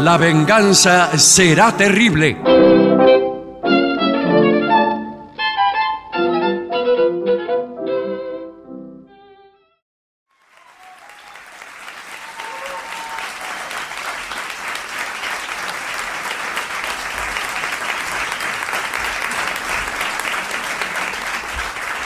La 0.00 0.16
venganza 0.16 1.18
será 1.18 1.76
terrible. 1.76 2.36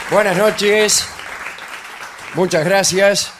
Buenas 0.09 0.37
noches, 0.37 1.07
muchas 2.33 2.65
gracias. 2.65 3.33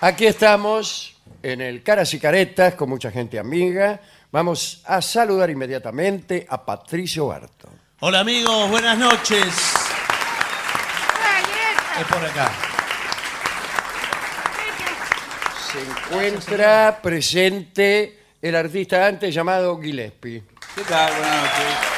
Aquí 0.00 0.26
estamos 0.26 1.15
en 1.52 1.60
el 1.60 1.82
Caras 1.84 2.12
y 2.12 2.18
Caretas 2.18 2.74
con 2.74 2.88
mucha 2.88 3.12
gente 3.12 3.38
amiga. 3.38 4.00
Vamos 4.32 4.82
a 4.84 5.00
saludar 5.00 5.48
inmediatamente 5.48 6.44
a 6.48 6.64
Patricio 6.64 7.28
Barto. 7.28 7.68
Hola 8.00 8.20
amigos, 8.20 8.68
buenas 8.68 8.98
noches. 8.98 9.46
Es 12.00 12.06
por 12.08 12.24
acá. 12.24 12.50
Se 15.70 15.80
encuentra 15.80 16.98
presente 17.00 18.18
el 18.42 18.56
artista 18.56 19.06
antes 19.06 19.32
llamado 19.32 19.80
Gillespie. 19.80 20.42
¿Qué 20.74 20.82
tal? 20.82 21.12
Buenas 21.12 21.42
noches. 21.42 21.95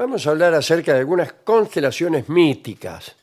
Vamos 0.00 0.26
a 0.26 0.30
hablar 0.30 0.54
acerca 0.54 0.94
de 0.94 1.00
algunas 1.00 1.34
constelaciones 1.44 2.26
míticas. 2.30 3.14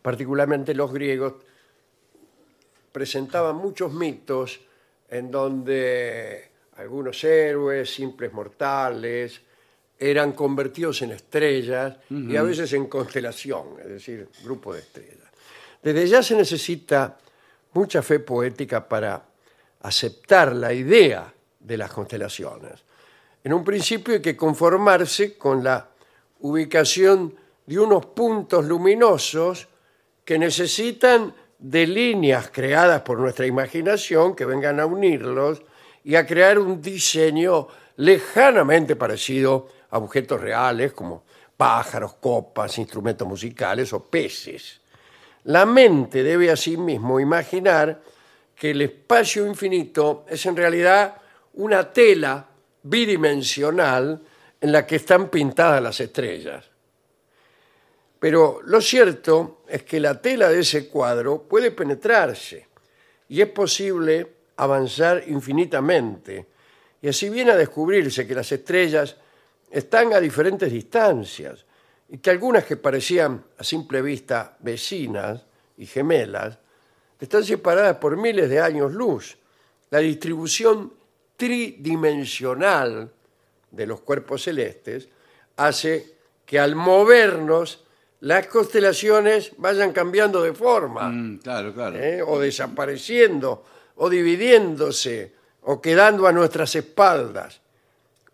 Particularmente 0.00 0.72
los 0.72 0.90
griegos 0.90 1.34
presentaban 2.90 3.56
muchos 3.56 3.92
mitos 3.92 4.58
en 5.06 5.30
donde 5.30 6.48
algunos 6.78 7.22
héroes, 7.24 7.94
simples 7.94 8.32
mortales, 8.32 9.38
eran 9.98 10.32
convertidos 10.32 11.02
en 11.02 11.10
estrellas 11.10 11.98
y 12.08 12.36
a 12.36 12.42
veces 12.42 12.72
en 12.72 12.86
constelación, 12.86 13.76
es 13.82 13.88
decir, 13.88 14.26
grupo 14.44 14.72
de 14.72 14.80
estrellas. 14.80 15.28
Desde 15.82 16.08
ya 16.08 16.22
se 16.22 16.36
necesita 16.36 17.18
mucha 17.74 18.00
fe 18.00 18.20
poética 18.20 18.88
para 18.88 19.22
aceptar 19.82 20.56
la 20.56 20.72
idea 20.72 21.30
de 21.60 21.76
las 21.76 21.92
constelaciones. 21.92 22.93
En 23.44 23.52
un 23.52 23.62
principio 23.62 24.14
hay 24.14 24.22
que 24.22 24.36
conformarse 24.36 25.36
con 25.36 25.62
la 25.62 25.90
ubicación 26.40 27.34
de 27.66 27.78
unos 27.78 28.06
puntos 28.06 28.64
luminosos 28.64 29.68
que 30.24 30.38
necesitan 30.38 31.34
de 31.58 31.86
líneas 31.86 32.50
creadas 32.50 33.02
por 33.02 33.18
nuestra 33.18 33.46
imaginación 33.46 34.34
que 34.34 34.46
vengan 34.46 34.80
a 34.80 34.86
unirlos 34.86 35.62
y 36.02 36.14
a 36.14 36.26
crear 36.26 36.58
un 36.58 36.80
diseño 36.80 37.68
lejanamente 37.96 38.96
parecido 38.96 39.68
a 39.90 39.98
objetos 39.98 40.40
reales 40.40 40.94
como 40.94 41.24
pájaros, 41.54 42.14
copas, 42.14 42.78
instrumentos 42.78 43.28
musicales 43.28 43.92
o 43.92 44.04
peces. 44.04 44.80
La 45.44 45.66
mente 45.66 46.22
debe 46.22 46.50
asimismo 46.50 47.20
imaginar 47.20 48.00
que 48.56 48.70
el 48.70 48.80
espacio 48.80 49.46
infinito 49.46 50.24
es 50.30 50.46
en 50.46 50.56
realidad 50.56 51.16
una 51.54 51.92
tela 51.92 52.48
bidimensional 52.84 54.20
en 54.60 54.72
la 54.72 54.86
que 54.86 54.96
están 54.96 55.28
pintadas 55.28 55.82
las 55.82 56.00
estrellas. 56.00 56.64
Pero 58.18 58.60
lo 58.64 58.80
cierto 58.80 59.62
es 59.68 59.82
que 59.82 60.00
la 60.00 60.20
tela 60.20 60.48
de 60.48 60.60
ese 60.60 60.88
cuadro 60.88 61.42
puede 61.42 61.70
penetrarse 61.70 62.68
y 63.28 63.40
es 63.40 63.48
posible 63.48 64.34
avanzar 64.56 65.24
infinitamente. 65.26 66.46
Y 67.02 67.08
así 67.08 67.28
viene 67.28 67.50
a 67.50 67.56
descubrirse 67.56 68.26
que 68.26 68.34
las 68.34 68.50
estrellas 68.52 69.16
están 69.70 70.14
a 70.14 70.20
diferentes 70.20 70.72
distancias 70.72 71.64
y 72.08 72.18
que 72.18 72.30
algunas 72.30 72.64
que 72.64 72.76
parecían 72.76 73.44
a 73.58 73.64
simple 73.64 74.00
vista 74.00 74.56
vecinas 74.60 75.44
y 75.76 75.86
gemelas 75.86 76.58
están 77.24 77.44
separadas 77.44 77.96
por 77.96 78.16
miles 78.16 78.48
de 78.48 78.60
años 78.60 78.92
luz. 78.92 79.36
La 79.90 79.98
distribución 79.98 80.92
tridimensional 81.36 83.10
de 83.70 83.86
los 83.86 84.00
cuerpos 84.00 84.42
celestes 84.44 85.08
hace 85.56 86.14
que 86.46 86.58
al 86.58 86.74
movernos 86.74 87.84
las 88.20 88.46
constelaciones 88.46 89.52
vayan 89.58 89.92
cambiando 89.92 90.42
de 90.42 90.52
forma, 90.54 91.08
Mm, 91.08 91.38
claro, 91.38 91.74
claro. 91.74 91.96
¿eh? 91.98 92.22
o 92.22 92.38
desapareciendo, 92.38 93.64
o 93.96 94.08
dividiéndose, 94.08 95.32
o 95.62 95.80
quedando 95.80 96.26
a 96.26 96.32
nuestras 96.32 96.74
espaldas. 96.74 97.60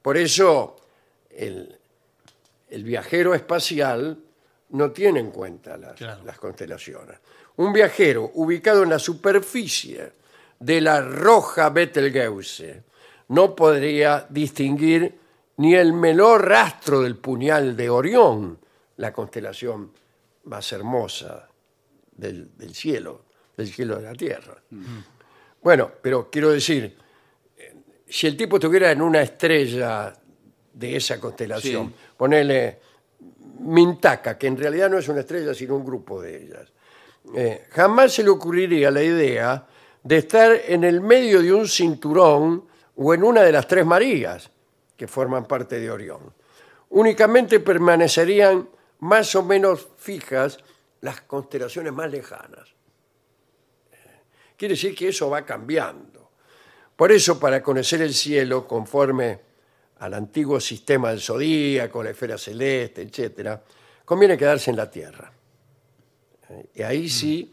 Por 0.02 0.16
eso 0.16 0.76
el, 1.30 1.76
el 2.70 2.84
viajero 2.84 3.34
espacial 3.34 4.16
no 4.70 4.90
tiene 4.92 5.20
en 5.20 5.30
cuenta 5.30 5.76
las, 5.76 5.94
Claro. 5.96 6.22
las 6.24 6.38
constelaciones. 6.38 7.18
Un 7.56 7.72
viajero 7.72 8.30
ubicado 8.34 8.84
en 8.84 8.90
la 8.90 8.98
superficie 8.98 10.12
de 10.58 10.80
la 10.80 11.00
roja 11.02 11.68
Betelgeuse 11.70 12.84
no 13.30 13.54
podría 13.54 14.26
distinguir 14.28 15.18
ni 15.58 15.74
el 15.74 15.92
menor 15.92 16.48
rastro 16.48 17.00
del 17.02 17.16
puñal 17.16 17.76
de 17.76 17.88
Orión, 17.90 18.58
la 18.96 19.12
constelación 19.12 19.92
más 20.44 20.72
hermosa 20.72 21.48
del, 22.12 22.56
del 22.56 22.74
cielo, 22.74 23.22
del 23.56 23.68
cielo 23.68 23.96
de 23.96 24.02
la 24.02 24.14
Tierra. 24.14 24.56
Bueno, 25.62 25.90
pero 26.02 26.28
quiero 26.30 26.50
decir, 26.50 26.96
eh, 27.56 27.74
si 28.08 28.26
el 28.26 28.36
tipo 28.36 28.56
estuviera 28.56 28.90
en 28.90 29.02
una 29.02 29.22
estrella 29.22 30.12
de 30.72 30.96
esa 30.96 31.20
constelación, 31.20 31.88
Sí. 31.88 31.94
ponele 32.16 32.80
Mintaka, 33.60 34.36
que 34.38 34.46
en 34.46 34.56
realidad 34.56 34.88
no 34.90 34.98
es 34.98 35.08
una 35.08 35.20
estrella, 35.20 35.52
sino 35.54 35.76
un 35.76 35.84
grupo 35.84 36.20
de 36.22 36.44
ellas, 36.44 36.72
eh, 37.36 37.66
jamás 37.70 38.12
se 38.14 38.22
le 38.24 38.30
ocurriría 38.30 38.90
la 38.90 39.02
idea 39.02 39.66
de 40.02 40.16
estar 40.16 40.50
en 40.66 40.82
el 40.84 41.00
medio 41.02 41.42
de 41.42 41.52
un 41.52 41.68
cinturón 41.68 42.69
o 43.02 43.14
en 43.14 43.24
una 43.24 43.42
de 43.42 43.52
las 43.52 43.66
tres 43.66 43.86
Marías 43.86 44.50
que 44.94 45.08
forman 45.08 45.46
parte 45.46 45.80
de 45.80 45.90
Orión. 45.90 46.34
Únicamente 46.90 47.58
permanecerían 47.60 48.68
más 48.98 49.34
o 49.34 49.42
menos 49.42 49.88
fijas 49.96 50.58
las 51.00 51.22
constelaciones 51.22 51.94
más 51.94 52.10
lejanas. 52.10 52.74
Quiere 54.54 54.74
decir 54.74 54.94
que 54.94 55.08
eso 55.08 55.30
va 55.30 55.46
cambiando. 55.46 56.32
Por 56.94 57.10
eso, 57.10 57.40
para 57.40 57.62
conocer 57.62 58.02
el 58.02 58.12
cielo 58.12 58.68
conforme 58.68 59.40
al 60.00 60.12
antiguo 60.12 60.60
sistema 60.60 61.08
del 61.08 61.20
zodíaco, 61.20 62.02
la 62.02 62.10
esfera 62.10 62.36
celeste, 62.36 63.00
etc., 63.00 63.58
conviene 64.04 64.36
quedarse 64.36 64.70
en 64.70 64.76
la 64.76 64.90
Tierra. 64.90 65.32
Y 66.74 66.82
ahí 66.82 67.08
sí, 67.08 67.50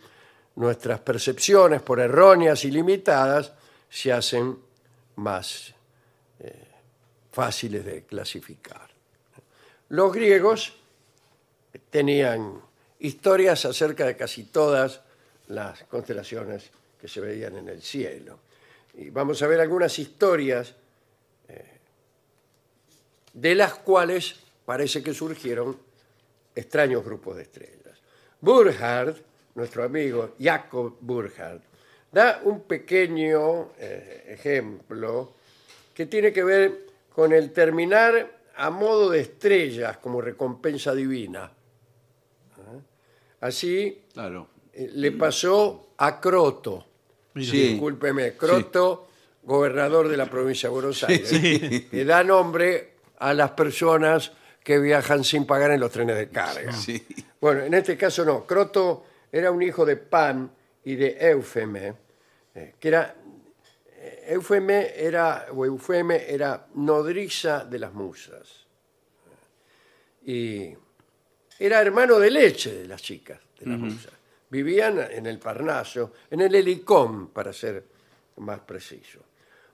nuestras 0.56 1.00
percepciones, 1.00 1.82
por 1.82 2.02
erróneas 2.02 2.66
y 2.66 2.72
limitadas, 2.72 3.54
se 3.90 4.12
hacen 4.12 4.67
más 5.18 5.74
eh, 6.40 6.68
fáciles 7.32 7.86
de 7.86 8.04
clasificar. 8.04 8.90
Los 9.90 10.12
griegos 10.12 10.74
tenían 11.90 12.62
historias 13.00 13.66
acerca 13.66 14.06
de 14.06 14.16
casi 14.18 14.46
todas 14.46 15.02
las 15.48 15.84
constelaciones 15.84 16.70
que 17.00 17.08
se 17.08 17.22
veían 17.22 17.56
en 17.58 17.70
el 17.70 17.82
cielo. 17.82 18.40
Y 18.96 19.10
vamos 19.10 19.42
a 19.42 19.48
ver 19.48 19.62
algunas 19.62 19.98
historias 20.00 20.74
eh, 21.48 21.78
de 23.34 23.56
las 23.56 23.76
cuales 23.76 24.36
parece 24.66 25.04
que 25.04 25.14
surgieron 25.14 25.78
extraños 26.56 27.06
grupos 27.06 27.38
de 27.38 27.44
estrellas. 27.44 28.00
Burhard, 28.42 29.16
nuestro 29.56 29.84
amigo 29.84 30.36
Jacob 30.40 30.98
Burhard, 31.00 31.62
da 32.12 32.42
un 32.44 32.62
pequeño 32.62 33.72
eh, 33.80 34.26
ejemplo 34.30 35.34
que 35.94 36.06
tiene 36.06 36.32
que 36.32 36.44
ver 36.44 36.88
con 37.14 37.34
el 37.34 37.52
terminar 37.52 38.38
a 38.56 38.70
modo 38.70 39.10
de 39.10 39.22
estrellas 39.22 39.98
como 39.98 40.22
recompensa 40.22 40.94
divina. 40.96 41.52
¿Ah? 42.58 42.80
Así 43.42 44.04
Claro. 44.14 44.48
eh, 44.74 44.90
le 44.94 45.12
pasó 45.12 45.90
a 45.98 46.20
Croto. 46.20 46.86
Sí. 47.36 47.70
Discúlpeme, 47.70 48.34
Croto, 48.36 49.08
gobernador 49.44 50.08
de 50.08 50.18
la 50.18 50.26
provincia 50.26 50.70
de 50.70 50.74
Buenos 50.74 51.04
Aires, 51.04 51.30
que 51.92 52.04
da 52.06 52.24
nombre 52.24 52.94
a 53.20 53.34
las 53.34 53.52
personas 53.52 54.32
que 54.64 54.80
viajan 54.80 55.24
sin 55.24 55.46
pagar 55.46 55.72
en 55.72 55.80
los 55.80 55.92
trenes 55.92 56.18
de 56.18 56.30
carga. 56.30 56.74
Sí. 56.74 57.06
Bueno, 57.40 57.62
en 57.64 57.74
este 57.76 57.96
caso 57.96 58.26
no. 58.26 58.46
Croto 58.46 59.06
era 59.32 59.52
un 59.52 59.62
hijo 59.62 59.86
de 59.86 59.98
Pan 59.98 60.50
y 60.84 60.96
de 60.96 61.18
Eufeme, 61.20 61.94
eh, 62.56 62.76
que 62.80 62.88
era 62.88 63.16
eh, 63.88 64.26
Eufeme 64.30 64.94
era 64.96 65.48
o 65.52 65.66
Eufeme 65.66 66.26
era 66.30 66.68
nodriza 66.76 67.66
de 67.66 67.80
las 67.80 67.94
musas 67.94 68.66
y 70.26 70.76
era 71.60 71.82
hermano 71.82 72.20
de 72.20 72.30
leche 72.30 72.74
de 72.74 72.88
las 72.88 73.02
chicas 73.02 73.40
de 73.60 73.66
las 73.66 73.80
musas. 73.80 74.14
Vivían 74.50 75.00
en 75.12 75.26
el 75.26 75.40
Parnaso, 75.40 76.14
en 76.30 76.42
el 76.42 76.54
Helicón, 76.56 77.30
para 77.30 77.52
ser 77.52 77.84
más 78.38 78.60
preciso. 78.60 79.20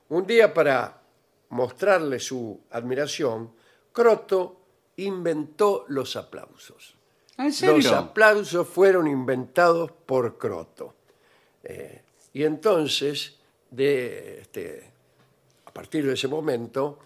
Un 0.09 0.25
día, 0.25 0.53
para 0.53 1.01
mostrarle 1.49 2.19
su 2.19 2.61
admiración, 2.71 3.53
Croto 3.91 4.61
inventó 4.97 5.85
los 5.89 6.15
aplausos. 6.15 6.95
¿En 7.43 7.75
Los 7.75 7.91
aplausos 7.91 8.67
fueron 8.67 9.05
inventados 9.07 9.91
por 9.91 10.37
Croto. 10.37 10.95
Eh, 11.61 12.01
y 12.31 12.43
entonces, 12.43 13.37
de, 13.69 14.41
este, 14.41 14.91
a 15.65 15.71
partir 15.73 16.05
de 16.05 16.13
ese 16.13 16.29
momento, 16.29 16.99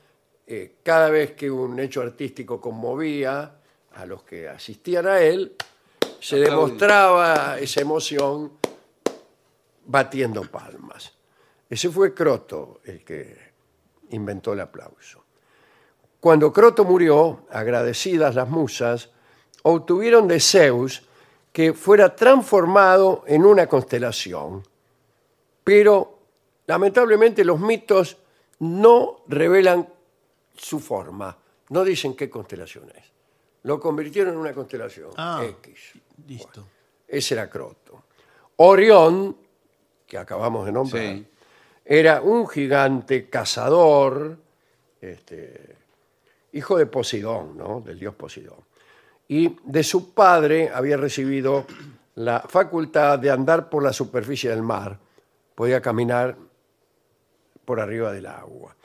eh, 0.46 0.76
cada 0.84 1.10
vez 1.10 1.32
que 1.32 1.50
un 1.50 1.80
hecho 1.80 2.02
artístico 2.02 2.62
conmovía 2.62 3.60
a 3.96 4.06
los 4.06 4.24
que 4.24 4.48
asistían 4.48 5.08
a 5.08 5.20
él, 5.20 5.56
se 6.20 6.38
demostraba 6.38 7.58
esa 7.60 7.82
emoción 7.82 8.54
batiendo 9.86 10.44
palmas. 10.44 11.14
Ese 11.68 11.90
fue 11.90 12.14
Croto 12.14 12.82
el 12.86 13.04
que 13.04 13.36
inventó 14.12 14.54
el 14.54 14.60
aplauso. 14.60 15.24
Cuando 16.20 16.54
Croto 16.54 16.86
murió, 16.86 17.48
agradecidas 17.50 18.36
las 18.36 18.48
musas, 18.48 19.10
obtuvieron 19.68 20.28
de 20.28 20.40
Zeus 20.40 21.04
que 21.52 21.74
fuera 21.74 22.16
transformado 22.16 23.24
en 23.28 23.46
una 23.46 23.68
constelación. 23.68 24.64
Pero 25.64 26.20
lamentablemente 26.68 27.44
los 27.44 27.60
mitos 27.60 28.18
no 28.60 29.22
revelan 29.28 29.88
su 30.56 30.80
forma, 30.80 31.38
no 31.70 31.84
dicen 31.84 32.16
qué 32.16 32.30
constelación 32.30 32.90
es. 32.96 33.06
Lo 33.64 33.80
convirtieron 33.80 34.34
en 34.34 34.40
una 34.40 34.54
constelación 34.54 35.12
Ah. 35.18 35.44
X. 35.44 35.94
Listo. 36.28 36.66
Ese 37.08 37.34
era 37.36 37.50
Croto. 37.50 38.04
Orión, 38.58 39.38
que 40.06 40.18
acabamos 40.18 40.66
de 40.66 40.72
nombrar, 40.72 41.04
Sí. 41.04 41.28
era 41.86 42.22
un 42.22 42.48
gigante 42.48 43.30
cazador, 43.30 44.38
este, 45.02 45.76
hijo 46.54 46.78
de 46.78 46.86
Poseidón, 46.86 47.58
¿no? 47.58 47.82
del 47.82 48.00
dios 48.00 48.16
Poseidón. 48.16 48.67
Y 49.28 49.58
de 49.64 49.84
su 49.84 50.14
padre 50.14 50.70
había 50.74 50.98
recibido 50.98 51.66
la 52.16 52.40
facultad 52.42 53.20
de 53.20 53.30
andar 53.30 53.70
por 53.70 53.84
la 53.84 53.94
superficie 53.94 54.50
del 54.50 54.64
mar. 54.64 54.98
Podía 55.54 55.82
caminar 55.82 56.36
por 57.66 57.80
arriba 57.80 58.14
del 58.14 58.26
agua. 58.26 58.76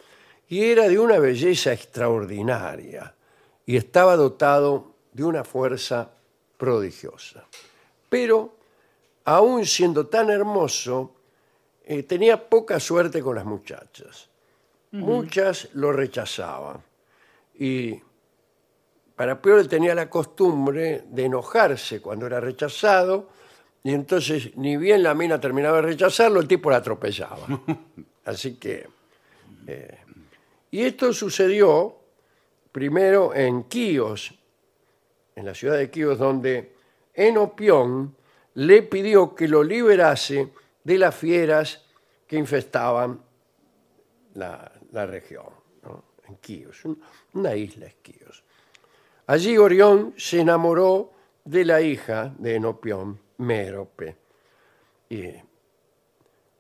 Y 0.49 0.65
era 0.65 0.89
de 0.89 0.99
una 0.99 1.19
belleza 1.19 1.73
extraordinaria 1.73 3.15
y 3.65 3.77
estaba 3.77 4.17
dotado 4.17 4.97
de 5.13 5.25
una 5.25 5.45
fuerza 5.45 6.11
prodigiosa. 6.57 7.45
Pero, 8.09 8.57
aún 9.25 9.65
siendo 9.65 10.07
tan 10.09 10.31
hermoso, 10.31 11.15
eh, 11.85 12.03
tenía 12.03 12.49
poca 12.49 12.79
suerte 12.81 13.23
con 13.23 13.37
las 13.37 13.45
muchachas. 13.45 14.29
Muchas 14.91 15.71
lo 15.73 15.91
rechazaban. 15.91 16.83
Y 17.59 17.99
para 19.23 19.41
peor 19.41 19.61
él 19.61 19.69
tenía 19.69 19.95
la 19.95 20.11
costumbre 20.11 21.05
de 21.09 21.27
enojarse 21.27 22.03
cuando 22.03 22.27
era 22.27 22.41
rechazado 22.41 23.29
y 23.85 23.93
entonces 23.95 24.57
ni 24.57 24.77
bien 24.77 25.01
la 25.05 25.15
mina 25.15 25.41
terminaba 25.41 25.77
de 25.77 25.83
rechazarlo, 25.83 26.41
el 26.41 26.49
tipo 26.49 26.73
la 26.73 26.79
atropellaba. 26.79 27.47
Así 28.25 28.57
que... 28.57 28.89
eh, 29.69 29.97
y 30.73 30.83
esto 30.83 31.13
sucedió 31.13 31.95
primero 32.73 33.33
en 33.33 33.63
Quíos, 33.69 34.35
en 35.37 35.47
la 35.47 35.55
ciudad 35.55 35.77
de 35.79 35.89
Quíos, 35.89 36.19
donde 36.19 36.75
Enopión 37.15 38.17
le 38.55 38.83
pidió 38.83 39.37
que 39.37 39.47
lo 39.47 39.63
liberase 39.63 40.49
de 40.83 40.99
las 40.99 41.15
fieras 41.15 41.85
que 42.27 42.37
infestaban 42.39 43.21
la, 44.35 44.73
la 44.91 45.07
región, 45.07 45.47
¿no? 45.85 46.03
en 46.27 46.35
Quíos, 46.39 46.85
un- 46.87 47.01
una 47.35 47.55
isla 47.55 47.87
es 47.87 47.95
Quíos. 48.03 48.43
Allí 49.27 49.57
Orión 49.57 50.15
se 50.17 50.41
enamoró 50.41 51.13
de 51.45 51.65
la 51.65 51.81
hija 51.81 52.35
de 52.39 52.57
Enopión, 52.57 53.19
Mérope. 53.39 54.17
Y, 55.09 55.31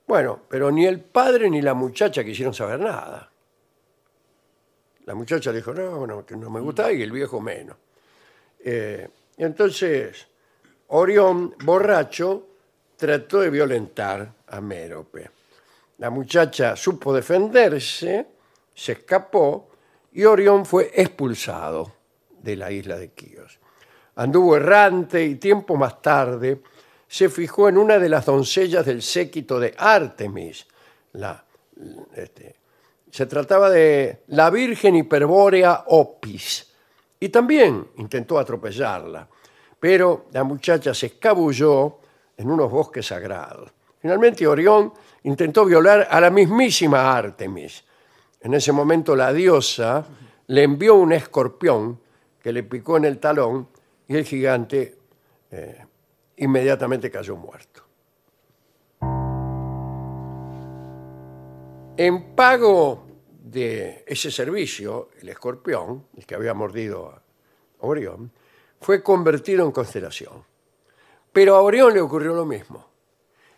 bueno, 0.06 0.42
pero 0.48 0.70
ni 0.70 0.86
el 0.86 1.00
padre 1.00 1.50
ni 1.50 1.60
la 1.60 1.74
muchacha 1.74 2.22
quisieron 2.22 2.54
saber 2.54 2.78
nada. 2.80 3.30
La 5.06 5.14
muchacha 5.14 5.52
dijo, 5.52 5.74
no, 5.74 6.06
no, 6.06 6.24
que 6.24 6.36
no 6.36 6.50
me 6.50 6.60
gusta, 6.60 6.92
y 6.92 7.02
el 7.02 7.10
viejo 7.10 7.40
menos. 7.40 7.76
Eh, 8.60 9.08
entonces, 9.38 10.28
Orión, 10.88 11.56
borracho, 11.64 12.46
trató 12.96 13.40
de 13.40 13.50
violentar 13.50 14.32
a 14.46 14.60
Mérope. 14.60 15.28
La 15.98 16.10
muchacha 16.10 16.76
supo 16.76 17.12
defenderse, 17.12 18.26
se 18.72 18.92
escapó, 18.92 19.70
y 20.12 20.24
Orión 20.24 20.64
fue 20.64 20.92
expulsado 20.94 22.01
de 22.42 22.56
la 22.56 22.70
isla 22.70 22.96
de 22.98 23.12
Quíos. 23.12 23.58
Anduvo 24.16 24.56
errante 24.56 25.24
y 25.24 25.36
tiempo 25.36 25.76
más 25.76 26.02
tarde 26.02 26.60
se 27.08 27.28
fijó 27.28 27.68
en 27.68 27.78
una 27.78 27.98
de 27.98 28.08
las 28.08 28.26
doncellas 28.26 28.84
del 28.86 29.02
séquito 29.02 29.60
de 29.60 29.74
Artemis, 29.76 30.66
la, 31.12 31.44
este, 32.14 32.56
se 33.10 33.26
trataba 33.26 33.68
de 33.68 34.22
la 34.28 34.48
Virgen 34.48 34.96
Hiperbórea 34.96 35.84
Opis 35.88 36.72
y 37.20 37.28
también 37.28 37.88
intentó 37.98 38.38
atropellarla, 38.38 39.28
pero 39.78 40.26
la 40.32 40.42
muchacha 40.44 40.94
se 40.94 41.06
escabulló 41.06 41.98
en 42.36 42.50
unos 42.50 42.70
bosques 42.70 43.06
sagrados. 43.06 43.70
Finalmente 44.00 44.46
Orión 44.46 44.92
intentó 45.24 45.64
violar 45.64 46.08
a 46.10 46.20
la 46.20 46.30
mismísima 46.30 47.14
Artemis. 47.14 47.84
En 48.40 48.54
ese 48.54 48.72
momento 48.72 49.14
la 49.14 49.32
diosa 49.32 50.04
le 50.46 50.62
envió 50.62 50.94
un 50.94 51.12
escorpión 51.12 52.00
que 52.42 52.52
le 52.52 52.62
picó 52.64 52.96
en 52.96 53.04
el 53.04 53.18
talón 53.18 53.68
y 54.08 54.16
el 54.16 54.24
gigante 54.24 54.98
eh, 55.50 55.84
inmediatamente 56.36 57.10
cayó 57.10 57.36
muerto. 57.36 57.82
En 61.96 62.34
pago 62.34 63.06
de 63.44 64.04
ese 64.06 64.30
servicio, 64.30 65.10
el 65.20 65.28
escorpión, 65.28 66.06
el 66.16 66.26
que 66.26 66.34
había 66.34 66.54
mordido 66.54 67.08
a 67.10 67.22
Orión, 67.80 68.32
fue 68.80 69.02
convertido 69.02 69.64
en 69.64 69.72
constelación. 69.72 70.42
Pero 71.32 71.54
a 71.56 71.62
Orión 71.62 71.94
le 71.94 72.00
ocurrió 72.00 72.34
lo 72.34 72.44
mismo. 72.44 72.88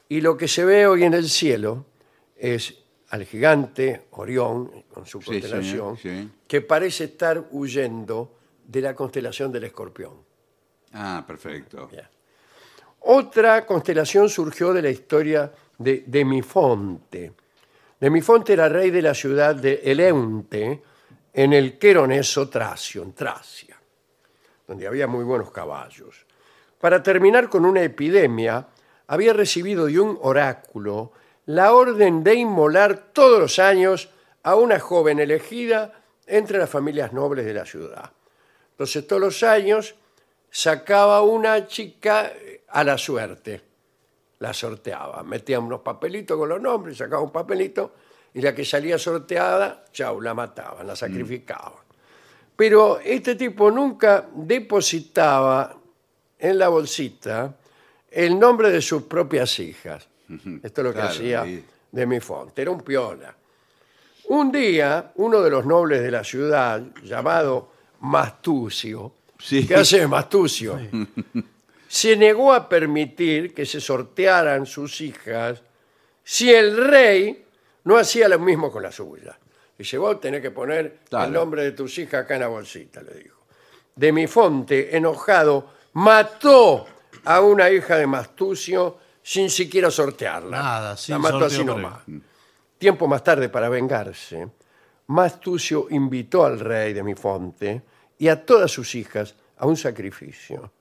Y 0.08 0.20
lo 0.20 0.36
que 0.36 0.48
se 0.48 0.64
ve 0.64 0.86
hoy 0.86 1.04
en 1.04 1.14
el 1.14 1.28
cielo 1.28 1.86
es 2.36 2.82
al 3.08 3.24
gigante 3.24 4.06
Orión, 4.10 4.84
con 4.92 5.06
su 5.06 5.20
Sí, 5.20 5.26
constelación, 5.26 5.96
señor, 5.96 6.24
sí. 6.24 6.30
que 6.46 6.60
parece 6.60 7.04
estar 7.04 7.46
huyendo 7.50 8.32
de 8.66 8.80
la 8.80 8.94
constelación 8.94 9.52
del 9.52 9.64
escorpión. 9.64 10.12
Ah, 10.92 11.24
perfecto. 11.26 11.88
Bien. 11.88 12.08
Otra 13.00 13.66
constelación 13.66 14.28
surgió 14.28 14.72
de 14.72 14.82
la 14.82 14.90
historia 14.90 15.52
de 15.78 16.04
Demifonte. 16.06 17.32
Demifonte 18.00 18.52
era 18.54 18.68
rey 18.68 18.90
de 18.90 19.02
la 19.02 19.14
ciudad 19.14 19.54
de 19.54 19.80
Eleunte, 19.84 20.82
en 21.32 21.52
el 21.52 21.78
Queroneso 21.78 22.48
Tracio, 22.48 23.02
en 23.02 23.12
Tracia, 23.12 23.76
donde 24.66 24.86
había 24.86 25.06
muy 25.06 25.24
buenos 25.24 25.50
caballos. 25.50 26.24
Para 26.80 27.02
terminar 27.02 27.48
con 27.48 27.64
una 27.64 27.82
epidemia, 27.82 28.68
había 29.08 29.32
recibido 29.32 29.86
de 29.86 29.98
un 29.98 30.18
oráculo 30.22 31.12
la 31.46 31.74
orden 31.74 32.22
de 32.22 32.34
inmolar 32.34 33.12
todos 33.12 33.38
los 33.38 33.58
años 33.58 34.10
a 34.44 34.54
una 34.54 34.78
joven 34.78 35.18
elegida 35.18 35.92
entre 36.26 36.58
las 36.58 36.70
familias 36.70 37.12
nobles 37.12 37.44
de 37.44 37.54
la 37.54 37.66
ciudad. 37.66 38.12
Entonces 38.74 39.06
todos 39.06 39.22
los 39.22 39.42
años 39.44 39.94
sacaba 40.50 41.22
una 41.22 41.68
chica 41.68 42.32
a 42.68 42.82
la 42.82 42.98
suerte, 42.98 43.60
la 44.40 44.52
sorteaba, 44.52 45.22
metía 45.22 45.60
unos 45.60 45.80
papelitos 45.80 46.36
con 46.36 46.48
los 46.48 46.60
nombres, 46.60 46.96
sacaba 46.96 47.22
un 47.22 47.30
papelito 47.30 47.92
y 48.34 48.40
la 48.40 48.52
que 48.52 48.64
salía 48.64 48.98
sorteada, 48.98 49.84
chau, 49.92 50.20
la 50.20 50.34
mataban, 50.34 50.88
la 50.88 50.96
sacrificaban. 50.96 51.84
Pero 52.56 52.98
este 52.98 53.36
tipo 53.36 53.70
nunca 53.70 54.28
depositaba 54.34 55.76
en 56.36 56.58
la 56.58 56.68
bolsita 56.68 57.54
el 58.10 58.36
nombre 58.36 58.70
de 58.70 58.82
sus 58.82 59.04
propias 59.04 59.56
hijas. 59.60 60.08
Esto 60.62 60.80
es 60.80 60.84
lo 60.84 60.90
que 60.90 60.98
Claro, 60.98 61.10
hacía 61.10 61.44
de 61.92 62.06
mi 62.06 62.18
fonte, 62.18 62.62
era 62.62 62.72
un 62.72 62.80
piola. 62.80 63.32
Un 64.26 64.50
día, 64.50 65.12
uno 65.16 65.40
de 65.40 65.50
los 65.50 65.64
nobles 65.64 66.02
de 66.02 66.10
la 66.10 66.24
ciudad, 66.24 66.82
llamado 67.04 67.73
Mastucio, 68.04 69.12
Sí. 69.38 69.66
¿qué 69.66 69.74
hace 69.76 70.06
Mastucio? 70.06 70.78
Se 71.88 72.16
negó 72.16 72.52
a 72.52 72.68
permitir 72.68 73.54
que 73.54 73.64
se 73.66 73.80
sortearan 73.80 74.66
sus 74.66 75.00
hijas 75.00 75.62
si 76.24 76.52
el 76.52 76.76
rey 76.88 77.44
no 77.84 77.96
hacía 77.96 78.28
lo 78.28 78.38
mismo 78.40 78.70
con 78.72 78.82
la 78.82 78.90
suya. 78.90 79.38
Dice, 79.78 79.98
vos 79.98 80.20
tenés 80.20 80.40
que 80.40 80.50
poner 80.50 81.00
Claro. 81.08 81.26
el 81.26 81.32
nombre 81.32 81.62
de 81.62 81.72
tus 81.72 81.96
hijas 81.98 82.24
acá 82.24 82.34
en 82.34 82.40
la 82.40 82.48
bolsita, 82.48 83.00
le 83.02 83.14
dijo. 83.14 83.36
De 83.94 84.10
mi 84.12 84.26
fonte, 84.26 84.96
enojado, 84.96 85.70
mató 85.92 86.86
a 87.24 87.40
una 87.40 87.70
hija 87.70 87.96
de 87.96 88.06
Mastucio 88.08 88.98
sin 89.22 89.48
siquiera 89.50 89.90
sortearla. 89.90 90.58
Nada, 90.58 90.96
sin 90.96 91.12
La 91.14 91.18
mató 91.20 91.38
sorteo 91.40 91.46
así 91.46 91.56
previo. 91.64 91.74
nomás. 91.74 92.02
Tiempo 92.78 93.06
más 93.06 93.22
tarde, 93.22 93.48
para 93.48 93.68
vengarse, 93.68 94.48
Mastucio 95.08 95.86
invitó 95.90 96.44
al 96.44 96.58
rey 96.58 96.92
de 96.92 97.02
Mifonte 97.04 97.82
y 98.18 98.28
a 98.28 98.44
todas 98.44 98.70
sus 98.70 98.94
hijas 98.94 99.34
a 99.56 99.66
un 99.66 99.76
sacrificio. 99.76 100.72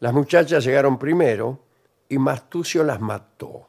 Las 0.00 0.12
muchachas 0.12 0.64
llegaron 0.64 0.98
primero 0.98 1.60
y 2.08 2.18
Mastucio 2.18 2.82
las 2.84 3.00
mató. 3.00 3.68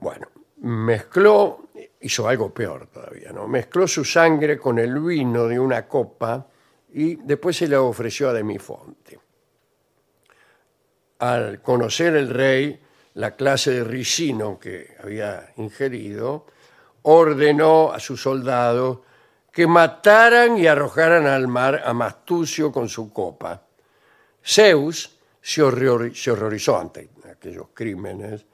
Bueno, 0.00 0.28
mezcló, 0.58 1.68
hizo 2.00 2.28
algo 2.28 2.52
peor 2.52 2.86
todavía, 2.88 3.32
¿no? 3.32 3.46
Mezcló 3.46 3.86
su 3.86 4.04
sangre 4.04 4.58
con 4.58 4.78
el 4.78 4.98
vino 5.00 5.46
de 5.46 5.58
una 5.58 5.86
copa 5.86 6.46
y 6.92 7.16
después 7.16 7.56
se 7.56 7.68
la 7.68 7.80
ofreció 7.80 8.28
a 8.30 8.32
Demifonte. 8.32 9.18
Al 11.20 11.60
conocer 11.62 12.16
el 12.16 12.30
rey 12.30 12.80
la 13.14 13.36
clase 13.36 13.72
de 13.72 13.84
ricino 13.84 14.58
que 14.58 14.96
había 15.02 15.52
ingerido, 15.56 16.46
ordenó 17.02 17.92
a 17.92 18.00
sus 18.00 18.22
soldados 18.22 19.00
que 19.52 19.66
mataran 19.66 20.56
y 20.58 20.66
arrojaran 20.66 21.26
al 21.26 21.48
mar 21.48 21.82
a 21.84 21.92
Mastucio 21.92 22.70
con 22.70 22.88
su 22.88 23.12
copa. 23.12 23.62
Zeus 24.44 25.18
se, 25.40 25.62
horror- 25.62 26.14
se 26.14 26.30
horrorizó 26.30 26.78
ante 26.78 27.10
aquellos 27.30 27.68
crímenes 27.74 28.44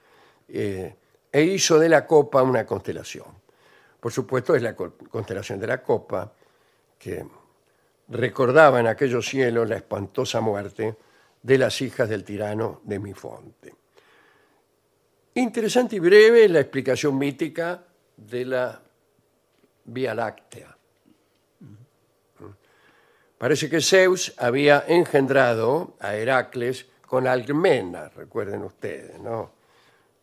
eh, 0.48 0.96
e 1.30 1.42
hizo 1.42 1.78
de 1.78 1.88
la 1.88 2.06
copa 2.06 2.42
una 2.42 2.64
constelación. 2.64 3.26
Por 4.00 4.12
supuesto, 4.12 4.54
es 4.54 4.62
la 4.62 4.74
co- 4.74 4.94
constelación 5.10 5.58
de 5.60 5.66
la 5.66 5.82
copa 5.82 6.32
que 6.98 7.26
recordaba 8.08 8.80
en 8.80 8.86
aquellos 8.86 9.26
cielos 9.28 9.68
la 9.68 9.76
espantosa 9.76 10.40
muerte 10.40 10.96
de 11.42 11.58
las 11.58 11.80
hijas 11.82 12.08
del 12.08 12.24
tirano 12.24 12.80
de 12.84 12.98
Mifonte. 12.98 13.74
Interesante 15.34 15.96
y 15.96 15.98
breve 15.98 16.48
la 16.48 16.60
explicación 16.60 17.18
mítica 17.18 17.82
de 18.16 18.44
la 18.44 18.80
Vía 19.84 20.14
Láctea. 20.14 20.75
Parece 23.38 23.68
que 23.68 23.80
Zeus 23.80 24.32
había 24.38 24.84
engendrado 24.88 25.94
a 26.00 26.14
Heracles 26.16 26.86
con 27.06 27.26
Alcmena, 27.26 28.08
recuerden 28.08 28.62
ustedes, 28.62 29.20
¿no? 29.20 29.52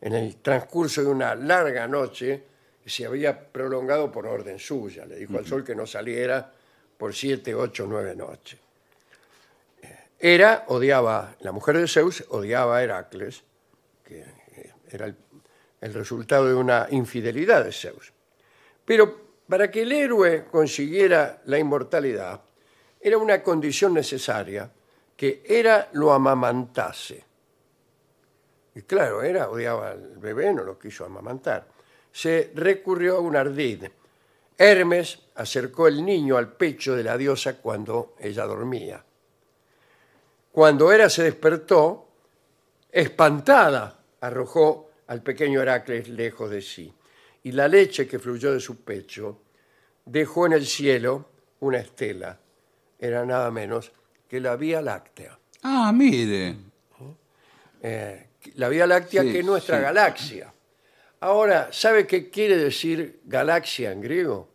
En 0.01 0.13
el 0.13 0.37
transcurso 0.37 1.01
de 1.01 1.07
una 1.07 1.35
larga 1.35 1.87
noche 1.87 2.43
se 2.85 3.05
había 3.05 3.39
prolongado 3.39 4.11
por 4.11 4.27
orden 4.27 4.59
suya. 4.59 5.05
Le 5.05 5.15
dijo 5.15 5.37
al 5.37 5.45
sol 5.45 5.63
que 5.63 5.75
no 5.75 5.85
saliera 5.85 6.51
por 6.97 7.13
siete, 7.13 7.55
ocho, 7.55 7.85
nueve 7.87 8.15
noches. 8.15 8.59
Hera 10.19 10.65
odiaba, 10.67 11.35
la 11.41 11.51
mujer 11.51 11.77
de 11.77 11.87
Zeus 11.87 12.25
odiaba 12.29 12.77
a 12.77 12.83
Heracles, 12.83 13.43
que 14.03 14.21
eh, 14.21 14.73
era 14.89 15.05
el, 15.05 15.15
el 15.81 15.93
resultado 15.93 16.47
de 16.47 16.53
una 16.53 16.87
infidelidad 16.91 17.63
de 17.63 17.71
Zeus. 17.71 18.13
Pero 18.85 19.21
para 19.47 19.69
que 19.69 19.81
el 19.81 19.91
héroe 19.91 20.45
consiguiera 20.49 21.41
la 21.45 21.59
inmortalidad, 21.59 22.41
era 23.03 23.17
una 23.17 23.43
condición 23.43 23.93
necesaria 23.93 24.71
que 25.15 25.43
Hera 25.45 25.89
lo 25.91 26.13
amamantase. 26.13 27.23
Y 28.75 28.81
claro, 28.83 29.21
Hera 29.21 29.49
odiaba 29.49 29.91
al 29.91 30.17
bebé, 30.17 30.53
no 30.53 30.63
lo 30.63 30.79
quiso 30.79 31.05
amamantar. 31.05 31.67
Se 32.11 32.51
recurrió 32.55 33.17
a 33.17 33.19
un 33.19 33.35
ardid. 33.35 33.85
Hermes 34.57 35.19
acercó 35.35 35.87
el 35.87 36.03
niño 36.03 36.37
al 36.37 36.53
pecho 36.53 36.95
de 36.95 37.03
la 37.03 37.17
diosa 37.17 37.57
cuando 37.57 38.15
ella 38.19 38.45
dormía. 38.45 39.03
Cuando 40.51 40.91
Hera 40.91 41.09
se 41.09 41.23
despertó, 41.23 42.07
espantada, 42.89 43.99
arrojó 44.21 44.91
al 45.07 45.21
pequeño 45.21 45.61
Heracles 45.61 46.07
lejos 46.07 46.49
de 46.49 46.61
sí. 46.61 46.93
Y 47.43 47.51
la 47.51 47.67
leche 47.67 48.07
que 48.07 48.19
fluyó 48.19 48.53
de 48.53 48.61
su 48.61 48.83
pecho 48.83 49.41
dejó 50.05 50.45
en 50.45 50.53
el 50.53 50.65
cielo 50.65 51.25
una 51.59 51.79
estela. 51.79 52.39
Era 53.03 53.25
nada 53.25 53.51
menos 53.51 53.91
que 54.29 54.39
la 54.39 54.55
Vía 54.55 54.81
Láctea. 54.81 55.37
Ah, 55.63 55.91
mire. 55.93 56.55
Eh, 57.81 58.27
la 58.55 58.69
Vía 58.69 58.87
Láctea 58.87 59.23
Sí, 59.23 59.31
que 59.33 59.39
es 59.39 59.45
nuestra 59.45 59.75
sí. 59.75 59.83
galaxia. 59.83 60.53
Ahora, 61.19 61.67
¿sabe 61.73 62.07
qué 62.07 62.29
quiere 62.29 62.55
decir 62.55 63.19
galaxia 63.25 63.91
en 63.91 63.99
griego? 63.99 64.47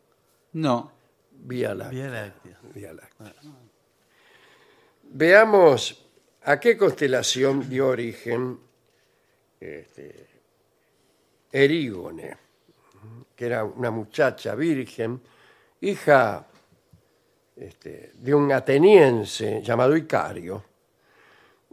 No. 0.55 0.91
Vía 1.31 1.75
Láctea. 1.75 2.09
Vía 2.09 2.23
Láctea. 2.23 2.59
Vía 2.73 2.93
Láctea. 2.95 3.35
Veamos 5.03 6.07
a 6.45 6.59
qué 6.59 6.79
constelación 6.79 7.69
dio 7.69 7.89
origen 7.89 8.61
este, 9.61 10.27
Erígone, 11.53 12.35
que 13.37 13.45
era 13.45 13.65
una 13.65 13.91
muchacha 13.91 14.55
virgen, 14.55 15.21
hija 15.83 16.47
este, 17.61 18.13
de 18.15 18.35
un 18.35 18.53
ateniense 18.53 19.63
llamado 19.63 19.97
Icario. 19.97 20.65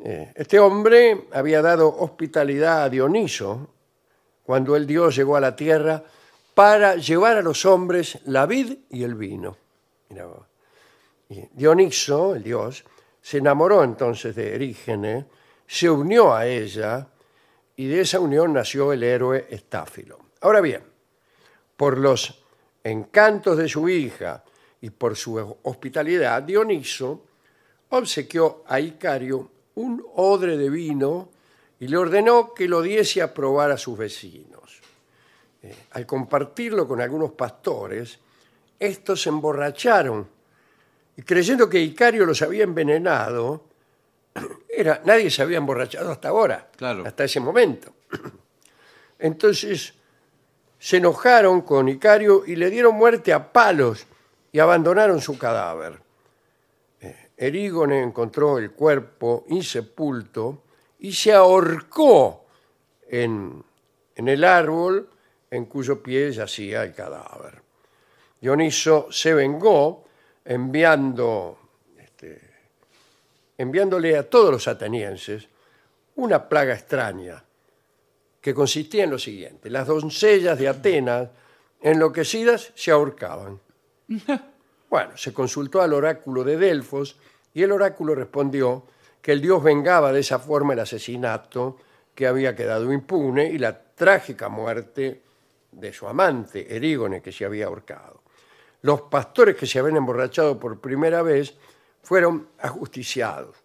Eh, 0.04 0.32
Este 0.36 0.60
hombre 0.60 1.28
había 1.32 1.62
dado 1.62 1.88
hospitalidad 1.88 2.84
a 2.84 2.90
Dioniso 2.90 3.70
cuando 4.44 4.76
el 4.76 4.86
dios 4.86 5.16
llegó 5.16 5.36
a 5.36 5.42
la 5.42 5.56
tierra 5.56 6.04
para 6.54 6.96
llevar 6.96 7.38
a 7.38 7.42
los 7.42 7.66
hombres 7.66 8.20
la 8.26 8.46
vid 8.46 8.78
y 8.90 9.04
el 9.04 9.16
vino. 9.16 9.58
Dioniso, 11.54 12.36
el 12.36 12.44
dios, 12.44 12.86
se 13.22 13.40
enamoró 13.40 13.84
entonces 13.84 14.36
de 14.36 14.56
Erígene, 14.56 15.26
se 15.68 15.90
unió 15.90 16.34
a 16.34 16.46
ella 16.46 17.08
y 17.76 17.88
de 17.88 18.02
esa 18.02 18.20
unión 18.20 18.54
nació 18.54 18.94
el 18.94 19.04
héroe 19.04 19.48
Estáfilo. 19.50 20.20
Ahora 20.42 20.62
bien, 20.62 20.84
por 21.76 21.98
los 21.98 22.44
encantos 22.84 23.58
de 23.58 23.68
su 23.68 23.90
hija 23.90 24.44
y 24.86 24.92
por 24.92 25.16
su 25.16 25.58
hospitalidad, 25.64 26.44
Dioniso 26.44 27.24
obsequió 27.90 28.64
a 28.68 28.80
Icario 28.80 29.50
un 29.74 30.06
odre 30.14 30.58
de 30.58 30.70
vino 30.70 31.32
y 31.80 31.88
le 31.88 31.98
ordenó 31.98 32.54
que 32.54 32.68
lo 32.68 32.84
diese 32.84 33.24
a 33.24 33.34
probar 33.34 33.72
a 33.72 33.78
sus 33.80 33.98
vecinos. 33.98 34.80
Eh, 35.64 35.76
al 35.94 36.06
compartirlo 36.06 36.88
con 36.88 37.02
algunos 37.02 37.32
pastores, 37.32 38.20
estos 38.78 39.24
se 39.24 39.30
emborracharon 39.30 40.28
y 41.18 41.24
creyendo 41.24 41.68
que 41.68 41.80
Icario 41.80 42.24
los 42.24 42.44
había 42.44 42.64
envenenado, 42.64 43.64
era, 44.70 45.02
nadie 45.04 45.32
se 45.32 45.42
había 45.42 45.58
emborrachado 45.58 46.12
hasta 46.12 46.28
ahora, 46.30 46.70
Claro. 46.78 47.04
hasta 47.08 47.24
ese 47.24 47.40
momento. 47.40 47.92
Entonces 49.18 49.96
se 50.78 50.98
enojaron 50.98 51.62
con 51.62 51.90
Icario 51.90 52.44
y 52.46 52.56
le 52.56 52.70
dieron 52.70 52.94
muerte 52.94 53.34
a 53.34 53.52
palos 53.52 54.06
y 54.56 54.60
abandonaron 54.60 55.20
su 55.20 55.38
cadáver. 55.38 56.00
Eh, 57.02 57.32
Erígone 57.36 58.02
encontró 58.02 58.58
el 58.58 58.72
cuerpo 58.72 59.44
insepulto 59.50 60.64
y 61.00 61.12
se 61.12 61.34
ahorcó 61.34 62.46
en, 63.10 63.62
en 64.16 64.28
el 64.30 64.46
árbol 64.46 65.10
en 65.52 65.66
cuyo 65.66 66.02
pie 66.02 66.32
yacía 66.32 66.86
el 66.86 66.94
cadáver. 66.94 67.62
Dioniso 68.40 69.12
se 69.12 69.34
vengó 69.34 70.06
enviando, 70.46 71.58
este, 72.00 72.40
enviándole 73.58 74.16
a 74.16 74.30
todos 74.30 74.52
los 74.52 74.70
atenienses 74.70 75.50
una 76.16 76.48
plaga 76.48 76.76
extraña 76.76 77.44
que 78.40 78.54
consistía 78.54 79.04
en 79.04 79.10
lo 79.10 79.20
siguiente. 79.20 79.70
Las 79.70 79.88
doncellas 79.88 80.58
de 80.58 80.70
Atenas, 80.70 81.28
enloquecidas, 81.82 82.72
se 82.74 82.92
ahorcaban. 82.92 83.60
Bueno, 84.88 85.18
se 85.18 85.34
consultó 85.34 85.82
al 85.82 85.94
oráculo 85.94 86.44
de 86.44 86.58
Delfos 86.58 87.20
y 87.54 87.64
el 87.64 87.72
oráculo 87.72 88.16
respondió 88.16 88.84
que 89.22 89.32
el 89.32 89.42
dios 89.42 89.64
vengaba 89.64 90.14
de 90.14 90.20
esa 90.20 90.40
forma 90.40 90.74
el 90.74 90.80
asesinato 90.80 91.78
que 92.14 92.28
había 92.28 92.56
quedado 92.56 92.94
impune 92.94 93.50
y 93.50 93.58
la 93.58 93.78
trágica 93.78 94.48
muerte 94.48 95.24
de 95.72 95.92
su 95.92 96.08
amante, 96.08 96.74
Erígone, 96.74 97.22
que 97.22 97.32
se 97.32 97.44
había 97.44 97.66
ahorcado. 97.66 98.22
Los 98.84 99.02
pastores 99.02 99.56
que 99.56 99.66
se 99.66 99.80
habían 99.80 99.98
emborrachado 99.98 100.60
por 100.60 100.80
primera 100.80 101.22
vez 101.22 101.56
fueron 102.04 102.50
ajusticiados. 102.60 103.58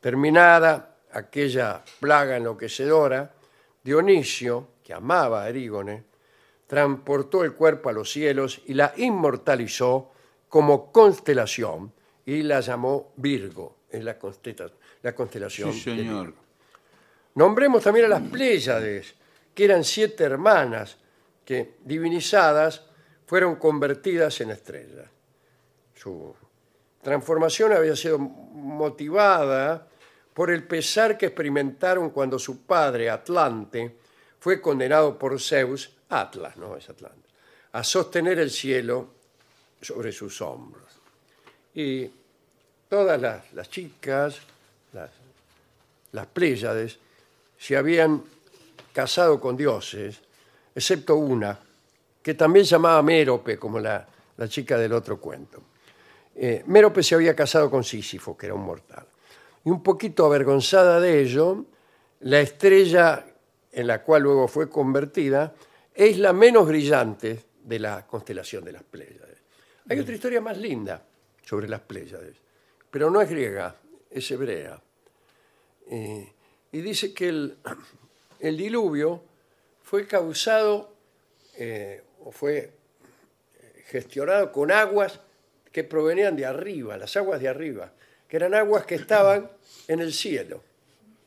Terminada 0.00 0.96
aquella 1.12 1.82
plaga 2.00 2.36
enloquecedora, 2.36 3.34
Dionisio, 3.82 4.68
que 4.82 4.94
amaba 4.94 5.42
a 5.42 5.48
Erígone, 5.48 6.04
transportó 6.72 7.44
el 7.44 7.52
cuerpo 7.52 7.90
a 7.90 7.92
los 7.92 8.10
cielos 8.10 8.62
y 8.64 8.72
la 8.72 8.94
inmortalizó 8.96 10.10
como 10.48 10.90
constelación 10.90 11.92
y 12.24 12.42
la 12.42 12.60
llamó 12.60 13.12
Virgo, 13.16 13.76
es 13.90 14.02
la, 14.02 14.18
constela- 14.18 14.72
la 15.02 15.14
constelación. 15.14 15.70
Sí, 15.74 15.80
señor. 15.80 16.32
Nombremos 17.34 17.82
también 17.82 18.06
a 18.06 18.08
las 18.08 18.22
Pléyades, 18.22 19.14
que 19.54 19.66
eran 19.66 19.84
siete 19.84 20.24
hermanas 20.24 20.96
que, 21.44 21.74
divinizadas, 21.84 22.86
fueron 23.26 23.56
convertidas 23.56 24.40
en 24.40 24.52
estrellas. 24.52 25.10
Su 25.94 26.34
transformación 27.02 27.74
había 27.74 27.96
sido 27.96 28.18
motivada 28.18 29.88
por 30.32 30.50
el 30.50 30.66
pesar 30.66 31.18
que 31.18 31.26
experimentaron 31.26 32.08
cuando 32.08 32.38
su 32.38 32.62
padre, 32.62 33.10
Atlante, 33.10 33.94
fue 34.38 34.62
condenado 34.62 35.18
por 35.18 35.38
Zeus, 35.38 35.98
Atlas, 36.12 36.56
no 36.56 36.76
es 36.76 36.88
Atlante, 36.88 37.28
a 37.72 37.82
sostener 37.82 38.38
el 38.38 38.50
cielo 38.50 39.08
sobre 39.80 40.12
sus 40.12 40.40
hombros. 40.42 40.84
Y 41.74 42.10
todas 42.88 43.20
las, 43.20 43.70
chicas, 43.70 44.38
las, 44.92 45.10
las 46.12 46.26
Pléyades, 46.26 46.98
se 47.58 47.76
habían 47.76 48.22
casado 48.92 49.40
con 49.40 49.56
dioses, 49.56 50.20
excepto 50.74 51.16
una, 51.16 51.58
que 52.22 52.34
también 52.34 52.64
llamaba 52.64 53.02
Mérope, 53.02 53.58
como 53.58 53.80
la, 53.80 54.06
la 54.36 54.48
chica 54.48 54.76
del 54.76 54.92
otro 54.92 55.18
cuento. 55.18 55.62
Eh, 56.34 56.62
Mérope 56.66 57.02
se 57.02 57.14
había 57.14 57.34
casado 57.34 57.70
con 57.70 57.84
Sísifo, 57.84 58.36
que 58.36 58.46
era 58.46 58.54
un 58.54 58.64
mortal. 58.64 59.06
Y 59.64 59.70
un 59.70 59.82
poquito 59.82 60.26
avergonzada 60.26 61.00
de 61.00 61.20
ello, 61.20 61.64
la 62.20 62.40
estrella 62.40 63.24
en 63.70 63.86
la 63.86 64.02
cual 64.02 64.22
luego 64.22 64.48
fue 64.48 64.68
convertida 64.68 65.54
es 65.94 66.18
la 66.18 66.32
menos 66.32 66.66
brillante 66.66 67.44
de 67.62 67.78
la 67.78 68.06
constelación 68.06 68.64
de 68.64 68.72
las 68.72 68.82
Pléyades. 68.82 69.38
Hay 69.88 69.98
otra 69.98 70.14
historia 70.14 70.40
más 70.40 70.56
linda 70.58 71.02
sobre 71.44 71.68
las 71.68 71.80
Pléyades, 71.80 72.36
pero 72.90 73.10
no 73.10 73.20
es 73.20 73.28
griega, 73.28 73.76
es 74.10 74.30
hebrea. 74.30 74.80
Eh, 75.90 76.32
y 76.72 76.80
dice 76.80 77.12
que 77.12 77.28
el, 77.28 77.56
el 78.40 78.56
diluvio 78.56 79.22
fue 79.82 80.06
causado 80.06 80.94
eh, 81.56 82.02
o 82.24 82.32
fue 82.32 82.72
gestionado 83.86 84.50
con 84.52 84.70
aguas 84.70 85.20
que 85.70 85.84
provenían 85.84 86.36
de 86.36 86.46
arriba, 86.46 86.96
las 86.96 87.16
aguas 87.16 87.40
de 87.40 87.48
arriba, 87.48 87.92
que 88.28 88.36
eran 88.36 88.54
aguas 88.54 88.86
que 88.86 88.94
estaban 88.94 89.50
en 89.88 90.00
el 90.00 90.12
cielo. 90.12 90.62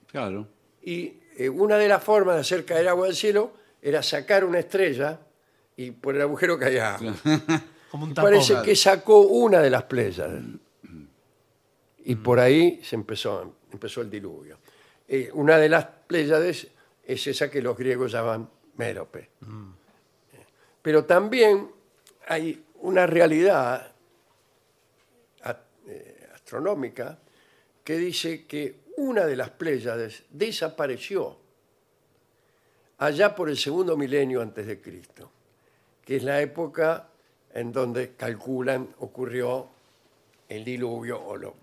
Claro. 0.08 0.48
Y 0.82 1.14
eh, 1.38 1.50
una 1.50 1.78
de 1.78 1.88
las 1.88 2.04
formas 2.04 2.36
de 2.36 2.42
hacer 2.42 2.66
caer 2.66 2.88
agua 2.88 3.08
del 3.08 3.16
cielo 3.16 3.54
era 3.88 4.01
sacar 4.01 4.44
una 4.44 4.58
estrella 4.60 5.20
y 5.77 5.92
por 5.92 6.15
el 6.15 6.22
agujero 6.24 6.58
caía 6.58 6.96
agua. 6.96 7.13
Como 7.92 8.06
un 8.06 8.13
tapón. 8.15 8.32
Parece 8.32 8.56
que 8.63 8.75
sacó 8.75 9.20
una 9.22 9.62
de 9.62 9.70
las 9.70 9.84
playas. 9.84 10.32
Y 12.00 12.15
por 12.15 12.39
ahí 12.39 12.82
se 12.84 12.96
empezó, 12.96 13.58
empezó 13.72 14.01
el 14.01 14.10
diluvio. 14.10 14.58
Eh, 15.08 15.30
una 15.34 15.58
de 15.60 15.70
las 15.70 15.86
Pléyades 15.86 16.68
es 17.04 17.27
esa 17.27 17.50
que 17.50 17.62
los 17.62 17.77
griegos 17.77 18.12
llaman 18.12 18.50
Mérope. 18.77 19.20
Eh, 19.20 20.46
Pero 20.82 21.06
también 21.06 21.70
hay 22.27 22.63
una 22.82 23.06
realidad 23.06 23.92
a- 25.44 25.60
eh, 25.88 26.27
astronómica 26.34 27.20
que 27.84 27.98
dice 27.98 28.46
que 28.46 28.82
una 28.98 29.25
de 29.25 29.36
las 29.36 29.51
Pléyades 29.51 30.24
desapareció 30.32 31.38
allá 32.98 33.36
por 33.36 33.50
el 33.50 33.58
segundo 33.58 33.96
milenio 33.98 34.42
antes 34.42 34.66
de 34.68 34.80
Cristo, 34.82 35.32
que 36.04 36.18
es 36.18 36.24
la 36.24 36.42
época 36.42 37.08
en 37.54 37.72
donde 37.72 38.16
calculan 38.16 38.88
ocurrió 39.00 39.68
el 40.50 40.64
diluvio 40.64 41.22
o, 41.22 41.36
lo- 41.38 41.56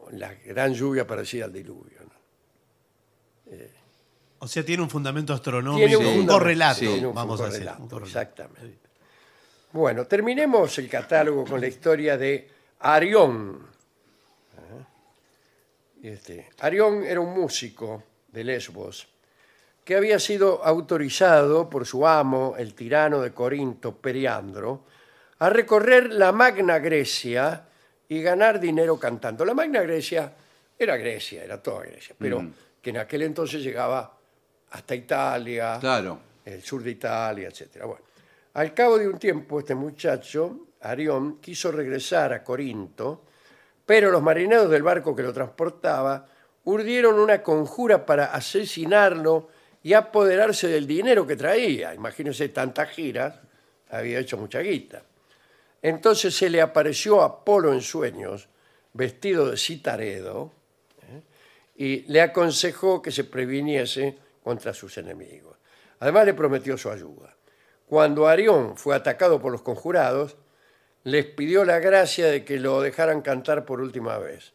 o 0.00 0.10
la 0.12 0.34
gran 0.34 0.74
lluvia 0.74 1.06
parecida 1.06 1.46
al 1.46 1.52
diluvio. 1.52 1.98
¿no? 2.02 3.54
O 4.40 4.48
sea, 4.48 4.64
tiene 4.64 4.82
un 4.82 4.88
fundamento 4.90 5.32
astronómico, 5.34 5.78
Tiene 5.86 5.96
un, 5.96 6.04
fundamento, 6.04 6.32
correlato, 6.32 6.80
un 7.08 7.14
vamos 7.14 7.40
a 7.40 7.44
correlato, 7.44 7.82
un 7.82 7.88
correlato. 7.88 8.06
Exactamente. 8.20 8.78
Bueno, 9.72 10.04
terminemos 10.06 10.78
el 10.78 10.88
catálogo 10.88 11.44
con 11.44 11.60
la 11.60 11.66
historia 11.68 12.16
de 12.16 12.48
Arión. 12.80 13.68
Este, 16.02 16.48
Arión 16.60 17.04
era 17.04 17.20
un 17.20 17.32
músico 17.38 18.02
de 18.28 18.42
Lesbos 18.44 19.06
que 19.90 19.96
había 19.96 20.20
sido 20.20 20.64
autorizado 20.64 21.68
por 21.68 21.84
su 21.84 22.06
amo, 22.06 22.54
el 22.56 22.74
tirano 22.74 23.20
de 23.22 23.32
Corinto, 23.32 23.96
Periandro, 23.96 24.84
a 25.40 25.50
recorrer 25.50 26.12
la 26.12 26.30
Magna 26.30 26.78
Grecia 26.78 27.64
y 28.08 28.22
ganar 28.22 28.60
dinero 28.60 29.00
cantando. 29.00 29.44
La 29.44 29.52
Magna 29.52 29.80
Grecia 29.80 30.32
era 30.78 30.96
Grecia, 30.96 31.42
era 31.42 31.60
toda 31.60 31.82
Grecia, 31.86 32.14
pero 32.16 32.40
que 32.80 32.90
en 32.90 32.98
aquel 32.98 33.22
entonces 33.22 33.64
llegaba 33.64 34.16
hasta 34.70 34.94
Italia, 34.94 35.78
Claro. 35.80 36.20
el 36.44 36.62
sur 36.62 36.84
de 36.84 36.92
Italia, 36.92 37.48
etc. 37.48 37.82
Bueno, 37.84 38.04
al 38.54 38.72
cabo 38.72 38.96
de 38.96 39.08
un 39.08 39.18
tiempo, 39.18 39.58
este 39.58 39.74
muchacho, 39.74 40.68
Arión, 40.82 41.40
quiso 41.40 41.72
regresar 41.72 42.32
a 42.32 42.44
Corinto, 42.44 43.24
pero 43.84 44.12
los 44.12 44.22
marineros 44.22 44.70
del 44.70 44.84
barco 44.84 45.16
que 45.16 45.24
lo 45.24 45.32
transportaba 45.32 46.28
urdieron 46.62 47.18
una 47.18 47.42
conjura 47.42 48.06
para 48.06 48.26
asesinarlo 48.26 49.58
y 49.82 49.92
apoderarse 49.94 50.68
del 50.68 50.86
dinero 50.86 51.26
que 51.26 51.36
traía. 51.36 51.94
Imagínense 51.94 52.48
tantas 52.50 52.90
giras, 52.90 53.34
había 53.90 54.18
hecho 54.18 54.36
mucha 54.36 54.60
guita. 54.60 55.02
Entonces 55.82 56.34
se 56.36 56.50
le 56.50 56.60
apareció 56.60 57.22
Apolo 57.22 57.72
en 57.72 57.80
sueños, 57.80 58.48
vestido 58.92 59.50
de 59.50 59.56
citaredo, 59.56 60.52
¿eh? 61.02 61.22
y 61.76 62.12
le 62.12 62.20
aconsejó 62.20 63.00
que 63.00 63.10
se 63.10 63.24
previniese 63.24 64.18
contra 64.42 64.74
sus 64.74 64.98
enemigos. 64.98 65.56
Además 66.00 66.26
le 66.26 66.34
prometió 66.34 66.76
su 66.76 66.90
ayuda. 66.90 67.34
Cuando 67.86 68.28
Arión 68.28 68.76
fue 68.76 68.94
atacado 68.94 69.40
por 69.40 69.52
los 69.52 69.62
conjurados, 69.62 70.36
les 71.04 71.24
pidió 71.24 71.64
la 71.64 71.78
gracia 71.78 72.26
de 72.26 72.44
que 72.44 72.58
lo 72.58 72.80
dejaran 72.82 73.22
cantar 73.22 73.64
por 73.64 73.80
última 73.80 74.18
vez. 74.18 74.52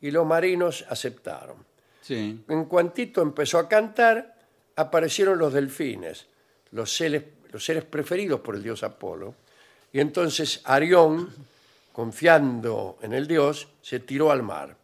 Y 0.00 0.10
los 0.10 0.26
marinos 0.26 0.84
aceptaron. 0.88 1.64
En 2.08 2.64
cuantito 2.64 3.22
empezó 3.22 3.58
a 3.58 3.68
cantar, 3.68 4.34
aparecieron 4.76 5.38
los 5.38 5.52
delfines, 5.52 6.26
los 6.72 6.94
seres, 6.94 7.24
los 7.50 7.64
seres 7.64 7.84
preferidos 7.84 8.40
por 8.40 8.56
el 8.56 8.62
dios 8.62 8.82
Apolo. 8.82 9.34
Y 9.92 10.00
entonces 10.00 10.62
Arión, 10.64 11.28
confiando 11.92 12.98
en 13.02 13.12
el 13.12 13.26
dios, 13.26 13.68
se 13.82 14.00
tiró 14.00 14.32
al 14.32 14.42
mar. 14.42 14.76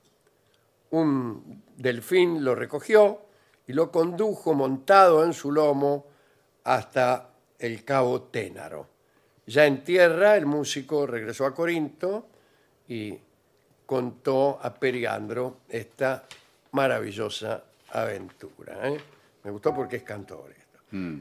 Un 0.91 1.63
delfín 1.77 2.45
lo 2.45 2.55
recogió 2.55 3.23
y 3.67 3.73
lo 3.73 3.91
condujo 3.91 4.55
montado 4.55 5.25
en 5.25 5.33
su 5.33 5.51
lomo 5.51 6.07
hasta 6.65 7.31
el 7.59 7.85
cabo 7.85 8.23
Ténaro. 8.23 8.87
Ya 9.47 9.67
en 9.67 9.83
tierra, 9.83 10.37
el 10.37 10.47
músico 10.47 11.07
regresó 11.07 11.47
a 11.47 11.55
Corinto 11.55 12.27
y 12.87 13.19
contó 13.87 14.59
a 14.63 14.75
Periandro 14.75 15.59
esta 15.69 16.27
maravillosa 16.73 17.63
aventura. 17.91 18.89
¿eh? 18.89 18.99
Me 19.45 19.51
gustó 19.51 19.75
porque 19.75 19.97
es 19.97 20.03
cantor 20.03 20.51
esto. 20.51 20.79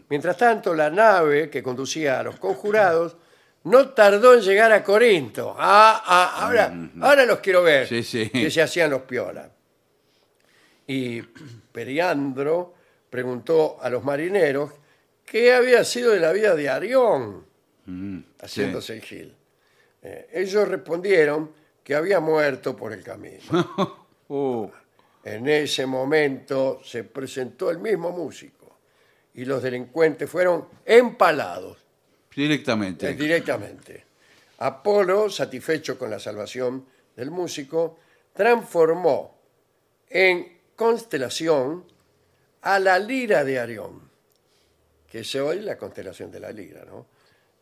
Mientras 0.10 0.38
tanto, 0.38 0.74
la 0.74 0.90
nave 0.90 1.50
que 1.50 1.62
conducía 1.62 2.20
a 2.20 2.24
los 2.24 2.40
conjurados 2.40 3.18
no 3.64 3.90
tardó 3.90 4.34
en 4.34 4.42
llegar 4.42 4.72
a 4.72 4.82
Corinto. 4.84 5.54
Ah, 5.58 6.02
ah, 6.06 6.46
ahora, 6.46 6.74
ahora 7.02 7.26
los 7.26 7.40
quiero 7.40 7.64
ver, 7.64 7.86
Sí, 7.88 8.02
sí. 8.02 8.30
que 8.30 8.50
se 8.50 8.62
hacían 8.62 8.90
los 8.92 9.02
piolas. 9.02 9.50
Y 10.88 11.22
Periandro 11.22 12.76
preguntó 13.10 13.78
a 13.82 13.90
los 13.90 14.04
marineros 14.06 14.72
qué 15.26 15.54
había 15.54 15.84
sido 15.84 16.12
de 16.12 16.20
la 16.22 16.32
vida 16.32 16.56
de 16.56 16.70
Arión, 16.70 17.46
haciéndose 18.42 18.94
el 18.94 19.02
gil. 19.02 19.36
Eh, 20.02 20.30
ellos 20.34 20.66
respondieron 20.68 21.52
que 21.84 21.94
había 21.96 22.20
muerto 22.22 22.76
por 22.76 22.94
el 22.94 23.04
camino. 23.04 24.06
Uh, 24.30 24.70
En 25.28 25.46
ese 25.50 25.86
momento 25.86 26.80
se 26.86 27.04
presentó 27.04 27.70
el 27.70 27.80
mismo 27.80 28.12
músico 28.12 28.78
y 29.34 29.44
los 29.44 29.62
delincuentes 29.62 30.30
fueron 30.30 30.70
empalados 30.86 31.78
eh, 31.78 32.34
directamente. 32.34 33.14
directamente. 33.14 34.06
Apolo, 34.60 35.30
satisfecho 35.30 36.00
con 36.00 36.10
la 36.10 36.18
salvación 36.18 36.86
del 37.14 37.30
músico, 37.30 38.00
transformó 38.34 39.38
en 40.10 40.60
constelación 40.78 41.84
a 42.62 42.80
la 42.80 42.98
lira 42.98 43.44
de 43.44 43.60
Arión, 43.60 44.10
que 45.12 45.20
es 45.20 45.36
hoy 45.36 45.60
la 45.60 45.78
constelación 45.78 46.32
de 46.32 46.40
la 46.40 46.52
lira, 46.52 46.86
¿no? 46.86 47.06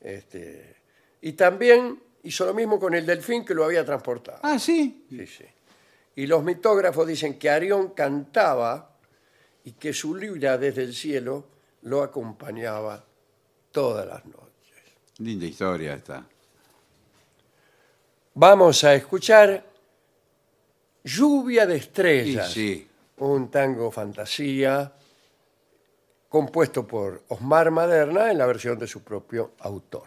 Este, 0.01 0.75
y 1.21 1.34
también 1.34 1.99
hizo 2.21 2.45
lo 2.45 2.54
mismo 2.54 2.80
con 2.80 2.93
el 2.93 3.08
delfín 3.08 3.43
que 3.43 3.56
lo 3.56 3.65
había 3.65 3.84
transportado. 3.84 4.39
Ah, 4.43 4.60
sí. 4.60 5.06
Sí, 5.10 5.25
sí. 5.25 5.45
Y 6.15 6.28
los 6.28 6.43
mitógrafos 6.43 7.08
dicen 7.08 7.38
que 7.38 7.49
Arión 7.49 7.89
cantaba 7.89 8.97
y 9.63 9.73
que 9.73 9.93
su 9.93 10.15
lira 10.15 10.58
desde 10.58 10.84
el 10.84 10.93
cielo 10.93 11.45
lo 11.82 12.04
acompañaba 12.04 13.04
todas 13.71 14.08
las 14.08 14.25
noches. 14.25 14.45
Linda 15.17 15.45
historia 15.45 15.93
esta. 15.93 16.25
Vamos 18.34 18.84
a 18.84 18.95
escuchar 18.95 19.63
Lluvia 21.04 21.65
de 21.65 21.78
Estrellas, 21.78 22.51
sí. 22.51 22.88
un 23.17 23.49
tango 23.49 23.91
fantasía 23.91 24.91
compuesto 26.28 26.86
por 26.86 27.23
Osmar 27.30 27.71
Maderna 27.71 28.30
en 28.30 28.38
la 28.38 28.45
versión 28.45 28.78
de 28.78 28.88
su 28.88 29.04
propio 29.04 29.54
autor. 29.60 30.04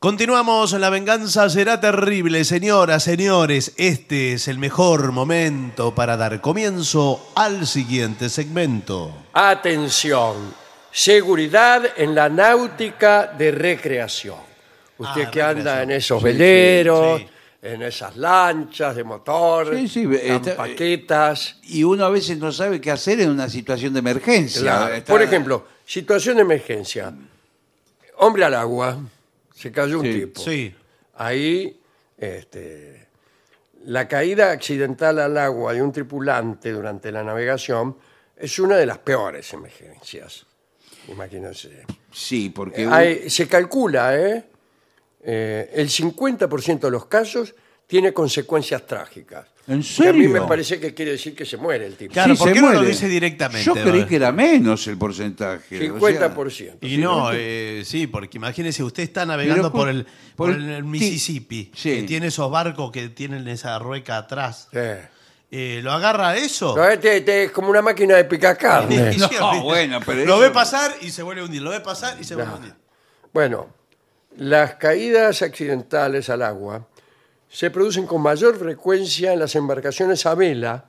Continuamos, 0.00 0.72
la 0.74 0.90
venganza 0.90 1.48
será 1.50 1.80
terrible, 1.80 2.44
señoras, 2.44 3.02
señores. 3.02 3.72
Este 3.76 4.34
es 4.34 4.46
el 4.46 4.56
mejor 4.58 5.10
momento 5.10 5.92
para 5.92 6.16
dar 6.16 6.40
comienzo 6.40 7.32
al 7.34 7.66
siguiente 7.66 8.28
segmento. 8.28 9.12
Atención, 9.32 10.54
seguridad 10.92 11.82
en 11.96 12.14
la 12.14 12.28
náutica 12.28 13.26
de 13.36 13.50
recreación. 13.50 14.36
Usted 14.98 15.24
Ah, 15.26 15.30
que 15.32 15.42
anda 15.42 15.54
recreación. 15.80 15.90
en 15.90 15.96
esos 15.96 16.18
Sí, 16.20 16.24
veleros, 16.24 17.20
sí. 17.20 17.26
en 17.62 17.82
esas 17.82 18.16
lanchas 18.16 18.94
de 18.94 19.02
motor, 19.02 19.76
Sí, 19.88 20.08
está- 20.22 20.56
paquetas. 20.56 21.56
Y 21.64 21.82
uno 21.82 22.04
a 22.04 22.10
veces 22.10 22.38
no 22.38 22.52
sabe 22.52 22.80
qué 22.80 22.92
hacer 22.92 23.18
en 23.20 23.30
una 23.30 23.48
situación 23.48 23.92
de 23.94 23.98
emergencia. 23.98 24.62
Claro. 24.62 24.94
Está- 24.94 25.12
Por 25.12 25.22
ejemplo, 25.22 25.66
situación 25.84 26.36
de 26.36 26.42
emergencia. 26.42 27.12
Hombre 28.18 28.44
al 28.44 28.54
agua, 28.54 28.96
se 29.58 29.72
cayó 29.72 29.98
un 30.00 30.04
Sí. 30.06 30.12
tipo. 30.20 30.40
Sí. 30.40 30.74
Ahí, 31.14 31.80
este, 32.16 33.08
la 33.84 34.06
caída 34.06 34.52
accidental 34.52 35.18
al 35.18 35.36
agua 35.36 35.72
de 35.72 35.82
un 35.82 35.90
tripulante 35.92 36.70
durante 36.70 37.10
la 37.10 37.24
navegación 37.24 37.96
es 38.36 38.58
una 38.60 38.76
de 38.76 38.86
las 38.86 38.98
peores 38.98 39.52
emergencias. 39.52 40.46
Imagínense. 41.08 41.84
Sí, 42.12 42.50
porque... 42.50 42.86
Hay- 42.86 43.28
se 43.30 43.48
calcula, 43.48 44.16
¿eh? 44.16 44.44
Eh, 45.22 45.70
el 45.74 45.88
50% 45.88 46.86
de 46.86 46.90
los 46.92 47.06
casos 47.06 47.54
tiene 47.88 48.12
consecuencias 48.12 48.86
trágicas. 48.86 49.46
¿En 49.66 49.82
Que 49.82 50.08
a 50.08 50.12
mí 50.12 50.20
me 50.20 50.32
serio? 50.34 50.46
parece 50.46 50.78
que 50.80 50.94
quiere 50.94 51.10
decir 51.12 51.34
que 51.34 51.44
se 51.44 51.56
muere 51.56 51.84
el 51.86 51.94
tipo. 51.96 52.12
Claro, 52.12 52.34
Sí, 52.34 52.38
¿por 52.38 52.48
se 52.48 52.54
qué 52.54 52.60
no 52.60 52.68
lo 52.68 52.74
muere. 52.74 52.88
dice 52.90 53.08
directamente? 53.08 53.64
Yo 53.64 53.74
creí 53.74 54.04
que 54.06 54.16
era 54.16 54.30
menos 54.32 54.86
el 54.86 54.96
porcentaje. 54.96 55.90
o 55.90 55.98
sea, 56.00 56.08
50%. 56.30 56.78
Y 56.82 56.96
no, 56.98 57.30
eh, 57.34 57.82
sí, 57.84 58.06
porque 58.06 58.38
imagínese, 58.38 58.82
usted 58.84 59.02
está 59.02 59.26
navegando 59.26 59.64
Pero 59.64 59.72
por 59.72 59.88
el, 59.88 60.04
por 60.36 60.52
por 60.52 60.60
el 60.60 60.84
Mississippi, 60.84 61.70
Sí. 61.74 61.96
que 61.96 62.02
tiene 62.04 62.28
esos 62.28 62.50
barcos 62.50 62.90
que 62.92 63.08
tienen 63.10 63.46
esa 63.48 63.78
rueca 63.78 64.18
atrás. 64.18 64.68
Sí. 64.72 64.78
Eh, 65.50 65.80
¿Lo 65.82 65.92
agarra 65.92 66.36
eso? 66.36 66.76
No, 66.76 66.86
este, 66.88 67.16
este 67.18 67.44
es 67.44 67.50
como 67.52 67.68
una 67.70 67.80
máquina 67.82 68.16
de 68.16 68.24
picar 68.26 68.56
carne. 68.56 69.12
Sí, 69.14 69.20
No, 69.40 69.62
bueno, 69.62 69.98
pero 70.04 70.24
Lo 70.24 70.34
eso- 70.34 70.40
ve 70.40 70.50
pasar 70.50 70.92
y 71.00 71.10
se 71.10 71.22
vuelve 71.22 71.40
a 71.40 71.44
hundir, 71.44 71.62
lo 71.62 71.70
ve 71.70 71.80
pasar 71.80 72.16
y 72.20 72.24
se 72.24 72.34
vuelve 72.34 72.52
a 72.52 72.54
hundir. 72.56 72.74
Bueno, 73.32 73.68
las 74.36 74.74
caídas 74.74 75.40
accidentales 75.42 76.28
al 76.30 76.42
agua 76.42 76.86
se 77.48 77.70
producen 77.70 78.06
con 78.06 78.20
mayor 78.22 78.56
frecuencia 78.58 79.32
en 79.32 79.38
las 79.40 79.54
embarcaciones 79.54 80.24
a 80.26 80.34
vela 80.34 80.84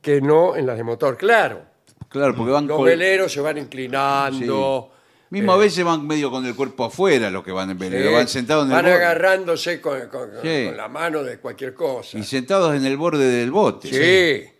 que 0.00 0.20
no 0.20 0.56
en 0.56 0.66
las 0.66 0.76
de 0.76 0.84
motor. 0.84 1.16
Claro, 1.16 1.70
Claro, 2.08 2.34
porque 2.34 2.52
van 2.52 2.66
los 2.66 2.82
veleros 2.82 3.32
se 3.32 3.40
van 3.40 3.56
inclinando. 3.58 4.90
Mismo 5.30 5.52
eh, 5.52 5.54
a 5.54 5.58
veces 5.58 5.82
van 5.84 6.06
medio 6.06 6.30
con 6.30 6.44
el 6.44 6.54
cuerpo 6.54 6.84
afuera 6.84 7.30
los 7.30 7.42
que 7.42 7.52
van 7.52 7.70
en 7.70 7.78
velero, 7.78 8.10
eh, 8.10 8.14
van 8.14 8.28
sentados 8.28 8.64
en 8.66 8.70
el 8.72 8.74
van 8.76 8.84
borde. 8.84 8.96
agarrándose 8.96 9.80
con, 9.80 10.08
con- 10.08 10.30
Sí. 10.42 10.66
con 10.66 10.76
la 10.76 10.88
mano 10.88 11.22
de 11.22 11.38
cualquier 11.38 11.72
cosa. 11.72 12.18
Y 12.18 12.22
sentados 12.22 12.74
en 12.74 12.84
el 12.84 12.98
borde 12.98 13.24
del 13.24 13.50
bote. 13.50 13.88
Sí. 13.88 14.52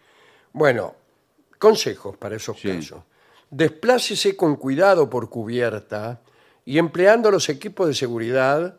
Bueno, 0.55 0.95
consejos 1.59 2.17
para 2.17 2.37
esos 2.37 2.59
Sí. 2.59 2.69
casos. 2.69 3.03
Desplácese 3.51 4.35
con 4.35 4.57
cuidado 4.57 5.11
por 5.11 5.29
cubierta 5.29 6.23
y 6.65 6.79
empleando 6.79 7.31
los 7.31 7.51
equipos 7.51 7.87
de 7.89 7.93
seguridad 7.95 8.77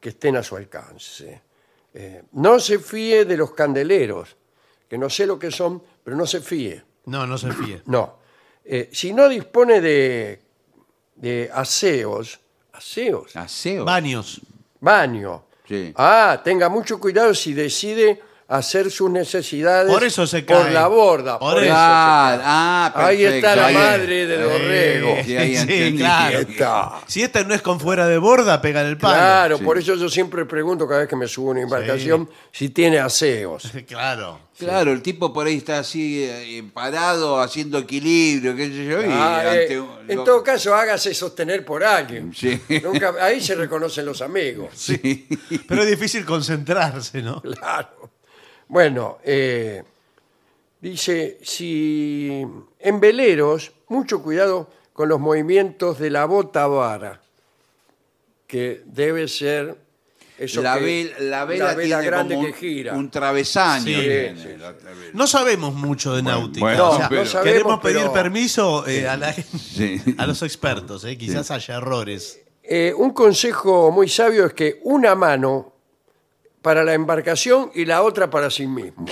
que 0.00 0.08
estén 0.08 0.34
a 0.36 0.42
su 0.42 0.56
alcance. 0.56 1.42
Eh, 1.98 2.24
no 2.32 2.60
se 2.60 2.78
fíe 2.78 3.24
de 3.24 3.38
los 3.38 3.52
candeleros, 3.52 4.36
que 4.86 4.98
no 4.98 5.08
sé 5.08 5.26
lo 5.26 5.38
que 5.38 5.50
son, 5.50 5.82
pero 6.04 6.14
no 6.14 6.26
se 6.26 6.42
fíe. 6.42 6.84
No, 7.06 7.26
no 7.26 7.38
se 7.38 7.50
fíe. 7.52 7.80
No. 7.86 8.18
Eh, 8.62 8.90
si 8.92 9.14
no 9.14 9.30
dispone 9.30 9.80
de, 9.80 10.42
de 11.14 11.50
aseos, 11.54 12.38
aseos, 12.74 13.34
Aseo. 13.34 13.86
Baños. 13.86 14.42
baño. 14.78 15.44
Sí. 15.66 15.94
Ah, 15.96 16.42
tenga 16.44 16.68
mucho 16.68 17.00
cuidado 17.00 17.32
si 17.32 17.54
decide 17.54 18.20
hacer 18.48 18.92
sus 18.92 19.10
necesidades 19.10 19.92
Por 19.92 20.04
eso 20.04 20.24
se 20.26 20.42
por 20.42 20.62
cae. 20.64 20.72
la 20.72 20.86
borda. 20.86 21.38
Por 21.38 21.54
Por 21.54 21.62
eso 21.64 21.72
eso 21.72 21.74
se 21.74 21.78
Ah, 21.78 22.92
ah, 22.94 23.06
Ahí 23.06 23.16
perfecto. 23.24 23.46
está 23.48 23.56
la 23.56 23.66
Ahí- 23.66 23.74
madre 23.74 24.26
de 24.26 24.38
Dorrego. 24.42 25.08
Eh, 25.08 25.22
Sí, 25.26 25.36
ahí 25.36 25.56
sí, 25.56 25.62
entendí. 25.62 25.98
claro. 25.98 26.38
Está. 26.38 26.92
Si 27.08 27.22
esta 27.22 27.42
no 27.42 27.54
es 27.54 27.62
con 27.62 27.80
fuera 27.80 28.06
de 28.06 28.18
borda, 28.18 28.60
pega 28.60 28.82
en 28.82 28.86
el 28.86 28.98
palo. 28.98 29.14
Claro, 29.16 29.58
Sí. 29.58 29.64
por 29.64 29.78
eso 29.78 29.94
yo 29.96 30.08
siempre 30.08 30.44
pregunto 30.44 30.86
cada 30.86 31.00
vez 31.00 31.08
que 31.08 31.16
me 31.16 31.26
subo 31.26 31.48
a 31.48 31.50
una 31.52 31.62
embarcación 31.62 32.30
si 32.52 32.68
tiene 32.70 32.98
aseos. 33.00 33.64
Claro. 33.88 34.46
Claro, 34.58 34.90
el 34.92 35.02
tipo 35.02 35.34
por 35.34 35.46
ahí 35.46 35.58
está 35.58 35.80
así 35.80 36.24
eh, 36.24 36.64
parado, 36.72 37.40
haciendo 37.42 37.76
equilibrio, 37.76 38.56
qué 38.56 38.68
sé 38.68 38.86
yo, 38.86 39.02
y 39.02 39.06
Ah, 39.10 39.42
eh, 39.44 39.62
ante 39.62 39.80
un- 39.80 39.90
en 40.08 40.16
lo- 40.16 40.24
todo 40.24 40.42
caso, 40.42 40.74
hágase 40.74 41.12
sostener 41.12 41.62
por 41.62 41.84
alguien. 41.84 42.32
Sí. 42.34 42.58
Nunca, 42.82 43.12
ahí 43.20 43.38
se 43.42 43.54
reconocen 43.54 44.06
los 44.06 44.22
amigos. 44.22 44.68
Sí. 44.74 45.28
Pero 45.68 45.82
es 45.82 45.90
difícil 45.90 46.24
concentrarse, 46.24 47.20
¿no? 47.20 47.42
Claro. 47.42 48.05
Bueno, 48.68 49.18
eh, 49.24 49.82
dice, 50.80 51.38
si 51.42 52.44
en 52.80 53.00
veleros, 53.00 53.72
mucho 53.88 54.22
cuidado 54.22 54.68
con 54.92 55.08
los 55.08 55.20
movimientos 55.20 55.98
de 55.98 56.10
la 56.10 56.24
bota 56.24 56.66
vara, 56.66 57.20
que 58.46 58.82
debe 58.86 59.28
ser 59.28 59.76
eso 60.38 60.60
la, 60.62 60.78
que- 60.78 60.84
vel- 60.84 61.18
la 61.20 61.44
vela, 61.44 61.74
tiene 61.76 62.02
grande 62.04 62.34
como 62.34 62.46
que 62.46 62.52
un, 62.52 62.58
gira. 62.58 62.94
un 62.94 63.10
travesaño. 63.10 63.84
Sí, 63.84 63.92
tiene 63.94 64.36
sí, 64.42 64.48
la- 64.58 64.72
la 64.72 64.90
vela. 64.90 65.10
No 65.14 65.26
sabemos 65.26 65.74
mucho 65.74 66.14
de 66.14 66.22
náutica. 66.22 66.60
bueno, 66.60 66.90
o 66.90 66.96
sea, 66.96 67.08
pero- 67.08 67.22
No 67.24 67.26
sabemos, 67.30 67.52
queremos 67.52 67.80
pedir 67.80 67.96
pero- 68.00 68.12
permiso 68.12 68.86
eh, 68.86 69.08
a, 69.08 69.16
la- 69.16 69.32
Sí. 69.32 70.00
a 70.18 70.26
los 70.26 70.42
expertos. 70.42 71.04
eh, 71.04 71.16
Quizás 71.16 71.50
haya 71.50 71.76
errores. 71.76 72.40
Eh, 72.62 72.92
un 72.96 73.10
consejo 73.12 73.90
muy 73.92 74.08
sabio 74.08 74.44
es 74.46 74.52
que 74.52 74.80
una 74.84 75.14
mano 75.14 75.72
para 76.66 76.82
la 76.82 76.94
embarcación 76.94 77.70
y 77.76 77.84
la 77.84 78.02
otra 78.02 78.28
para 78.28 78.50
sí 78.50 78.66
mismo. 78.66 79.06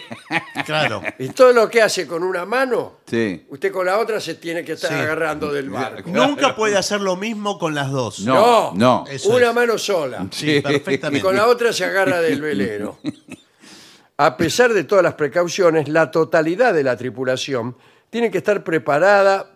Claro. 0.66 1.00
Y 1.20 1.28
todo 1.28 1.52
lo 1.52 1.70
que 1.70 1.80
hace 1.80 2.04
con 2.04 2.24
una 2.24 2.44
mano, 2.44 2.94
Sí. 3.06 3.46
usted 3.48 3.70
con 3.70 3.86
la 3.86 3.98
otra 4.00 4.20
se 4.20 4.34
tiene 4.34 4.64
que 4.64 4.72
estar 4.72 4.90
Sí. 4.90 4.96
agarrando 4.98 5.52
del 5.52 5.70
barco. 5.70 6.10
Nunca 6.10 6.56
puede 6.56 6.76
hacer 6.76 7.00
lo 7.00 7.14
mismo 7.14 7.60
con 7.60 7.76
las 7.76 7.92
dos. 7.92 8.18
No, 8.20 8.72
no. 8.74 9.04
Eso 9.08 9.28
una 9.30 9.50
es. 9.50 9.54
mano 9.54 9.78
sola. 9.78 10.26
Sí, 10.32 10.56
Y 10.56 10.60
perfectamente. 10.62 11.22
con 11.24 11.36
la 11.36 11.46
otra 11.46 11.72
se 11.72 11.84
agarra 11.84 12.20
del 12.20 12.40
velero. 12.42 12.98
A 14.16 14.36
pesar 14.36 14.72
de 14.74 14.82
todas 14.82 15.04
las 15.04 15.14
precauciones, 15.14 15.88
la 15.88 16.10
totalidad 16.10 16.74
de 16.74 16.82
la 16.82 16.96
tripulación 16.96 17.76
tiene 18.10 18.32
que 18.32 18.38
estar 18.38 18.64
preparada 18.64 19.55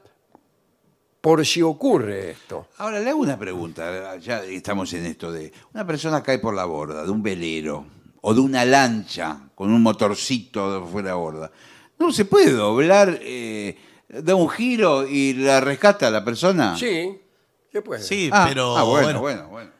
por 1.20 1.44
si 1.44 1.62
ocurre 1.62 2.30
esto. 2.30 2.68
Ahora 2.78 3.00
le 3.00 3.10
hago 3.10 3.20
una 3.20 3.38
pregunta, 3.38 4.16
ya 4.16 4.42
estamos 4.44 4.92
en 4.94 5.06
esto 5.06 5.30
de 5.30 5.52
una 5.74 5.86
persona 5.86 6.22
cae 6.22 6.38
por 6.38 6.54
la 6.54 6.64
borda 6.64 7.04
de 7.04 7.10
un 7.10 7.22
velero 7.22 7.84
o 8.22 8.34
de 8.34 8.40
una 8.40 8.64
lancha 8.64 9.38
con 9.54 9.70
un 9.70 9.82
motorcito 9.82 10.86
fuera 10.86 11.08
de 11.10 11.14
borda. 11.14 11.50
¿No 11.98 12.12
se 12.12 12.24
puede 12.24 12.52
doblar, 12.52 13.18
eh, 13.20 13.76
da 14.08 14.34
un 14.34 14.48
giro 14.48 15.06
y 15.06 15.34
la 15.34 15.60
rescata 15.60 16.08
a 16.08 16.10
la 16.10 16.24
persona? 16.24 16.76
Sí, 16.76 17.20
se 17.70 17.82
puede. 17.82 18.02
Sí, 18.02 18.30
Ah, 18.32 18.46
pero 18.48 18.76
ah, 18.76 18.84
bueno, 18.84 19.02
bueno, 19.06 19.20
bueno, 19.20 19.48
bueno. 19.48 19.70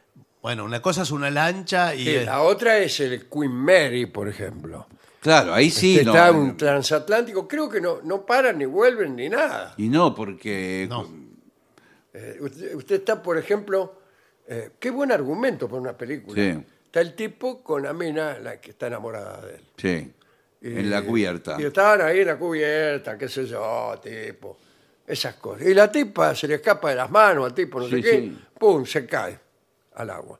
bueno, 0.43 0.65
una 0.65 0.83
cosa 0.83 1.03
es 1.03 1.11
una 1.11 1.31
lancha 1.31 1.95
y 1.95 2.05
Sí, 2.05 2.25
la 2.25 2.43
otra 2.43 2.77
es 2.79 3.01
el 3.01 3.29
Queen 3.29 3.51
Mary, 3.53 4.05
por 4.07 4.29
ejemplo. 4.29 4.87
Claro, 5.21 5.53
ahí 5.53 5.71
sí. 5.71 5.93
Usted 5.95 6.07
no, 6.07 6.13
está 6.13 6.33
un 6.33 6.57
transatlántico, 6.57 7.47
creo 7.47 7.69
que 7.69 7.81
no, 7.81 7.99
no 8.05 8.25
paran 8.25 8.59
ni 8.59 8.65
vuelven 8.65 9.17
ni 9.17 9.29
nada. 9.29 9.75
Y 9.77 9.89
no, 9.89 10.15
porque... 10.15 10.87
No. 10.89 11.20
Eh, 12.13 12.39
usted, 12.41 12.75
usted 12.75 12.97
está, 12.97 13.23
por 13.23 13.39
ejemplo, 13.39 14.01
eh, 14.49 14.71
qué 14.79 14.91
buen 14.91 15.13
argumento 15.13 15.69
para 15.69 15.81
una 15.81 15.97
película. 15.97 16.35
Sí. 16.35 16.65
Está 16.87 17.01
el 17.01 17.15
tipo 17.15 17.63
con 17.63 17.83
la 17.85 17.93
mina 17.93 18.39
la 18.39 18.61
que 18.61 18.71
está 18.73 18.89
enamorada 18.89 19.41
de 19.47 19.55
él. 19.55 19.61
Sí, 19.77 20.13
Y- 20.63 20.79
en 20.79 20.91
la 20.91 21.03
cubierta. 21.05 21.57
Y 21.61 21.65
estaban 21.65 22.01
ahí 22.03 22.21
en 22.21 22.27
la 22.27 22.37
cubierta, 22.37 23.17
qué 23.17 23.29
sé 23.29 23.47
yo, 23.47 23.95
tipo, 24.03 24.59
esas 25.07 25.37
cosas. 25.37 25.67
Y 25.67 25.75
la 25.75 25.91
tipa 25.91 26.35
se 26.35 26.49
le 26.49 26.57
escapa 26.57 26.91
de 26.91 26.97
las 26.97 27.11
manos 27.11 27.45
al 27.47 27.55
tipo, 27.55 27.79
no 27.81 27.89
sé 27.89 28.03
qué, 28.03 28.11
sí. 28.13 28.39
pum, 28.59 28.85
se 28.85 29.07
cae 29.07 29.39
al 29.95 30.11
agua. 30.11 30.39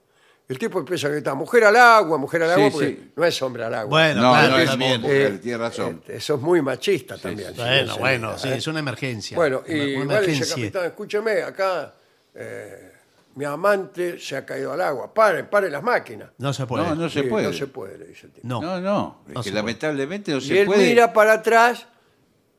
El 0.51 0.59
tipo 0.59 0.81
empieza 0.81 1.07
a 1.07 1.11
gritar, 1.11 1.37
mujer 1.37 1.63
al 1.63 1.77
agua, 1.77 2.19
mujer 2.19 2.43
al 2.43 2.49
Sí, 2.55 2.61
agua, 2.61 2.71
porque 2.73 2.89
sí. 2.89 3.13
no 3.15 3.25
es 3.25 3.41
hombre 3.43 3.65
al 3.65 3.73
agua. 3.75 3.89
Bueno, 3.89 4.21
No, 4.21 4.33
claro, 4.33 4.49
no 4.51 4.57
es 4.59 4.65
está 4.65 4.77
bien. 4.77 5.01
mujer, 5.01 5.41
tiene 5.41 5.59
razón. 5.59 6.03
eh, 6.09 6.17
eso 6.17 6.35
es 6.35 6.41
muy 6.41 6.61
machista 6.61 7.17
también. 7.19 7.51
sí, 7.55 7.61
Bueno, 7.61 7.93
sí, 7.95 7.99
bueno, 8.01 8.39
sí, 8.39 8.49
¿eh? 8.49 8.55
es 8.57 8.67
una 8.67 8.81
emergencia. 8.81 9.37
Bueno, 9.37 9.63
y 9.69 9.73
una 9.75 9.85
igual 9.85 10.09
dice, 10.09 10.17
emergencia. 10.33 10.57
capitán, 10.57 10.85
escúcheme, 10.87 11.43
acá 11.43 11.95
eh, 12.35 12.93
mi 13.37 13.45
amante 13.45 14.19
se 14.19 14.37
ha 14.37 14.45
caído 14.45 14.73
al 14.73 14.81
agua. 14.81 15.15
Pare, 15.15 15.45
pare 15.45 15.71
las 15.71 15.85
máquinas. 15.85 16.31
No 16.39 16.53
se 16.53 16.67
puede. 16.67 16.85
No, 16.85 16.95
no 16.97 17.09
se 17.09 17.23
Sí, 17.23 17.29
puede. 17.29 17.47
No 17.47 17.53
se 17.53 17.67
puede, 17.69 17.97
le 17.99 18.07
dice 18.07 18.27
el 18.27 18.33
tipo. 18.33 18.49
No. 18.49 18.61
No, 18.61 18.81
no, 18.81 19.21
es 19.29 19.35
No 19.35 19.41
que 19.43 19.45
se 19.45 19.51
puede. 19.53 19.63
lamentablemente 19.63 20.33
no 20.33 20.39
y 20.39 20.41
se 20.41 20.61
él 20.63 20.67
puede. 20.67 20.85
mira 20.89 21.13
para 21.13 21.35
atrás 21.35 21.87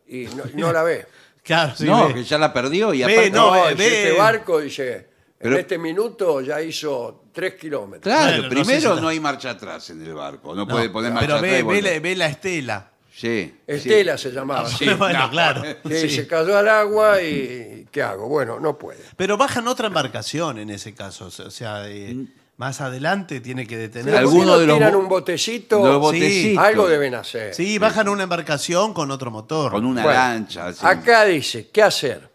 y 0.08 0.28
no, 0.56 0.72
la 0.72 0.84
ve. 0.84 1.06
Claro, 1.44 1.74
sí, 1.76 1.86
no, 1.86 2.08
ve. 2.08 2.14
que 2.14 2.24
ya 2.24 2.38
la 2.38 2.54
perdió 2.54 2.94
y 2.94 3.04
Ve, 3.04 3.12
aparte... 3.14 3.32
no, 3.32 3.56
No, 3.56 3.68
eh, 3.70 3.74
y 3.74 3.76
ve- 3.76 4.04
este 4.06 4.18
barco 4.18 4.60
dice, 4.62 5.08
Pero- 5.42 5.56
en 5.56 5.62
este 5.62 5.78
minuto 5.78 6.42
ya 6.42 6.62
hizo 6.62 7.24
tres 7.32 7.56
kilómetros. 7.56 8.04
Claro, 8.04 8.26
Bueno, 8.26 8.44
no 8.44 8.50
sé 8.50 8.50
primero 8.56 8.80
si 8.82 8.86
no, 8.88 8.94
está- 8.96 9.08
hay 9.10 9.20
marcha 9.20 9.50
atrás 9.52 9.90
en 9.90 10.02
el 10.06 10.14
barco, 10.14 10.50
no, 10.56 10.66
No, 10.66 10.68
puede 10.68 10.90
poner 10.90 11.12
marcha 11.12 11.26
pero 11.28 11.36
atrás. 11.38 11.52
ve, 11.52 11.58
y 11.58 11.62
ve, 11.62 11.64
volver. 11.64 11.84
la, 11.84 12.00
ve 12.00 12.16
la 12.16 12.26
estela. 12.28 12.88
Sí, 13.14 13.54
Estela 13.68 14.18
sí. 14.18 14.24
se 14.30 14.32
llamaba. 14.32 14.68
Sí. 14.70 14.86
bueno, 14.98 15.20
no. 15.20 15.30
claro. 15.30 15.62
Sí, 15.86 16.00
sí. 16.02 16.10
se 16.10 16.28
cayó 16.28 16.58
al 16.58 16.68
agua 16.70 17.22
y 17.22 17.86
¿qué 17.92 18.02
hago? 18.02 18.28
Bueno, 18.30 18.60
no 18.60 18.78
puede. 18.78 19.00
Pero 19.18 19.38
bajan 19.38 19.68
otra 19.68 19.88
embarcación 19.88 20.58
en 20.60 20.70
ese 20.70 20.94
caso. 20.94 21.26
O 21.26 21.52
sea, 21.52 21.88
eh, 21.90 22.16
Más 22.58 22.80
adelante 22.80 23.42
tiene 23.42 23.66
que 23.66 23.76
detener. 23.76 24.14
Pero 24.14 24.26
¿por 24.28 24.34
qué 24.34 24.40
Alguno 24.42 24.52
no 24.54 24.60
de 24.60 24.68
los 24.68 24.78
tiran 24.78 24.94
bo- 24.94 25.00
un 25.00 25.10
botecito. 25.10 25.78
los 25.84 25.96
Sí, 25.96 26.00
botecitos. 26.00 26.64
Algo 26.64 26.88
deben 26.88 27.16
hacer. 27.16 27.54
Sí, 27.56 27.78
bajan 27.80 28.08
una 28.08 28.24
embarcación 28.24 28.94
con 28.94 29.10
otro 29.12 29.30
motor. 29.32 29.72
Con 29.72 29.84
una 29.86 30.04
Bueno, 30.04 30.18
lancha. 30.20 30.68
así. 30.68 30.86
Acá 30.86 31.26
dice, 31.26 31.70
¿qué 31.74 31.82
hacer? 31.84 32.30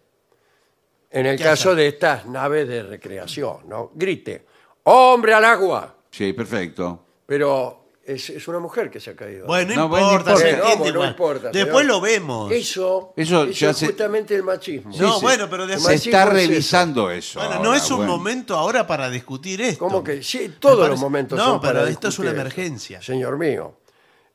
En 1.19 1.27
el 1.27 1.37
¿Qué 1.39 1.45
caso 1.45 1.75
de 1.75 1.89
estas 1.89 2.27
naves 2.27 2.69
de 2.69 2.83
recreación, 2.83 3.69
¿no? 3.69 3.91
Grite, 3.95 4.47
hombre 4.85 5.35
al 5.35 5.45
agua. 5.45 5.95
Sí, 6.11 6.33
perfecto. 6.33 7.05
Pero 7.27 7.87
es, 8.05 8.31
es 8.31 8.47
una 8.49 8.59
mujer 8.59 8.91
que 8.91 9.01
se 9.01 9.11
ha 9.11 9.17
caído. 9.17 9.47
Bueno, 9.47 9.75
no, 9.75 9.81
No, 9.83 9.89
bueno, 9.89 10.07
no 10.07 10.13
importa, 10.13 10.31
importa. 10.33 10.51
se 10.51 10.57
no, 10.57 10.63
entiende 10.65 10.85
no 10.91 10.95
igual. 10.95 11.09
importa, 11.11 11.49
Después 11.51 11.79
señor. 11.85 11.85
lo 11.87 12.01
vemos. 12.01 12.53
Eso, 12.53 13.13
Eso 13.17 13.45
eso, 13.45 13.51
ya 13.51 13.71
es 13.71 13.77
se- 13.79 13.87
justamente 13.87 14.35
el 14.35 14.43
machismo. 14.43 14.93
no, 14.97 15.15
sí. 15.15 15.23
bueno, 15.23 15.49
pero 15.51 15.67
de 15.67 15.79
Se 15.79 15.85
machismo 15.85 16.11
está 16.11 16.23
es 16.23 16.29
eso. 16.29 16.37
revisando 16.51 17.11
eso. 17.11 17.39
Bueno, 17.41 17.55
no 17.57 17.65
ahora, 17.71 17.77
es 17.79 17.91
un 17.91 17.97
bueno. 17.99 18.17
momento 18.19 18.55
ahora 18.57 18.87
para 18.87 19.11
discutir 19.11 19.61
esto. 19.63 19.79
Como 19.79 20.05
que 20.05 20.23
sí, 20.23 20.41
Me 20.41 20.49
todos 20.51 20.89
los 20.89 21.01
momentos 21.01 21.39
No, 21.39 21.45
son 21.47 21.61
pero 21.61 21.73
para 21.81 21.91
esto 21.91 22.09
es 22.09 22.19
una 22.19 22.31
discutir 22.33 22.41
emergencia. 22.61 23.03
Señor 23.03 23.39
mío. 23.39 23.75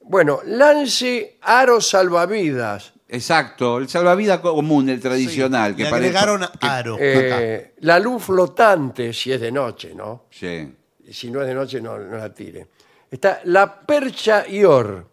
Bueno, 0.02 0.40
lance 0.46 1.38
aros 1.42 1.88
salvavidas. 1.88 2.94
Exacto, 3.14 3.78
el 3.78 3.90
salvavidas 3.90 4.40
común, 4.40 4.88
el 4.88 5.02
tradicional. 5.02 5.76
que 5.76 5.84
Le 5.84 5.90
parece- 5.90 6.18
agregaron 6.18 6.42
que- 6.60 6.66
aro. 6.68 6.98
Eh, 6.98 7.74
la 7.82 8.00
luz 8.00 8.24
flotante, 8.24 9.12
si 9.12 9.34
es 9.34 9.42
de 9.42 9.52
noche, 9.52 9.94
¿no? 9.94 10.28
Sí. 10.30 10.74
Y 11.06 11.14
si 11.14 11.30
no 11.30 11.42
es 11.42 11.48
de 11.48 11.54
noche, 11.54 11.82
no, 11.82 11.98
no 11.98 12.18
la 12.18 12.34
tire. 12.34 12.68
Está 13.12 13.42
la 13.44 13.82
percha 13.82 14.48
yor. 14.48 15.06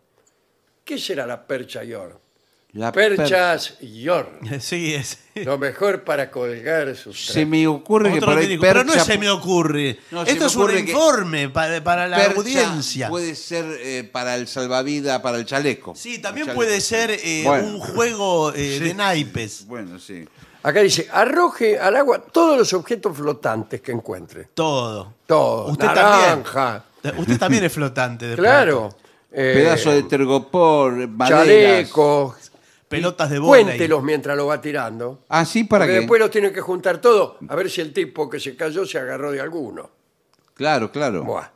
¿Qué 0.85 0.97
será 0.97 1.27
la 1.27 1.45
percha 1.45 1.83
yor? 1.83 2.21
La 2.73 2.93
per- 2.93 3.17
Perchas 3.17 3.79
yor. 3.81 4.31
Sí, 4.61 4.95
es. 4.95 5.19
Lo 5.35 5.57
mejor 5.57 6.05
para 6.05 6.31
colgar 6.31 6.95
sus 6.97 7.27
Se 7.27 7.47
me 7.47 7.67
ocurre 7.67 8.11
que 8.11 8.19
Otro 8.19 8.33
por 8.33 8.39
ahí 8.39 8.59
pero 8.59 8.85
no 8.85 8.93
percha- 8.93 9.05
se 9.05 9.19
me 9.19 9.31
ocurre. 9.31 9.99
No, 10.11 10.25
se 10.25 10.33
Esto 10.33 10.45
me 10.45 10.49
es 10.51 10.57
un 10.57 10.69
que 10.85 10.91
informe 10.93 11.49
para, 11.49 11.83
para 11.83 12.07
la 12.09 12.17
percha 12.19 12.35
audiencia. 12.37 13.09
Puede 13.09 13.35
ser 13.35 13.65
eh, 13.81 14.05
para 14.13 14.35
el 14.35 14.47
salvavidas, 14.49 15.21
para 15.21 15.39
el 15.39 15.47
chaleco. 15.47 15.95
Sí, 15.97 16.19
también 16.19 16.49
El 16.51 16.55
puede 16.55 16.81
ser 16.81 17.11
eh, 17.13 17.43
Bueno. 17.47 17.67
un 17.69 17.79
juego 17.81 18.53
eh, 18.55 18.79
de 18.81 18.95
naipes. 18.95 19.65
Bueno, 19.67 19.99
sí. 19.99 20.29
Acá 20.63 20.81
dice, 20.81 21.09
arroje 21.11 21.79
al 21.79 21.97
agua 21.97 22.19
todos 22.21 22.59
los 22.59 22.73
objetos 22.75 23.17
flotantes 23.17 23.81
que 23.81 23.93
encuentre. 23.93 24.49
Todo. 24.53 25.15
Todo. 25.27 25.69
Usted 25.71 25.87
Naranja. 25.87 26.85
también. 27.01 27.23
Usted 27.23 27.39
también 27.39 27.65
es 27.65 27.73
flotante. 27.73 28.27
de 28.27 28.37
Claro. 28.37 28.95
Eh, 29.31 29.53
Pedazo 29.57 29.91
de 29.93 30.03
tergopor, 30.03 31.07
maderas. 31.09 31.45
chalecos. 31.47 32.48
Pelotas 32.89 33.29
de 33.31 33.39
bola. 33.39 33.63
Cuéntelos 33.65 34.03
mientras 34.03 34.37
lo 34.37 34.47
va 34.47 34.61
tirando. 34.61 35.25
Ah, 35.29 35.45
sí, 35.45 35.65
para 35.65 35.85
Porque 35.85 35.95
qué. 35.95 35.99
después 36.01 36.21
los 36.21 36.31
tienen 36.31 36.53
que 36.53 36.61
juntar 36.61 37.01
todos 37.01 37.37
a 37.49 37.55
ver 37.55 37.69
si 37.71 37.81
el 37.83 37.93
tipo 37.93 38.29
que 38.31 38.41
se 38.41 38.57
cayó 38.57 38.87
se 38.87 38.99
agarró 38.99 39.31
de 39.31 39.41
alguno. 39.41 39.91
Claro, 40.55 40.91
claro. 40.91 41.23
Buah. 41.25 41.49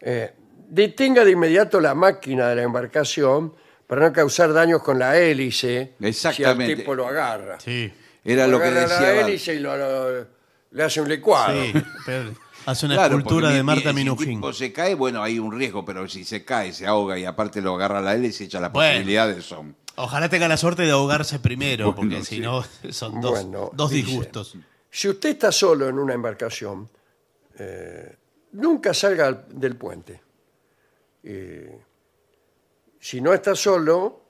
Eh, 0.00 0.32
detenga 0.68 1.24
de 1.24 1.30
inmediato 1.30 1.80
la 1.80 1.94
máquina 1.94 2.48
de 2.48 2.56
la 2.56 2.62
embarcación 2.62 3.54
para 3.86 4.06
no 4.08 4.12
causar 4.12 4.52
daños 4.52 4.82
con 4.82 4.98
la 4.98 5.16
hélice 5.18 5.94
Exactamente. 6.00 6.66
si 6.66 6.72
al 6.72 6.78
tipo 6.78 6.94
lo 6.94 7.06
agarra. 7.08 7.58
Sí. 7.60 7.92
Era 8.24 8.46
lo 8.46 8.58
que 8.58 8.66
agarra 8.66 8.80
decía. 8.88 9.00
la 9.00 9.20
hélice 9.20 9.54
y 9.54 9.58
lo- 9.60 9.76
lo- 9.76 10.26
le 10.70 10.82
hace 10.82 11.00
un 11.00 11.08
licuado. 11.08 11.54
Sí, 11.62 11.72
pero 12.06 12.30
hace 12.66 12.86
una 12.86 12.94
Claro, 12.96 13.16
escultura 13.18 13.46
porque 13.46 13.56
de 13.56 13.62
mi- 13.62 13.66
Marta 13.66 13.80
mi- 13.80 13.82
Si 13.82 13.88
el 13.88 13.94
Minujín. 13.94 14.34
tipo 14.40 14.52
se 14.52 14.72
cae, 14.72 14.94
bueno, 14.94 15.22
hay 15.22 15.38
un 15.38 15.56
riesgo, 15.56 15.84
pero 15.84 16.06
si 16.08 16.24
se 16.24 16.44
cae, 16.44 16.72
se 16.72 16.86
ahoga 16.86 17.18
y 17.18 17.24
aparte 17.24 17.60
lo 17.62 17.74
agarra 17.74 18.00
la 18.00 18.14
hélice, 18.14 18.44
echa 18.44 18.60
las 18.60 18.72
Bueno. 18.72 18.92
posibilidades 18.92 19.44
son. 19.44 19.76
Ojalá 19.96 20.28
tenga 20.28 20.48
la 20.48 20.56
suerte 20.56 20.82
de 20.82 20.90
ahogarse 20.90 21.38
primero, 21.38 21.92
Bueno, 21.92 21.96
porque 21.96 22.24
si 22.24 22.36
sí. 22.36 22.40
no 22.40 22.62
son 22.90 23.20
dos, 23.20 23.30
Bueno, 23.44 23.70
dos 23.72 23.90
dice, 23.90 24.06
disgustos. 24.06 24.56
Si 24.90 25.08
usted 25.08 25.30
está 25.30 25.52
solo 25.52 25.88
en 25.88 25.98
una 25.98 26.14
embarcación, 26.14 26.88
eh, 27.58 28.16
nunca 28.52 28.92
salga 28.94 29.26
al- 29.26 29.46
del 29.48 29.76
puente. 29.76 30.20
Eh, 31.22 31.80
si 33.00 33.20
no 33.20 33.32
está 33.34 33.54
solo, 33.54 34.20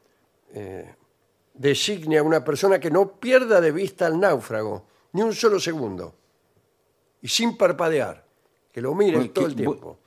eh, 0.53 0.95
designe 1.55 2.19
a 2.19 2.23
una 2.23 2.45
persona 2.45 2.79
que 2.79 2.91
no 2.91 3.13
pierda 3.13 3.61
de 3.61 3.73
vista 3.73 4.07
al 4.07 4.19
náufrago, 4.21 4.87
ni 5.13 5.23
un 5.23 5.33
solo 5.35 5.61
segundo, 5.61 6.15
y 7.23 7.29
sin 7.29 7.57
parpadear, 7.57 8.25
que 8.73 8.81
lo 8.81 8.95
mire 8.95 9.29
todo 9.29 9.47
el 9.47 9.55
tiempo. 9.55 9.99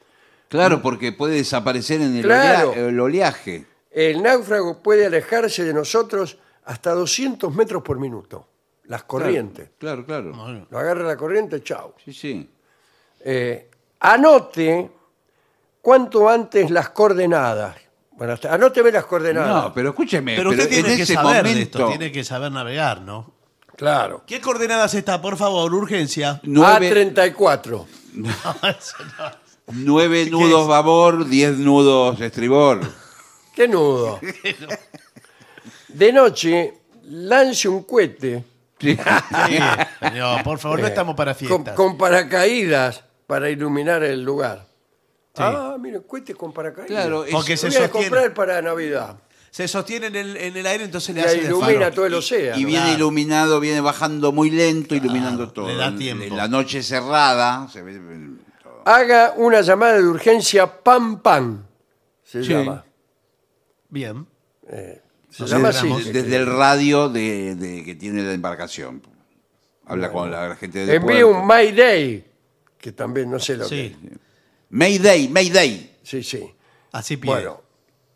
Claro, 0.49 0.81
porque 0.81 1.11
puede 1.11 1.35
desaparecer 1.35 2.01
en 2.01 2.15
el, 2.17 2.23
Claro. 2.23 2.71
olea- 2.71 2.87
el 2.87 2.99
oleaje. 2.99 3.65
El 3.97 4.21
náufrago 4.21 4.77
puede 4.83 5.07
alejarse 5.07 5.63
de 5.63 5.73
nosotros 5.73 6.37
hasta 6.65 6.91
200 6.93 7.51
metros 7.55 7.81
por 7.81 7.97
minuto, 7.97 8.45
las 8.83 9.01
corrientes. 9.05 9.71
Claro, 9.79 10.05
claro. 10.05 10.33
Lo 10.69 10.77
agarra 10.77 11.01
la 11.03 11.17
corriente, 11.17 11.63
chao. 11.63 11.95
Sí, 12.05 12.13
sí. 12.13 12.47
Eh, 13.21 13.67
anote 14.01 14.91
cuanto 15.81 16.29
antes 16.29 16.69
las 16.69 16.89
coordenadas. 16.89 17.75
Bueno, 18.11 18.33
hasta- 18.33 18.53
anóteme 18.53 18.91
las 18.91 19.05
coordenadas. 19.05 19.63
No, 19.63 19.73
pero 19.73 19.89
escúcheme, 19.89 20.35
Pero 20.35 20.51
usted 20.51 20.65
en 20.65 20.69
tiene 20.69 20.95
que 20.95 21.01
ese 21.01 21.13
saber 21.15 21.43
de 21.43 21.49
momento, 21.49 21.77
esto, 21.79 21.89
tiene 21.89 22.11
que 22.11 22.23
saber 22.23 22.51
navegar, 22.51 23.01
¿no? 23.01 23.33
Claro. 23.75 24.21
¿Qué 24.27 24.39
coordenadas 24.39 24.93
está? 24.93 25.19
Por 25.19 25.37
favor, 25.37 25.73
urgencia. 25.73 26.39
nueve, 26.43 26.91
A34. 26.91 27.85
nueve 29.73 30.25
¿Qué 30.25 30.29
nudos 30.31 30.67
babor, 30.67 31.25
diez 31.27 31.57
nudos 31.57 32.21
estribor. 32.21 32.81
¿Qué 33.57 33.67
nudo? 33.67 34.19
De 35.87 36.13
noche, 36.13 36.73
lance 37.09 37.67
un 37.67 37.81
cohete 37.83 38.43
Sí. 38.79 38.95
Señor, 39.99 40.43
por 40.43 40.59
favor, 40.59 40.79
no 40.79 40.85
eh, 40.85 40.89
estamos 40.89 41.15
para 41.15 41.33
con, 41.33 41.47
fiestas. 41.47 41.73
con 41.75 41.97
paracaídas 41.97 43.03
para 43.25 43.49
iluminar 43.49 44.03
el 44.03 44.21
lugar. 44.21 44.67
Ah, 45.35 45.75
mire, 45.79 46.03
cohete 46.03 46.35
con 46.35 46.53
paracaídas. 46.53 46.87
Claro, 46.87 47.25
es- 47.25 47.31
Porque 47.31 47.57
se 47.57 47.69
Voy 47.69 47.75
a 47.75 47.79
sostiene, 47.79 48.05
comprar 48.07 48.33
para 48.35 48.61
Navidad. 48.61 49.17
se 49.49 49.67
sostiene 49.67 50.05
en 50.07 50.15
el, 50.17 50.37
en 50.37 50.55
el 50.57 50.67
aire, 50.67 50.83
entonces 50.83 51.15
le 51.15 51.21
Y 51.21 51.23
hace 51.25 51.37
de 51.37 51.45
ilumina 51.45 51.79
faro. 51.85 51.93
todo 51.95 52.05
el 52.05 52.13
océano. 52.13 52.59
Y 52.59 52.65
viene 52.65 52.81
Claro. 52.83 52.97
iluminado, 52.99 53.59
viene 53.59 53.81
bajando 53.81 54.31
muy 54.31 54.51
lento, 54.51 54.93
iluminando 54.93 55.51
todo. 55.51 55.67
le 55.69 55.75
da 55.75 55.87
En- 55.87 55.97
tiempo. 55.97 56.25
En 56.25 56.37
la 56.37 56.47
noche 56.47 56.83
cerrada 56.83 57.67
se 57.73 57.81
ve 57.81 57.99
todo. 58.61 58.83
Haga 58.85 59.33
una 59.37 59.61
llamada 59.61 59.93
de 59.93 60.03
urgencia 60.03 60.67
pam 60.83 61.19
pam. 61.23 61.65
Se 62.23 62.43
Sí. 62.43 62.49
llama. 62.53 62.83
Bien. 63.89 64.25
Se 65.29 65.43
Nos 65.43 65.49
llama 65.51 65.69
así. 65.69 65.87
desde 66.11 66.35
el 66.35 66.45
radio 66.45 67.09
de, 67.09 67.55
de- 67.55 67.83
que 67.83 67.95
tiene 67.95 68.23
la 68.23 68.33
embarcación. 68.33 69.01
Habla 69.85 70.11
con 70.11 70.29
la 70.31 70.55
gente 70.55 70.85
de 70.85 70.95
Envíe 70.95 71.23
un 71.23 71.45
Mayday, 71.45 72.25
que 72.77 72.91
también 72.91 73.29
no 73.31 73.39
sé 73.39 73.55
lo 73.55 73.65
Sí, 73.65 73.95
que 74.01 74.07
es. 74.07 74.19
Mayday, 74.69 75.29
Mayday. 75.29 75.97
Sí, 76.03 76.23
sí. 76.23 76.43
así 76.91 77.15
pide. 77.17 77.31
Bueno, 77.31 77.61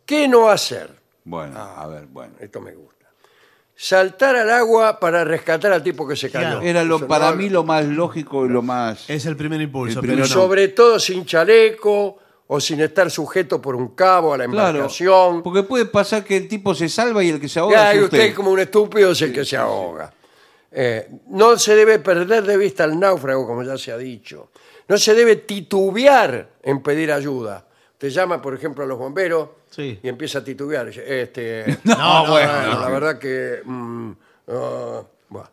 ¿qué 0.05 0.27
no 0.27 0.49
hacer? 0.49 0.89
Bueno, 1.23 1.53
Ah. 1.57 1.83
a 1.83 1.87
ver, 1.87 2.07
bueno. 2.07 2.33
Esto 2.39 2.59
me 2.59 2.73
gusta. 2.75 2.91
Saltar 3.75 4.35
al 4.35 4.49
agua 4.49 4.99
para 4.99 5.23
rescatar 5.23 5.71
al 5.71 5.81
tipo 5.81 6.07
que 6.07 6.15
se 6.15 6.29
cayó. 6.29 6.47
Claro. 6.47 6.61
Era 6.61 6.83
lo, 6.83 7.07
para 7.07 7.31
no- 7.31 7.37
mí 7.37 7.49
lo 7.49 7.63
más 7.63 7.85
lógico 7.85 8.45
y 8.45 8.49
lo 8.49 8.61
más... 8.61 9.09
es 9.09 9.25
el 9.25 9.35
primer 9.37 9.61
impulso, 9.61 9.99
El 9.99 10.01
primer- 10.01 10.17
pero 10.25 10.27
no. 10.27 10.33
sobre 10.33 10.67
todo 10.69 10.99
sin 10.99 11.25
chaleco 11.25 12.19
o 12.53 12.59
sin 12.59 12.81
estar 12.81 13.09
sujeto 13.09 13.61
por 13.61 13.75
un 13.77 13.95
cabo 13.95 14.33
a 14.33 14.37
la 14.37 14.45
Claro, 14.45 14.69
embarcación. 14.79 15.41
porque 15.41 15.63
puede 15.63 15.85
pasar 15.85 16.25
que 16.25 16.35
el 16.35 16.49
tipo 16.49 16.75
se 16.75 16.89
salva 16.89 17.23
y 17.23 17.29
el 17.29 17.39
que 17.39 17.47
se 17.47 17.55
Ya, 17.55 17.61
ahoga 17.61 17.95
y 17.95 17.97
es 17.99 18.03
usted 18.03 18.17
usted. 18.19 18.35
como 18.35 18.51
un 18.51 18.59
estúpido 18.59 19.11
es 19.11 19.21
el 19.21 19.31
que 19.31 19.45
se 19.45 19.55
ahoga. 19.55 20.11
Eh, 20.69 21.09
no 21.27 21.57
se 21.57 21.75
debe 21.75 21.99
perder 21.99 22.43
de 22.43 22.57
vista 22.57 22.83
al 22.83 22.99
náufrago, 22.99 23.47
como 23.47 23.63
ya 23.63 23.77
se 23.77 23.93
ha 23.93 23.97
dicho. 23.97 24.49
No 24.89 24.97
se 24.97 25.13
debe 25.13 25.37
titubear 25.37 26.49
en 26.61 26.81
pedir 26.83 27.13
ayuda. 27.13 27.65
Te 27.97 28.09
llama, 28.09 28.41
por 28.41 28.53
ejemplo, 28.53 28.83
a 28.83 28.87
los 28.87 28.97
bomberos 28.97 29.47
Sí. 29.69 29.97
y 30.03 30.09
empieza 30.09 30.39
a 30.39 30.43
titubear. 30.43 30.89
Este, 30.89 31.79
No, 31.85 32.25
no, 32.25 32.31
bueno, 32.31 32.51
no, 32.73 32.79
la 32.81 32.89
verdad 32.89 33.17
que... 33.17 33.61
mm, 33.63 34.11
ah, 34.49 35.01
bueno. 35.29 35.49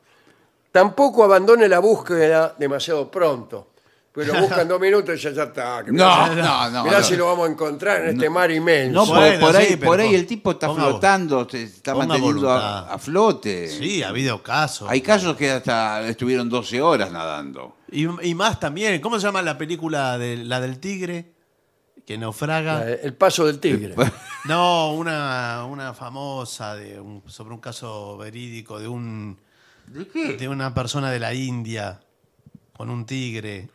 Tampoco 0.73 1.23
abandone 1.23 1.69
la 1.69 1.79
búsqueda 1.79 2.57
demasiado 2.59 3.09
pronto. 3.09 3.69
Pues 4.12 4.27
lo 4.27 4.40
buscan 4.40 4.66
dos 4.66 4.81
minutos 4.81 5.14
y 5.16 5.23
ya, 5.23 5.31
ya 5.31 5.42
está. 5.44 5.85
que 5.85 5.92
No, 5.92 6.35
no, 6.35 6.71
no, 6.71 6.85
Mirá 6.85 6.99
no. 6.99 7.05
si 7.05 7.16
lo 7.16 7.27
vamos 7.27 7.49
a 7.49 7.53
encontrar 7.53 8.03
en 8.05 8.09
este 8.16 8.29
mar 8.31 8.51
inmenso. 8.51 8.92
No, 8.92 9.07
por- 9.07 9.16
Bueno, 9.16 9.40
por, 9.47 9.57
ahí, 9.57 9.66
sí, 9.66 9.77
pero 9.77 9.90
por 9.92 10.01
ahí 10.01 10.14
el 10.14 10.27
tipo 10.27 10.51
está 10.53 10.66
ponga 10.66 10.83
flotando, 10.85 11.49
se 11.49 11.62
está 11.62 11.92
ponga 11.92 12.07
manteniendo 12.07 12.51
a, 12.51 12.55
voluntad. 12.55 12.92
a 12.94 12.99
flote. 12.99 13.68
Sí, 13.68 14.03
ha 14.03 14.09
habido 14.09 14.42
casos. 14.42 14.88
Hay 14.90 15.01
casos 15.03 15.37
que 15.37 15.51
hasta 15.53 16.07
estuvieron 16.09 16.49
12 16.49 16.81
horas 16.83 17.12
nadando. 17.12 17.77
Y, 17.92 18.07
y 18.29 18.35
más 18.35 18.59
también. 18.59 19.01
¿Cómo 19.01 19.21
se 19.21 19.27
llama 19.27 19.40
la 19.42 19.57
película 19.57 20.18
de 20.18 20.38
la 20.38 20.61
del 20.61 20.81
tigre? 20.81 21.33
Que 22.05 22.16
naufraga. 22.18 22.90
Eh, 22.90 23.01
El 23.05 23.14
paso 23.14 23.47
del 23.47 23.59
tigre. 23.61 23.94
No, 24.44 24.94
una, 24.94 25.64
una 25.68 25.92
famosa 25.92 26.75
de 26.75 26.99
un- 26.99 27.23
sobre 27.27 27.53
un 27.53 27.61
caso 27.61 28.16
verídico 28.16 28.79
de 28.79 28.88
un 28.88 29.37
¿De 29.87 30.07
qué? 30.09 30.37
de 30.38 30.49
una 30.49 30.73
persona 30.73 31.11
de 31.11 31.18
la 31.18 31.35
India 31.35 32.01
con 32.75 32.88
un 32.88 33.05
tigre. 33.05 33.68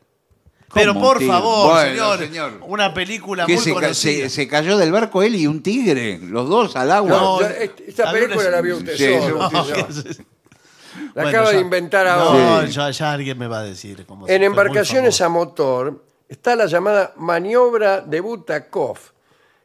Pero 0.74 0.94
por 0.94 1.18
tigre? 1.20 1.34
favor, 1.34 1.72
Bueno, 1.74 1.90
señor, 1.92 2.20
señor. 2.20 2.52
una 2.68 2.94
película 2.94 3.46
¿Qué 3.46 3.54
muy 3.56 3.64
se, 3.64 3.70
ca- 3.70 3.76
conocida. 3.76 4.24
se- 4.24 4.30
se 4.30 4.48
cayó 4.48 4.78
del 4.78 4.92
barco 4.92 5.22
él 5.24 5.36
y 5.36 5.48
un 5.48 5.62
tigre? 5.62 6.20
Los 6.20 6.50
dos 6.50 6.76
al 6.76 6.92
agua. 6.92 7.10
No, 7.12 7.20
No, 7.20 7.42
ya, 7.42 7.50
est- 7.52 7.80
esta 7.88 8.12
película 8.12 8.50
la 8.50 8.62
vio 8.62 8.78
usted 8.78 8.96
Sí, 8.98 9.20
solo. 9.22 9.50
no, 9.50 9.66
que- 9.68 10.24
La 11.16 11.24
Bueno, 11.24 11.30
acaba 11.30 11.52
ya- 11.52 11.58
de 11.58 11.62
inventar 11.62 12.06
No, 12.06 12.12
ahora. 12.12 12.68
Sí. 12.68 12.74
ya, 12.74 12.90
ya 12.92 13.12
alguien 13.14 13.38
me 13.38 13.48
va 13.48 13.60
a 13.60 13.64
decir. 13.64 14.06
cómo 14.06 14.26
se 14.28 14.34
En 14.34 14.40
fue, 14.42 14.50
muy 14.50 14.58
embarcaciones 14.60 15.18
famoso. 15.18 15.26
a 15.26 15.46
motor 15.46 16.04
está 16.30 16.56
la 16.56 16.66
llamada 16.68 17.14
maniobra 17.18 18.02
de 18.02 18.20
Butakov, 18.20 18.98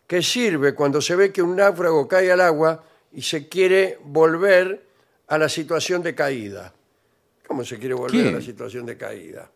que 0.07 0.23
sirve 0.23 0.75
cuando 0.75 1.01
se 1.01 1.16
ve 1.16 1.33
que 1.33 1.42
un 1.42 1.57
náufrago 1.57 2.07
cae 2.09 2.31
al 2.33 2.40
agua 2.40 2.83
y 3.12 3.23
se 3.23 3.49
quiere 3.49 3.99
volver 4.05 4.85
a 5.29 5.38
la 5.38 5.49
situación 5.49 6.03
de 6.03 6.14
caída. 6.14 6.73
¿Cómo 7.47 7.64
se 7.64 7.79
quiere 7.79 7.94
volver 7.94 8.23
¿Qué? 8.25 8.29
a 8.29 8.33
la 8.33 8.40
situación 8.42 8.85
de 8.87 8.97
caída? 8.97 9.51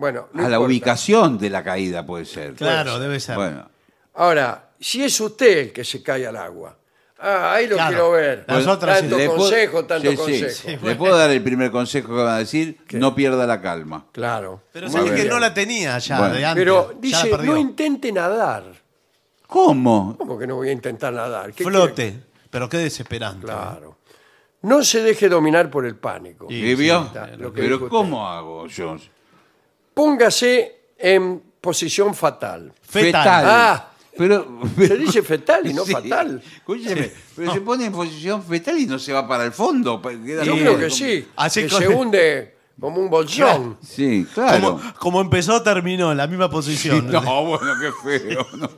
Bueno, 0.00 0.28
no 0.32 0.40
a 0.40 0.48
la 0.48 0.56
importa. 0.56 0.66
ubicación 0.66 1.38
de 1.38 1.50
la 1.50 1.62
caída 1.62 2.04
puede 2.06 2.24
ser. 2.24 2.54
Claro, 2.54 2.98
debe 2.98 3.20
ser. 3.20 3.36
Bueno, 3.36 3.68
Ahora, 4.14 4.70
si 4.80 5.04
es 5.04 5.20
usted 5.20 5.58
el 5.58 5.72
que 5.72 5.84
se 5.84 6.02
cae 6.02 6.26
al 6.26 6.36
agua, 6.36 6.76
ah, 7.18 7.52
ahí 7.54 7.66
lo 7.68 7.76
Claro. 7.76 7.88
quiero 7.90 8.10
ver. 8.12 8.44
Las 8.48 8.66
otras 8.66 8.96
sí. 8.98 9.02
tanto 9.02 9.16
le 9.18 9.26
puedo- 9.26 9.38
consejo, 9.38 9.84
tanto 9.84 10.10
sí, 10.10 10.16
sí. 10.16 10.22
consejo. 10.42 10.86
Le 10.88 10.94
puedo 10.96 11.16
dar 11.16 11.30
el 11.30 11.42
primer 11.42 11.70
consejo 11.70 12.08
que 12.08 12.14
van 12.14 12.34
a 12.34 12.38
decir, 12.38 12.78
no 12.92 13.14
pierda 13.14 13.46
la 13.46 13.60
calma. 13.60 14.06
Claro. 14.12 14.62
Pero 14.72 14.88
Muy 14.88 15.00
ve 15.02 15.06
que 15.10 15.14
bien. 15.16 15.28
no 15.28 15.38
la 15.38 15.54
tenía 15.54 15.96
ya 15.98 16.18
Bueno. 16.18 16.34
de 16.34 16.44
antes. 16.44 16.60
Pero 16.60 16.92
ya 16.92 16.98
dice, 17.00 17.26
perdió. 17.28 17.52
no 17.52 17.58
intente 17.58 18.10
nadar. 18.12 18.64
¿Cómo? 19.46 20.16
¿Cómo 20.18 20.38
que 20.38 20.46
no 20.46 20.56
voy 20.56 20.68
a 20.68 20.72
intentar 20.72 21.12
nadar? 21.12 21.52
¿Qué 21.52 21.64
Flote. 21.64 21.94
quiere? 22.10 22.24
Pero 22.50 22.68
qué 22.68 22.78
desesperante. 22.78 23.46
Claro. 23.46 23.98
No 24.62 24.82
se 24.84 25.02
deje 25.02 25.28
dominar 25.28 25.70
por 25.70 25.86
el 25.86 25.96
pánico. 25.96 26.46
Y- 26.50 26.56
¿Y 26.70 26.74
vio? 26.74 27.04
está, 27.06 27.28
lo 27.36 27.52
que 27.52 27.62
Pero 27.62 27.88
¿cómo 27.88 28.28
hago 28.28 28.66
yo? 28.66 28.96
Póngase 29.94 30.76
en 30.98 31.42
posición 31.60 32.14
fatal. 32.14 32.72
Fetal. 32.82 33.44
Ah, 33.46 33.86
Pero, 34.16 34.60
Se 34.76 34.96
dice 34.96 35.22
fetal 35.22 35.66
y 35.66 35.72
no 35.72 35.84
Sí. 35.86 35.92
fatal. 35.92 36.42
Escúcheme, 36.56 37.10
pero 37.36 37.52
se 37.54 37.60
pone 37.60 37.86
en 37.86 37.92
posición 37.92 38.42
fetal 38.42 38.78
y 38.78 38.86
no 38.86 38.98
se 38.98 39.12
va 39.12 39.26
para 39.26 39.44
el 39.44 39.52
fondo. 39.52 40.00
pa- 40.02 40.10
queda 40.10 40.44
Yo 40.44 40.54
creo 40.56 40.78
que 40.78 40.90
sí. 40.90 41.26
Así 41.36 41.62
que 41.62 41.68
con- 41.68 41.78
se 41.82 41.88
hunde 41.88 42.54
como 42.78 43.00
un 43.00 43.08
bolsón. 43.10 43.78
Sí, 43.86 44.26
claro. 44.34 44.60
Como, 44.78 44.94
como 44.98 45.20
empezó, 45.20 45.62
terminó 45.62 46.10
en 46.12 46.18
la 46.18 46.26
misma 46.26 46.50
posición. 46.50 47.10
No, 47.10 47.44
bueno, 47.46 47.72
qué 47.80 48.18
feo. 48.20 48.46
no. 48.56 48.68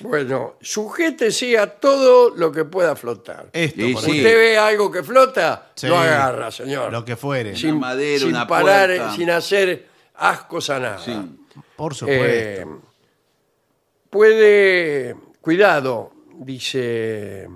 Bueno, 0.00 0.54
sujétese 0.62 1.58
a 1.58 1.66
todo 1.66 2.30
lo 2.34 2.50
que 2.50 2.64
pueda 2.64 2.96
flotar. 2.96 3.50
Esto, 3.52 3.82
Y 3.82 3.92
por 3.92 4.02
sí. 4.02 4.10
ejemplo. 4.12 4.30
Usted 4.30 4.38
ve 4.38 4.58
algo 4.58 4.90
que 4.90 5.02
flota, 5.02 5.70
Sí. 5.74 5.88
lo 5.88 5.98
agarra, 5.98 6.50
señor. 6.50 6.90
Lo 6.90 7.04
que 7.04 7.16
fuere. 7.16 7.54
sin, 7.54 7.78
madera, 7.78 8.18
sin 8.20 8.28
una 8.28 8.46
parar, 8.46 8.86
puerta. 8.88 9.14
sin 9.14 9.30
hacer 9.30 9.89
ascos 10.20 10.70
a 10.70 10.78
nada. 10.78 10.98
Sí. 10.98 11.12
Por 11.76 11.94
supuesto. 11.94 12.24
Eh, 12.26 12.66
puede, 14.10 15.16
cuidado, 15.40 16.12
dice, 16.38 17.48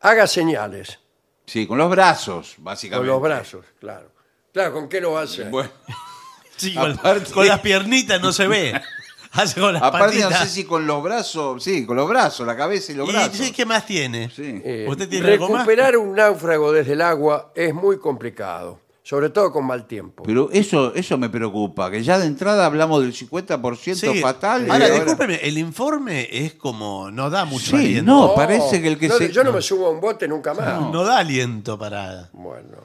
haga 0.00 0.26
señales 0.26 0.98
Sí, 1.46 1.64
con 1.66 1.78
los 1.78 1.88
brazos, 1.88 2.54
con 2.56 2.64
básicamente. 2.64 3.06
los 3.06 3.22
brazos, 3.22 3.64
claro. 3.78 4.10
Claro, 4.52 4.72
¿con 4.72 4.88
qué 4.88 5.00
lo 5.00 5.12
va 5.12 5.20
a 5.20 5.24
hacer? 5.24 5.48
Bueno, 5.50 5.70
Sí, 6.56 6.74
con, 6.74 6.92
aparte- 6.92 7.32
con 7.32 7.46
las 7.46 7.60
piernitas 7.60 8.20
no 8.20 8.32
se 8.32 8.48
ve. 8.48 8.80
Hace 9.32 9.60
con 9.60 9.74
las 9.74 9.82
aparte 9.82 10.18
no 10.20 10.30
sé 10.30 10.46
si 10.48 10.64
con 10.64 10.86
los 10.86 11.02
brazos, 11.02 11.62
sí, 11.62 11.84
con 11.84 11.94
los 11.96 12.08
brazos, 12.08 12.46
la 12.46 12.56
cabeza 12.56 12.92
y 12.92 12.94
los 12.94 13.06
¿Y 13.08 13.12
brazos. 13.12 13.36
sí, 13.36 13.52
qué 13.52 13.66
más 13.66 13.84
tiene? 13.84 14.30
Sí. 14.30 14.62
Eh, 14.64 14.86
¿Usted 14.88 15.08
tiene 15.10 15.32
algo 15.32 15.48
más? 15.50 15.58
recuperar 15.66 15.98
un 15.98 16.14
náufrago 16.14 16.72
desde 16.72 16.94
el 16.94 17.02
agua 17.02 17.52
es 17.54 17.74
muy 17.74 17.98
complicado, 17.98 18.80
sobre 19.08 19.30
todo 19.30 19.52
con 19.52 19.64
mal 19.64 19.86
tiempo. 19.86 20.24
Pero 20.24 20.48
eso, 20.52 20.92
eso 20.92 21.16
me 21.16 21.28
preocupa, 21.30 21.88
que 21.92 22.02
ya 22.02 22.18
de 22.18 22.26
entrada 22.26 22.66
hablamos 22.66 23.02
del 23.02 23.12
50% 23.14 24.12
Sí. 24.12 24.20
fatal. 24.20 24.66
y 24.66 24.70
Ahora, 24.70 24.86
ahora- 24.86 24.94
discúlpeme, 24.96 25.36
el 25.46 25.58
informe 25.58 26.28
es 26.32 26.54
como. 26.54 27.08
No 27.12 27.30
da 27.30 27.44
mucho 27.44 27.70
Sí, 27.70 27.76
aliento. 27.76 28.10
no, 28.10 28.34
parece 28.34 28.82
que 28.82 28.88
el 28.88 28.98
que 28.98 29.06
no, 29.06 29.16
se- 29.16 29.30
Yo 29.30 29.44
no 29.44 29.52
me 29.52 29.62
subo 29.62 29.86
a 29.86 29.90
un 29.90 30.00
bote 30.00 30.26
nunca 30.26 30.54
más. 30.54 30.80
No 30.90 31.04
da 31.04 31.18
aliento 31.18 31.78
para. 31.78 32.28
Bueno, 32.32 32.78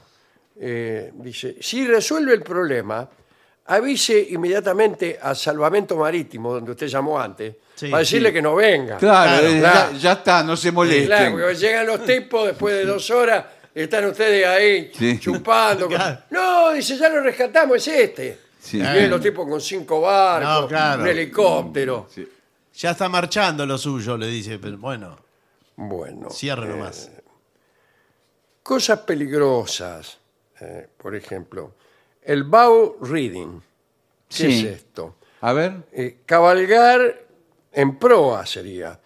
eh, 0.60 1.12
dice, 1.16 1.56
si 1.60 1.88
resuelve 1.88 2.36
el 2.36 2.44
problema, 2.44 3.10
avise 3.66 4.28
inmediatamente 4.30 5.18
a 5.20 5.34
Salvamento 5.34 5.96
Marítimo, 5.98 6.54
donde 6.54 6.70
usted 6.70 6.86
llamó 6.88 7.20
antes, 7.20 7.56
Sí, 7.74 7.88
para 7.88 8.02
decirle 8.02 8.30
sí. 8.30 8.34
que 8.36 8.42
no 8.44 8.54
venga. 8.54 8.98
Claro, 8.98 9.40
Claro, 9.42 9.48
eh, 9.56 9.60
claro. 9.60 9.92
Ya, 9.94 9.98
ya 9.98 10.12
está, 10.12 10.44
no 10.44 10.56
se 10.56 10.72
molesten. 10.72 11.08
Claro, 11.08 11.32
porque 11.32 11.56
llegan 11.56 11.88
los 11.88 12.06
tipos 12.06 12.46
después 12.46 12.76
de 12.76 12.86
dos 12.86 13.10
horas, 13.10 13.44
están 13.76 14.06
ustedes 14.06 14.46
ahí 14.48 14.92
Sí. 14.94 15.20
chupando. 15.20 15.88
Claro. 15.88 16.20
No, 16.30 16.72
dice, 16.74 16.98
ya 16.98 17.10
lo 17.10 17.22
rescatamos, 17.22 17.78
es 17.78 17.88
este. 17.88 18.38
Sí. 18.60 18.78
Y 18.78 18.82
vienen 18.82 19.10
los 19.10 19.22
tipos 19.22 19.48
con 19.48 19.60
cinco 19.60 20.02
barcos, 20.02 20.62
No, 20.64 20.68
claro. 20.68 21.02
un 21.02 21.08
helicóptero. 21.08 22.08
Sí. 22.14 22.28
Ya 22.76 22.92
está 22.92 23.10
marchando 23.10 23.66
lo 23.66 23.78
suyo, 23.78 24.16
le 24.18 24.28
dice. 24.28 24.60
Pero 24.60 24.78
bueno, 24.78 25.18
Bueno, 25.76 26.30
cierre 26.30 26.66
eh, 26.68 26.70
nomás. 26.70 27.10
cosas 28.64 29.00
peligrosas, 29.00 30.18
eh, 30.60 30.88
por 30.98 31.16
ejemplo, 31.16 31.74
el 32.24 32.44
bow 32.44 32.98
reading. 33.02 33.60
¿Qué 34.30 34.36
Sí. 34.36 34.68
es 34.68 34.76
esto? 34.78 35.16
A 35.42 35.54
ver. 35.54 35.74
Eh, 35.92 36.20
cabalgar 36.26 37.20
en 37.74 37.98
proa 37.98 38.46
sería. 38.46 39.00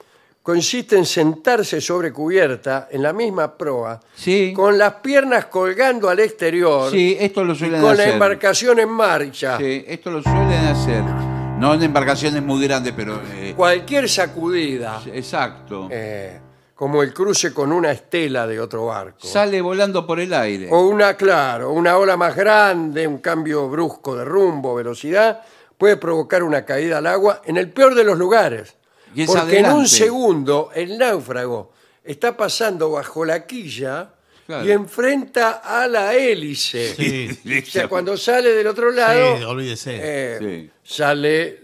Consiste 0.56 0.96
en 0.96 1.08
sentarse 1.08 1.82
sobre 1.82 2.14
cubierta 2.14 2.88
en 2.92 3.02
la 3.02 3.14
misma 3.14 3.58
proa, 3.58 4.00
Sí. 4.14 4.54
con 4.56 4.78
las 4.78 4.94
piernas 5.02 5.46
colgando 5.46 6.08
al 6.08 6.20
exterior, 6.20 6.92
Sí, 6.92 7.18
esto 7.20 7.44
lo 7.44 7.54
y 7.54 7.56
suelen 7.56 7.82
con 7.82 7.94
hacer. 7.94 8.10
la 8.10 8.14
embarcación 8.14 8.78
en 8.80 8.90
marcha. 8.90 9.58
Sí, 9.58 9.84
esto 9.88 10.12
lo 10.12 10.22
suelen 10.22 10.66
hacer. 10.68 11.02
No 11.58 11.74
en 11.74 11.82
embarcaciones 11.82 12.44
muy 12.44 12.64
grandes, 12.64 12.94
pero. 12.96 13.20
eh, 13.34 13.56
Cualquier 13.58 14.08
sacudida, 14.08 15.02
exacto. 15.12 15.88
eh, 15.90 16.40
como 16.76 17.02
el 17.02 17.12
cruce 17.12 17.52
con 17.52 17.72
una 17.72 17.92
estela 17.92 18.46
de 18.46 18.60
otro 18.60 18.86
barco, 18.86 19.26
Sale 19.26 19.60
volando 19.62 20.06
por 20.06 20.20
el 20.20 20.32
aire. 20.32 20.68
o 20.72 20.86
una, 20.88 21.16
claro, 21.16 21.72
una 21.72 21.98
ola 21.98 22.18
más 22.18 22.36
grande, 22.36 23.08
un 23.08 23.18
cambio 23.18 23.68
brusco 23.68 24.16
de 24.16 24.24
rumbo, 24.26 24.76
velocidad, 24.76 25.42
puede 25.76 25.98
provocar 25.98 26.44
una 26.44 26.64
caída 26.66 27.00
al 27.00 27.08
agua 27.08 27.42
en 27.46 27.58
el 27.58 27.72
peor 27.72 27.96
de 27.96 28.04
los 28.04 28.16
lugares. 28.20 28.76
Y 29.16 29.22
es 29.24 29.28
Porque 29.32 29.60
en 29.60 29.72
un 29.72 29.88
segundo 29.88 30.70
el 30.76 30.98
náufrago 30.98 31.72
está 32.04 32.36
pasando 32.38 32.92
bajo 32.92 33.24
la 33.26 33.46
quilla 33.48 34.12
Claro. 34.46 34.64
y 34.64 34.72
enfrenta 34.72 35.54
a 35.64 35.88
la 35.88 36.14
hélice. 36.14 36.94
Sí. 36.96 37.64
O 37.68 37.72
sea, 37.72 37.88
cuando 37.88 38.16
sale 38.16 38.52
del 38.52 38.68
otro 38.68 38.92
lado, 38.92 39.38
Sí, 39.38 39.44
olvídese. 39.44 40.00
eh, 40.00 40.38
Sí. 40.84 40.94
sale 40.96 41.62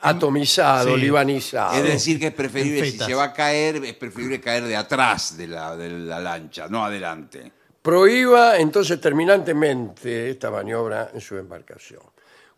atomizado, 0.00 0.94
Sí. 0.94 1.00
libanizado. 1.00 1.74
Es 1.74 1.84
decir, 1.84 2.18
que 2.18 2.28
es 2.28 2.34
preferible, 2.34 2.78
En 2.80 2.84
si 2.86 2.92
fetas. 2.92 3.06
se 3.06 3.14
va 3.14 3.24
a 3.24 3.32
caer, 3.32 3.76
es 3.84 3.94
preferible 3.94 4.40
caer 4.40 4.64
de 4.64 4.76
atrás 4.76 5.36
de 5.36 5.46
la, 5.46 5.76
de 5.76 5.90
la 5.90 6.20
lancha, 6.20 6.68
no 6.68 6.84
adelante. 6.84 7.50
Prohíba 7.82 8.58
entonces 8.58 9.00
terminantemente 9.00 10.30
esta 10.30 10.50
maniobra 10.50 11.10
en 11.12 11.20
su 11.20 11.36
embarcación. 11.36 12.00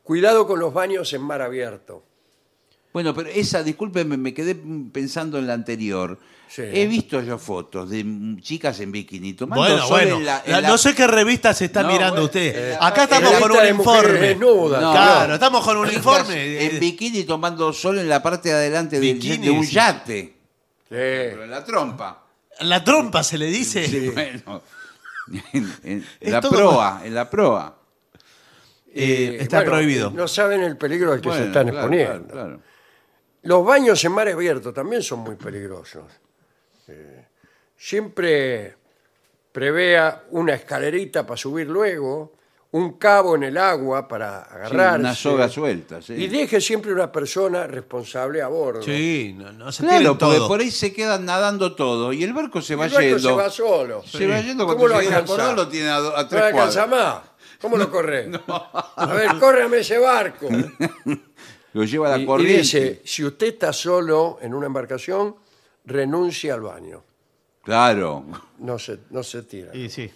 Cuidado 0.02 0.46
con 0.46 0.60
los 0.60 0.72
baños 0.72 1.12
en 1.12 1.22
mar 1.22 1.42
abierto. 1.42 2.04
Bueno, 2.92 3.14
pero 3.14 3.28
esa, 3.28 3.62
discúlpeme, 3.62 4.16
me 4.16 4.32
quedé 4.32 4.54
pensando 4.92 5.38
en 5.38 5.46
la 5.46 5.52
anterior. 5.54 6.18
Sí. 6.48 6.62
He 6.62 6.86
visto 6.86 7.20
yo 7.22 7.38
fotos 7.38 7.90
de 7.90 8.06
chicas 8.40 8.78
en 8.80 8.92
bikini 8.92 9.34
tomando 9.34 9.62
Bueno, 9.64 9.78
sol 9.82 9.90
bueno. 10.00 10.16
en 10.18 10.24
la- 10.26 10.42
en 10.46 10.52
La- 10.52 10.60
la- 10.60 10.68
No 10.68 10.78
sé 10.78 10.94
qué 10.94 11.06
revista 11.06 11.52
se 11.52 11.64
está 11.66 11.82
No, 11.82 11.88
mirando 11.88 12.12
bueno, 12.22 12.24
usted. 12.26 12.72
eh, 12.72 12.78
Acá 12.80 13.02
estamos 13.04 13.32
con 13.34 13.50
un 13.50 13.66
informe. 13.68 14.34
No, 14.36 14.68
claro, 14.68 15.28
no. 15.28 15.34
estamos 15.34 15.64
con 15.64 15.76
un 15.76 15.92
informe. 15.92 16.64
En 16.66 16.78
bikini 16.80 17.24
tomando 17.24 17.72
sol 17.72 17.98
en 17.98 18.08
la 18.08 18.22
parte 18.22 18.48
de 18.50 18.54
adelante 18.54 19.00
de 19.00 19.50
un 19.50 19.66
yate. 19.66 20.22
Sí. 20.22 20.34
Pero 20.88 21.44
en 21.44 21.50
la 21.50 21.64
trompa. 21.64 22.22
La 22.60 22.82
trompa 22.84 23.22
se 23.24 23.36
le 23.38 23.46
dice. 23.46 23.86
Sí, 23.88 24.08
bueno. 24.14 24.62
En, 25.52 26.04
la 26.20 26.40
proa, 26.40 27.02
en 27.04 27.12
la 27.14 27.28
proa. 27.28 27.76
Eh, 28.94 29.38
está 29.40 29.58
bueno, 29.58 29.72
prohibido. 29.72 30.10
No 30.12 30.28
saben 30.28 30.62
el 30.62 30.76
peligro 30.78 31.12
al 31.12 31.20
que 31.20 31.30
se 31.32 31.46
están 31.46 31.68
claro, 31.68 31.78
exponiendo. 31.78 32.12
claro, 32.28 32.46
claro. 32.46 32.60
Los 33.46 33.64
baños 33.64 34.04
en 34.04 34.12
mar 34.12 34.28
abierto 34.28 34.72
también 34.72 35.02
son 35.02 35.20
muy 35.20 35.36
peligrosos. 35.36 36.04
Eh, 36.88 37.26
siempre 37.76 38.74
prevea 39.52 40.24
una 40.30 40.54
escalerita 40.54 41.26
para 41.26 41.36
subir 41.36 41.66
luego, 41.66 42.34
un 42.72 42.98
cabo 42.98 43.36
en 43.36 43.44
el 43.44 43.56
agua 43.56 44.06
para 44.06 44.44
Sí, 44.44 44.50
agarrarse. 44.54 45.00
una 45.00 45.14
soga 45.14 45.48
suelta, 45.48 46.02
sí. 46.02 46.12
Y 46.14 46.26
deje 46.26 46.60
siempre 46.60 46.92
una 46.92 47.10
persona 47.10 47.66
responsable 47.66 48.42
a 48.42 48.48
bordo. 48.48 48.82
Sí, 48.82 49.34
no, 49.38 49.50
no 49.52 49.72
se 49.72 49.82
Claro, 49.84 49.98
tiren 49.98 50.18
porque 50.18 50.36
todo. 50.36 50.48
por 50.48 50.60
ahí 50.60 50.70
se 50.70 50.92
quedan 50.92 51.24
nadando 51.24 51.74
todo 51.74 52.12
y 52.12 52.22
el 52.24 52.34
barco 52.34 52.60
se 52.60 52.74
Y 52.74 52.76
va 52.76 52.86
el 52.86 52.92
barco 52.92 53.06
yendo. 53.08 53.28
se 53.30 53.32
va 53.34 53.48
solo. 53.50 54.02
Se 54.02 54.26
va 54.26 54.40
yendo 54.40 54.66
¿Cómo 54.66 54.76
cuando 54.76 54.94
lo 54.94 54.98
se 55.00 55.04
llega 55.06 55.16
al 55.16 55.22
alcanza? 55.22 55.42
cordón 55.42 55.56
lo 55.56 55.68
tiene 55.68 55.88
a, 55.88 55.98
do- 56.00 56.16
a 56.16 56.22
No 56.22 56.28
tres 56.28 56.42
alcanza 56.42 56.86
cuadras. 56.86 57.14
más. 57.14 57.22
¿Cómo 57.62 57.76
lo 57.78 57.90
corre? 57.90 58.30
A 58.96 59.06
ver, 59.14 59.38
córreme 59.38 59.78
ese 59.78 59.96
barco. 59.98 60.46
Lo 61.76 61.84
lleva 61.84 62.06
a 62.08 62.10
la 62.12 62.18
Y- 62.18 62.22
y, 62.22 62.26
corriente. 62.26 62.56
dice, 62.62 63.02
si 63.04 63.22
usted 63.22 63.48
está 63.48 63.70
solo 63.70 64.38
en 64.40 64.54
una 64.54 64.64
embarcación, 64.66 65.36
renuncie 65.84 66.50
al 66.50 66.62
baño. 66.62 67.02
Claro. 67.62 68.24
No 68.60 68.78
se, 68.78 69.00
no 69.10 69.22
se 69.22 69.42
tira. 69.42 69.76
Y 69.76 69.90
sí. 69.90 70.10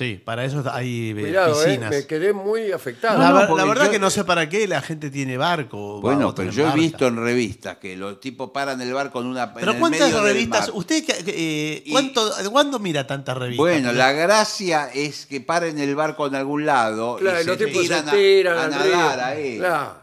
Sí, 0.00 0.18
para 0.24 0.46
eso 0.46 0.64
hay 0.72 1.10
eh, 1.10 1.14
Cuidado, 1.14 1.60
eh, 1.62 1.66
piscinas. 1.66 1.90
me 1.90 2.06
quedé 2.06 2.32
muy 2.32 2.72
afectado. 2.72 3.18
la, 3.18 3.46
No, 3.46 3.66
verdad 3.68 3.84
yo- 3.84 3.90
que 3.90 3.98
no 3.98 4.08
sé 4.08 4.24
para 4.24 4.48
qué 4.48 4.66
la 4.66 4.80
gente 4.80 5.10
tiene 5.10 5.36
barco. 5.36 6.00
Bueno, 6.00 6.34
pero 6.34 6.50
yo 6.50 6.70
he 6.70 6.72
visto 6.74 7.06
en 7.06 7.16
revistas 7.18 7.76
que 7.76 7.98
los 7.98 8.18
tipos 8.18 8.48
paran 8.50 8.80
el 8.80 8.94
barco 8.94 9.20
en 9.20 9.26
una. 9.26 9.52
Pero 9.52 9.72
en 9.72 9.76
el 9.76 9.78
¿cuántas 9.78 10.00
medio 10.08 10.22
del 10.22 10.32
revistas? 10.32 10.68
mar. 10.68 10.70
¿Usted 10.78 11.04
eh, 11.26 11.82
Y- 11.84 11.90
cuánto, 11.92 12.30
cuándo 12.50 12.78
mira 12.78 13.06
tantas 13.06 13.36
revistas? 13.36 13.58
Bueno, 13.58 13.92
la 13.92 14.12
gracia 14.12 14.88
es 14.94 15.26
que 15.26 15.42
paren 15.42 15.78
el 15.78 15.94
barco 15.94 16.26
en 16.28 16.34
algún 16.34 16.64
lado 16.64 17.16
Claro, 17.16 17.42
y 17.42 17.44
los 17.44 17.58
se 17.58 17.66
tipos 17.66 17.82
se 17.86 18.02
tiran 18.02 18.56
a- 18.58 18.68
nadar 18.68 18.86
río. 19.18 19.24
ahí. 19.26 19.58
Claro. 19.58 19.96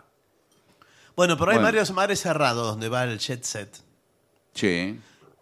Bueno, 1.16 1.38
pero 1.39 1.50
hay 1.54 1.58
Bueno. 1.58 1.68
varios 1.70 1.91
mares 1.91 2.22
cerrados 2.22 2.68
donde 2.68 2.88
va 2.88 3.04
el 3.04 3.18
jet 3.18 3.43
set. 3.43 3.76
Sí. 4.54 5.00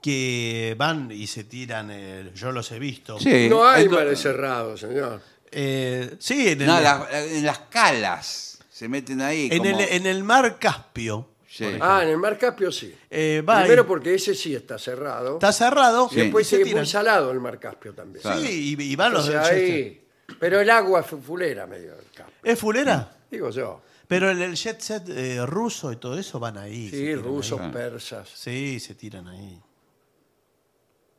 Que 0.09 0.75
van 0.77 1.09
y 1.11 1.25
se 1.25 1.45
tiran, 1.45 1.89
eh, 1.91 2.29
yo 2.35 2.51
los 2.51 2.71
he 2.71 2.77
visto. 2.77 3.19
Sí. 3.19 3.49
No 3.49 3.67
hay 3.67 3.85
Ento- 3.87 3.95
mares 3.95 4.21
cerrados, 4.21 4.79
señor. 4.81 5.19
Eh, 5.51 6.15
sí, 6.19 6.49
en 6.49 6.61
el, 6.61 6.67
No, 6.67 6.79
la- 6.79 7.07
en 7.25 7.43
las 7.43 7.57
calas 7.71 8.59
se 8.71 8.87
meten 8.87 9.19
ahí. 9.21 9.49
en, 9.51 9.57
como- 9.63 9.79
el, 9.79 9.87
en 9.89 10.05
el 10.05 10.23
mar 10.23 10.59
Caspio. 10.59 11.29
Sí. 11.49 11.65
Ah, 11.81 12.01
en 12.03 12.09
el 12.09 12.17
mar 12.17 12.37
Caspio 12.37 12.71
sí. 12.71 12.93
eh, 13.09 13.41
va 13.49 13.61
Primero 13.61 13.81
y- 13.81 13.85
porque 13.85 14.13
ese 14.13 14.35
sí 14.35 14.53
está 14.53 14.77
cerrado. 14.77 15.35
está 15.35 15.51
cerrado. 15.51 16.07
Sí. 16.07 16.17
y 16.19 16.21
Después 16.21 16.45
se 16.47 16.57
es 16.57 16.63
tiran. 16.65 16.81
muy 16.81 16.85
salado 16.87 17.31
el 17.31 17.39
mar 17.39 17.59
Caspio 17.59 17.93
también. 17.93 18.21
Claro. 18.21 18.41
Sí, 18.41 18.75
y, 18.79 18.83
y 18.83 18.95
van 18.95 19.11
los 19.11 19.25
sea, 19.25 19.41
del 19.41 19.49
jet 19.49 19.65
set. 19.67 19.73
ahí- 19.73 20.35
Pero 20.39 20.59
el 20.61 20.69
agua 20.69 20.99
es 20.99 21.07
fulera 21.25 21.65
medio 21.65 21.95
del 21.95 22.05
Caspio. 22.13 22.35
¿Es 22.43 22.59
fulera? 22.59 23.11
Digo 23.31 23.49
yo. 23.49 23.81
Pero 24.07 24.29
el, 24.29 24.39
el 24.39 24.55
jet 24.55 24.79
set 24.81 25.09
eh, 25.09 25.43
ruso 25.47 25.91
y 25.91 25.95
todo 25.95 26.19
eso 26.19 26.39
van 26.39 26.59
ahí. 26.59 26.91
se 26.91 26.97
Sí, 26.97 27.01
tiran 27.05 27.23
rusos, 27.23 27.59
ahí. 27.59 27.71
persas. 27.71 28.29
Sí, 28.35 28.79
se 28.79 28.93
tiran 28.93 29.27
ahí. 29.29 29.59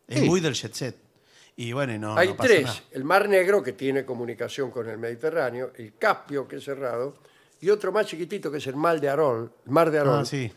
Es 0.06 0.20
Sí. 0.20 0.26
muy 0.28 0.40
del 0.40 0.54
jet 0.54 0.72
set. 0.74 0.96
Y 1.56 1.72
bueno, 1.72 1.96
no, 1.98 2.16
Hay 2.16 2.28
no 2.28 2.36
pasa 2.36 2.48
tres. 2.48 2.64
nada. 2.64 2.80
El 2.92 3.04
mar 3.04 3.28
Negro, 3.28 3.62
que 3.62 3.72
tiene 3.72 4.04
comunicación 4.04 4.70
con 4.70 4.88
el 4.88 4.98
Mediterráneo, 4.98 5.72
el 5.76 5.96
Caspio, 5.96 6.46
que 6.46 6.56
es 6.56 6.64
cerrado, 6.64 7.14
y 7.60 7.70
otro 7.70 7.90
más 7.92 8.06
chiquitito, 8.06 8.50
que 8.50 8.58
es 8.58 8.66
el 8.66 8.76
mar 8.76 9.00
de 9.00 9.08
Arol, 9.08 9.50
el 9.64 9.72
mar 9.72 9.90
de 9.90 9.98
Arol, 9.98 10.18
Ah, 10.20 10.24
sí. 10.24 10.52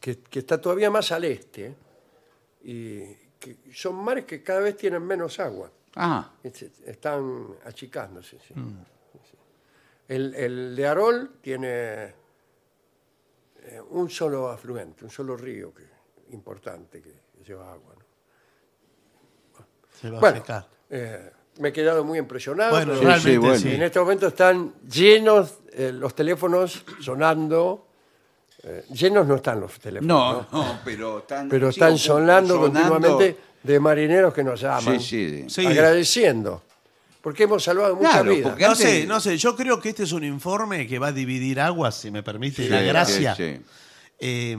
que, 0.00 0.20
que 0.20 0.38
está 0.38 0.60
todavía 0.60 0.90
más 0.90 1.10
al 1.10 1.24
este, 1.24 1.74
y 2.62 3.00
que 3.38 3.56
son 3.74 3.96
mares 3.96 4.24
que 4.24 4.42
cada 4.42 4.60
vez 4.60 4.76
tienen 4.76 5.02
menos 5.02 5.38
agua. 5.40 5.70
Ah, 5.96 6.32
Es- 6.42 6.62
Están 6.86 7.48
achicándose. 7.64 8.38
sí. 8.46 8.54
Mm. 8.54 8.84
Sí. 9.30 9.36
El, 10.08 10.34
el 10.34 10.76
de 10.76 10.86
Arol 10.86 11.32
tiene 11.40 12.14
eh, 13.66 13.80
un 13.90 14.08
solo 14.10 14.48
afluente, 14.50 15.04
un 15.04 15.10
solo 15.10 15.36
río 15.36 15.72
que, 15.74 15.84
importante 16.34 17.00
que 17.02 17.12
lleva 17.44 17.72
agua. 17.72 17.93
Se 20.00 20.10
va 20.10 20.18
a 20.18 20.20
Bueno, 20.20 20.36
secar. 20.38 20.66
eh, 20.90 21.30
me 21.58 21.68
he 21.68 21.72
quedado 21.72 22.04
muy 22.04 22.18
impresionado. 22.18 22.70
Bueno, 22.72 22.86
pero 22.92 22.98
Sí, 23.00 23.04
realmente 23.04 23.30
sí, 23.32 23.36
bueno. 23.38 23.58
sí. 23.58 23.72
En 23.74 23.82
este 23.82 24.00
momento 24.00 24.26
están 24.28 24.74
llenos 24.90 25.54
eh, 25.72 25.92
los 25.92 26.14
teléfonos 26.14 26.84
sonando. 27.00 27.86
eh, 28.62 28.84
llenos 28.92 29.26
no 29.26 29.34
están 29.36 29.60
los 29.60 29.78
teléfonos, 29.78 30.08
no, 30.08 30.58
¿no? 30.58 30.64
no, 30.64 30.78
pero 30.84 31.18
están. 31.18 31.48
pero 31.50 31.68
están 31.68 31.98
sonando, 31.98 32.58
continuamente 32.58 33.36
de 33.62 33.78
marineros 33.80 34.32
que 34.32 34.42
nos 34.42 34.60
llaman, 34.60 34.98
Sí, 35.00 35.44
sí. 35.44 35.44
Sí. 35.48 35.66
agradeciendo, 35.66 36.62
porque 37.20 37.42
hemos 37.44 37.62
salvado 37.62 37.94
muchas 37.96 38.22
Claro, 38.22 38.32
No 38.34 38.48
antes- 38.66 38.78
sé, 38.78 39.06
no 39.06 39.20
sé. 39.20 39.36
Yo 39.36 39.54
creo 39.54 39.78
que 39.80 39.90
este 39.90 40.04
es 40.04 40.12
un 40.12 40.24
informe 40.24 40.86
que 40.86 40.98
va 40.98 41.08
a 41.08 41.12
dividir 41.12 41.60
aguas, 41.60 41.94
si 41.94 42.10
me 42.10 42.22
permite 42.22 42.62
Sí, 42.64 42.68
la 42.70 42.78
sí, 42.80 42.84
gracia. 42.86 43.34
sí. 43.34 43.60
Eh, 44.18 44.56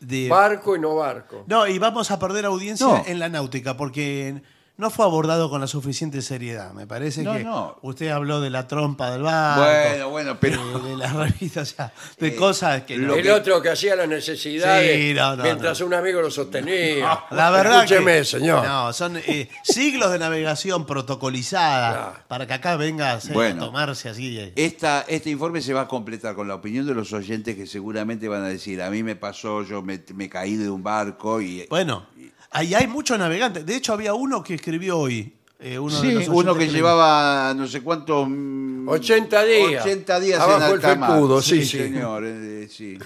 de- 0.00 0.28
Barco 0.28 0.74
y 0.76 0.80
no 0.80 0.96
barco. 0.96 1.44
No, 1.46 1.66
y 1.66 1.78
vamos 1.78 2.10
a 2.10 2.18
perder 2.18 2.44
audiencia 2.46 2.86
No. 2.86 3.02
en 3.06 3.18
la 3.18 3.28
náutica 3.28 3.76
porque 3.76 4.42
no 4.80 4.90
fue 4.90 5.04
abordado 5.04 5.48
con 5.50 5.60
la 5.60 5.66
suficiente 5.66 6.22
seriedad. 6.22 6.72
Me 6.72 6.86
parece 6.86 7.22
No, 7.22 7.34
que 7.34 7.44
no. 7.44 7.78
usted 7.82 8.08
habló 8.08 8.40
de 8.40 8.50
la 8.50 8.66
trompa 8.66 9.10
del 9.12 9.22
barco. 9.22 9.60
Bueno, 9.62 10.08
bueno, 10.10 10.36
pero- 10.40 10.80
De, 10.80 10.88
de 10.90 10.96
las 10.96 11.12
revistas, 11.14 11.72
o 11.72 11.76
sea, 11.76 11.92
de 12.18 12.28
Eh, 12.30 12.36
cosas 12.36 12.82
que 12.82 12.96
no. 12.96 13.14
el 13.14 13.22
que- 13.22 13.30
otro 13.32 13.60
que 13.62 13.68
hacía 13.70 13.94
las 13.96 14.08
necesidades 14.08 14.96
Sí, 15.00 15.14
no, 15.14 15.36
no, 15.36 15.42
mientras 15.42 15.78
no. 15.80 15.86
un 15.86 15.94
amigo 15.94 16.20
lo 16.20 16.30
sostenía. 16.30 17.24
La 17.30 17.50
verdad 17.50 17.84
Escúcheme, 17.84 18.18
que, 18.18 18.24
señor. 18.24 18.64
No, 18.66 18.92
son 18.92 19.16
eh, 19.18 19.48
siglos 19.62 20.10
de 20.10 20.18
navegación 20.18 20.86
protocolizada 20.86 22.24
para 22.28 22.46
que 22.46 22.54
acá 22.54 22.76
venga 22.76 23.12
a 23.12 23.20
Bueno. 23.32 23.66
tomarse 23.66 24.08
así. 24.08 24.38
eh. 24.38 24.52
Esta, 24.56 25.04
este 25.08 25.30
informe 25.30 25.60
se 25.60 25.72
va 25.74 25.82
a 25.82 25.88
completar 25.88 26.34
con 26.34 26.48
la 26.48 26.54
opinión 26.54 26.86
de 26.86 26.94
los 26.94 27.12
oyentes 27.12 27.56
que 27.56 27.66
seguramente 27.66 28.28
van 28.28 28.44
a 28.44 28.48
decir, 28.48 28.80
a 28.82 28.90
mí 28.90 29.02
me 29.02 29.16
pasó, 29.16 29.62
yo 29.62 29.82
me, 29.82 30.02
me 30.14 30.28
caí 30.28 30.56
de 30.56 30.70
un 30.70 30.82
barco 30.82 31.40
y... 31.40 31.66
Bueno, 31.68 32.06
ahí 32.50 32.74
hay 32.74 32.86
muchos 32.86 33.18
navegantes. 33.18 33.64
De 33.66 33.76
hecho, 33.76 33.92
había 33.92 34.14
uno 34.14 34.42
que 34.42 34.54
escribió 34.54 34.98
hoy. 34.98 35.36
eh, 35.62 35.78
uno 35.78 35.94
de 35.94 36.00
Sí, 36.00 36.12
los 36.14 36.28
uno 36.28 36.36
oyentes 36.38 36.56
que 36.58 36.66
le- 36.72 36.78
llevaba 36.78 37.52
no 37.54 37.66
sé 37.66 37.82
cuántos... 37.82 38.26
mm, 38.28 38.88
80 38.88 39.44
días. 39.44 39.84
80 39.84 40.20
días 40.20 40.40
Abajo 40.40 40.58
en 40.58 40.64
el 40.66 40.72
alta 40.72 40.94
mar. 40.96 41.10
felpudo, 41.10 41.42
sí, 41.42 41.64
sí. 41.66 41.78
señor, 41.78 42.24
eh, 42.24 42.66
sí. 42.70 42.98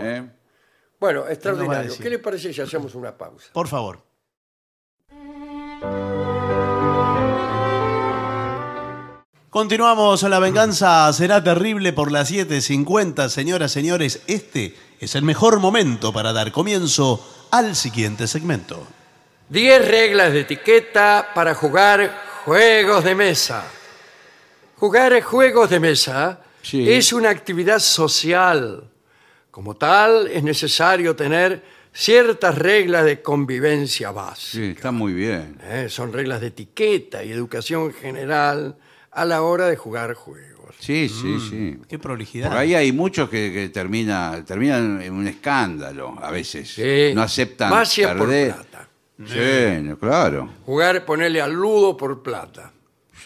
¿Eh? 0.00 0.28
Bueno, 0.98 1.20
va 1.22 1.28
a 1.28 1.32
extraordinario. 1.32 1.90
decir. 1.90 2.02
¿Qué 2.02 2.10
le 2.10 2.18
parece 2.18 2.52
si 2.52 2.60
hacemos 2.60 2.94
una 2.96 3.16
pausa? 3.16 3.50
Por 3.52 3.68
favor. 3.68 4.02
Continuamos, 9.50 10.22
la 10.24 10.38
venganza 10.40 11.10
será 11.12 11.42
terrible 11.42 11.92
por 11.92 12.12
las 12.12 12.30
7.50. 12.30 13.28
Señoras, 13.28 13.72
señores, 13.72 14.20
este 14.26 14.76
es 15.00 15.14
el 15.14 15.22
mejor 15.22 15.58
momento 15.58 16.12
para 16.12 16.32
dar 16.34 16.52
comienzo 16.52 17.24
al 17.50 17.74
siguiente 17.76 18.26
segmento. 18.26 18.86
10 19.48 19.88
reglas 19.88 20.32
de 20.32 20.40
etiqueta 20.40 21.30
para 21.34 21.54
jugar 21.54 22.14
juegos 22.44 23.04
de 23.04 23.14
mesa. 23.14 23.64
Jugar 24.76 25.20
juegos 25.22 25.70
de 25.70 25.80
mesa 25.80 26.40
Sí. 26.62 26.90
es 26.90 27.12
una 27.12 27.30
actividad 27.30 27.78
social. 27.78 28.84
Como 29.50 29.74
tal, 29.76 30.28
es 30.28 30.42
necesario 30.42 31.16
tener 31.16 31.62
ciertas 31.92 32.56
reglas 32.58 33.04
de 33.04 33.22
convivencia 33.22 34.10
base. 34.10 34.50
Sí, 34.52 34.74
está 34.76 34.92
muy 34.92 35.12
bien. 35.14 35.58
¿eh? 35.64 35.86
Son 35.88 36.12
reglas 36.12 36.40
de 36.40 36.48
etiqueta 36.48 37.24
y 37.24 37.32
educación 37.32 37.92
general 37.92 38.76
a 39.10 39.24
la 39.24 39.42
hora 39.42 39.66
de 39.66 39.76
jugar 39.76 40.14
juegos. 40.14 40.57
Sí, 40.78 41.08
sí, 41.08 41.38
sí. 41.48 41.78
Qué 41.88 41.98
prolijidad. 41.98 42.48
Por 42.48 42.58
ahí 42.58 42.74
hay 42.74 42.92
muchos 42.92 43.28
que, 43.28 43.52
que 43.52 43.68
termina, 43.68 44.44
terminan 44.44 45.00
en 45.02 45.12
un 45.14 45.26
escándalo 45.28 46.16
a 46.22 46.30
veces. 46.30 46.72
Sí. 46.74 47.12
No 47.14 47.22
aceptan 47.22 47.72
es 47.82 47.98
por 47.98 48.18
perder. 48.18 48.54
plata. 48.54 48.88
Sí, 49.26 49.82
no, 49.82 49.98
claro. 49.98 50.48
Jugar, 50.64 51.04
ponerle 51.04 51.40
al 51.40 51.52
ludo 51.52 51.96
por 51.96 52.22
plata. 52.22 52.72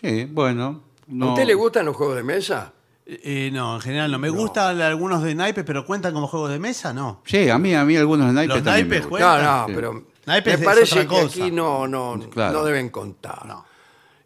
Sí, 0.01 0.25
bueno. 0.31 0.83
¿A 1.03 1.05
No. 1.09 1.29
usted 1.35 1.45
le 1.47 1.55
gustan 1.55 1.85
los 1.87 1.95
juegos 1.97 2.17
de 2.17 2.23
mesa? 2.23 2.73
Eh, 3.05 3.51
no, 3.53 3.75
en 3.75 3.81
general 3.83 4.11
no. 4.11 4.19
Me 4.19 4.31
gustan 4.31 4.81
algunos 4.81 5.23
de 5.23 5.35
naipes, 5.35 5.65
pero 5.65 5.85
cuentan 5.85 6.15
como 6.15 6.29
juegos 6.29 6.51
de 6.51 6.59
mesa, 6.59 6.95
no. 6.95 7.21
Sí, 7.27 7.51
a 7.51 7.59
mí, 7.59 7.75
a 7.75 7.85
mí 7.85 7.97
algunos 7.97 8.33
naipes 8.33 8.57
Los 8.57 8.65
también 8.65 8.89
me 8.89 8.95
naipes 8.95 9.11
gustan. 9.11 9.29
Cuenta. 9.39 9.43
No, 9.43 9.61
no, 9.63 9.67
Sí. 9.67 9.73
pero 9.75 10.13
Naipes 10.25 10.55
me 10.55 10.61
es 10.61 10.65
parece 10.65 10.93
otra 10.95 11.03
que 11.03 11.09
cosa. 11.09 11.27
aquí 11.43 11.51
no, 11.51 11.89
no, 11.89 12.21
Claro. 12.31 12.53
no 12.61 12.65
deben 12.65 12.89
contar. 12.91 13.45
No. 13.45 13.65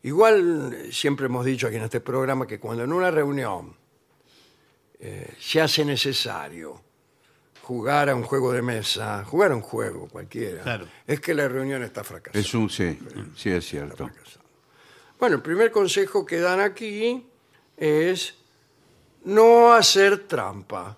Igual 0.07 0.73
eh, 0.73 0.93
siempre 0.93 1.27
hemos 1.27 1.45
dicho 1.45 1.67
aquí 1.67 1.75
en 1.77 1.83
este 1.83 2.01
programa 2.01 2.47
que 2.47 2.61
cuando 2.61 2.85
en 2.85 2.93
una 2.93 3.11
reunión 3.11 3.75
eh, 5.01 5.35
se 5.41 5.61
hace 5.61 5.85
necesario 5.85 6.81
jugar 7.63 8.09
a 8.11 8.15
un 8.15 8.23
juego 8.23 8.53
de 8.53 8.63
mesa, 8.63 9.25
jugar 9.25 9.51
a 9.51 9.57
un 9.57 9.63
juego 9.63 10.07
cualquiera, 10.07 10.63
Claro. 10.63 10.87
es 11.09 11.21
que 11.21 11.35
la 11.35 11.49
reunión 11.49 11.83
está 11.83 12.05
fracasada. 12.05 12.41
Es 12.41 12.55
un, 12.55 12.71
sí, 12.71 12.97
sí, 13.35 13.51
es 13.51 13.67
cierto. 13.67 14.09
Bueno, 15.19 15.37
el 15.37 15.43
primer 15.43 15.73
consejo 15.73 16.25
que 16.25 16.39
dan 16.39 16.61
aquí 16.61 17.27
es 17.77 18.37
no 19.25 19.73
hacer 19.73 20.29
trampa. 20.29 20.97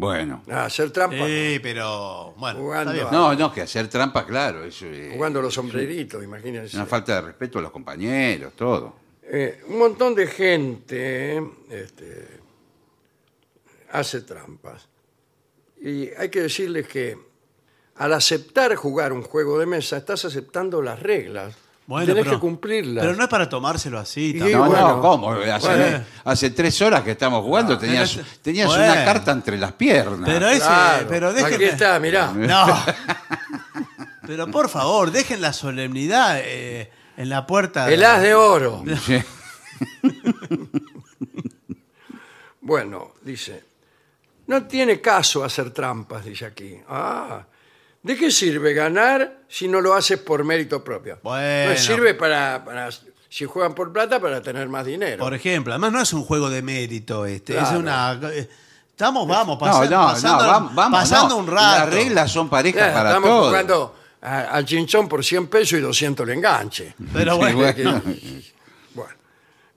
Bueno. 0.00 0.44
Ah, 0.48 0.66
hacer 0.66 0.92
trampa. 0.92 1.26
Sí, 1.26 1.58
pero 1.60 2.32
bueno. 2.36 2.60
Jugando 2.60 2.92
está 2.92 3.04
bien. 3.04 3.06
a- 3.08 3.10
No, 3.10 3.34
no, 3.34 3.52
que 3.52 3.62
hacer 3.62 3.88
trampa, 3.88 4.24
claro. 4.24 4.62
Eso 4.64 4.86
es 4.86 5.12
jugando 5.12 5.42
los 5.42 5.52
sombreritos, 5.52 6.22
imagínense. 6.22 6.76
una 6.76 6.86
falta 6.86 7.16
de 7.16 7.20
respeto 7.22 7.58
a 7.58 7.62
los 7.62 7.72
compañeros, 7.72 8.52
todo. 8.54 8.94
Eh, 9.24 9.60
un 9.66 9.76
montón 9.78 10.14
de 10.14 10.28
gente 10.28 11.42
este, 11.68 12.28
hace 13.90 14.20
trampas. 14.20 14.86
Y 15.80 16.10
hay 16.10 16.28
que 16.28 16.42
decirles 16.42 16.86
que 16.86 17.18
al 17.96 18.12
aceptar 18.12 18.76
jugar 18.76 19.12
un 19.12 19.22
juego 19.22 19.58
de 19.58 19.66
mesa, 19.66 19.96
estás 19.96 20.24
aceptando 20.24 20.80
las 20.80 21.00
reglas. 21.02 21.56
Bueno, 21.88 22.04
Tenés 22.06 22.24
pero- 22.24 22.36
que 22.36 22.40
cumplirlas. 22.40 23.02
Pero 23.02 23.16
no 23.16 23.22
es 23.24 23.28
para 23.30 23.48
tomárselo 23.48 23.98
así. 23.98 24.32
Y-. 24.36 24.52
No, 24.52 24.66
bueno. 24.66 24.88
no, 24.96 25.00
¿cómo? 25.00 25.32
Hace, 25.32 25.66
Bueno. 25.68 26.04
hace 26.24 26.50
tres 26.50 26.80
horas 26.82 27.02
que 27.02 27.12
estamos 27.12 27.42
jugando, 27.42 27.78
tenías, 27.78 28.12
pero- 28.14 28.26
tenías 28.42 28.66
Bueno. 28.66 28.84
una 28.92 29.04
carta 29.06 29.32
entre 29.32 29.56
las 29.56 29.72
piernas. 29.72 30.20
Pero 30.28 30.48
ese, 30.48 30.60
Claro, 30.60 31.06
pero 31.08 31.32
déjenme- 31.34 31.54
Aquí 31.54 31.64
está, 31.64 31.98
mirá. 31.98 32.30
No. 32.34 32.66
pero 34.26 34.46
por 34.48 34.68
favor, 34.68 35.10
dejen 35.10 35.40
la 35.40 35.54
solemnidad 35.54 36.38
eh, 36.44 36.90
en 37.16 37.28
la 37.30 37.46
puerta. 37.46 37.90
El 37.90 38.04
as 38.04 38.20
de 38.20 38.34
oro. 38.34 38.84
Sí. 39.06 39.18
Bueno, 42.60 43.12
dice, 43.22 43.64
no 44.46 44.66
tiene 44.66 45.00
caso 45.00 45.42
hacer 45.44 45.70
trampas, 45.70 46.24
dice 46.24 46.44
aquí. 46.46 46.76
Ah, 46.88 47.46
¿de 48.02 48.16
qué 48.16 48.30
sirve 48.30 48.74
ganar 48.74 49.38
si 49.48 49.68
no 49.68 49.80
lo 49.80 49.94
haces 49.94 50.18
por 50.18 50.44
mérito 50.44 50.82
propio? 50.84 51.18
Bueno. 51.22 51.70
No 51.72 51.76
sirve 51.76 52.14
para, 52.14 52.64
para 52.64 52.88
si 53.28 53.44
juegan 53.44 53.74
por 53.74 53.92
plata 53.92 54.20
para 54.20 54.40
tener 54.42 54.68
más 54.68 54.86
dinero. 54.86 55.22
Por 55.24 55.34
ejemplo, 55.34 55.72
además 55.72 55.92
no 55.92 56.00
es 56.00 56.12
un 56.12 56.24
juego 56.24 56.48
de 56.50 56.62
mérito 56.62 57.26
este, 57.26 57.58
es 57.58 57.70
una... 57.70 58.18
eh, 58.32 58.48
Estamos, 58.90 59.28
vamos, 59.28 59.54
No, 59.54 59.58
pasa- 59.60 59.84
no, 59.84 60.06
pasando, 60.06 60.44
no, 60.46 60.52
vam- 60.52 60.74
vamos, 60.74 61.00
pasando 61.00 61.28
no. 61.36 61.36
un 61.42 61.46
rato. 61.46 61.78
Las 61.86 61.90
reglas 61.94 62.32
son 62.32 62.48
parejas 62.48 62.82
Claro, 62.82 62.94
para 62.94 63.08
estamos 63.10 63.28
todos. 63.30 63.46
jugando 63.48 63.96
a- 64.22 64.40
al 64.40 64.64
chinchón 64.64 65.08
por 65.08 65.24
100 65.24 65.46
pesos 65.46 65.78
y 65.78 65.82
200 65.82 66.26
el 66.28 66.34
enganche. 66.34 66.94
Pero 67.12 67.32
Sí, 67.34 67.38
bueno, 67.38 67.58
bueno. 67.58 68.02
Bueno, 68.94 69.12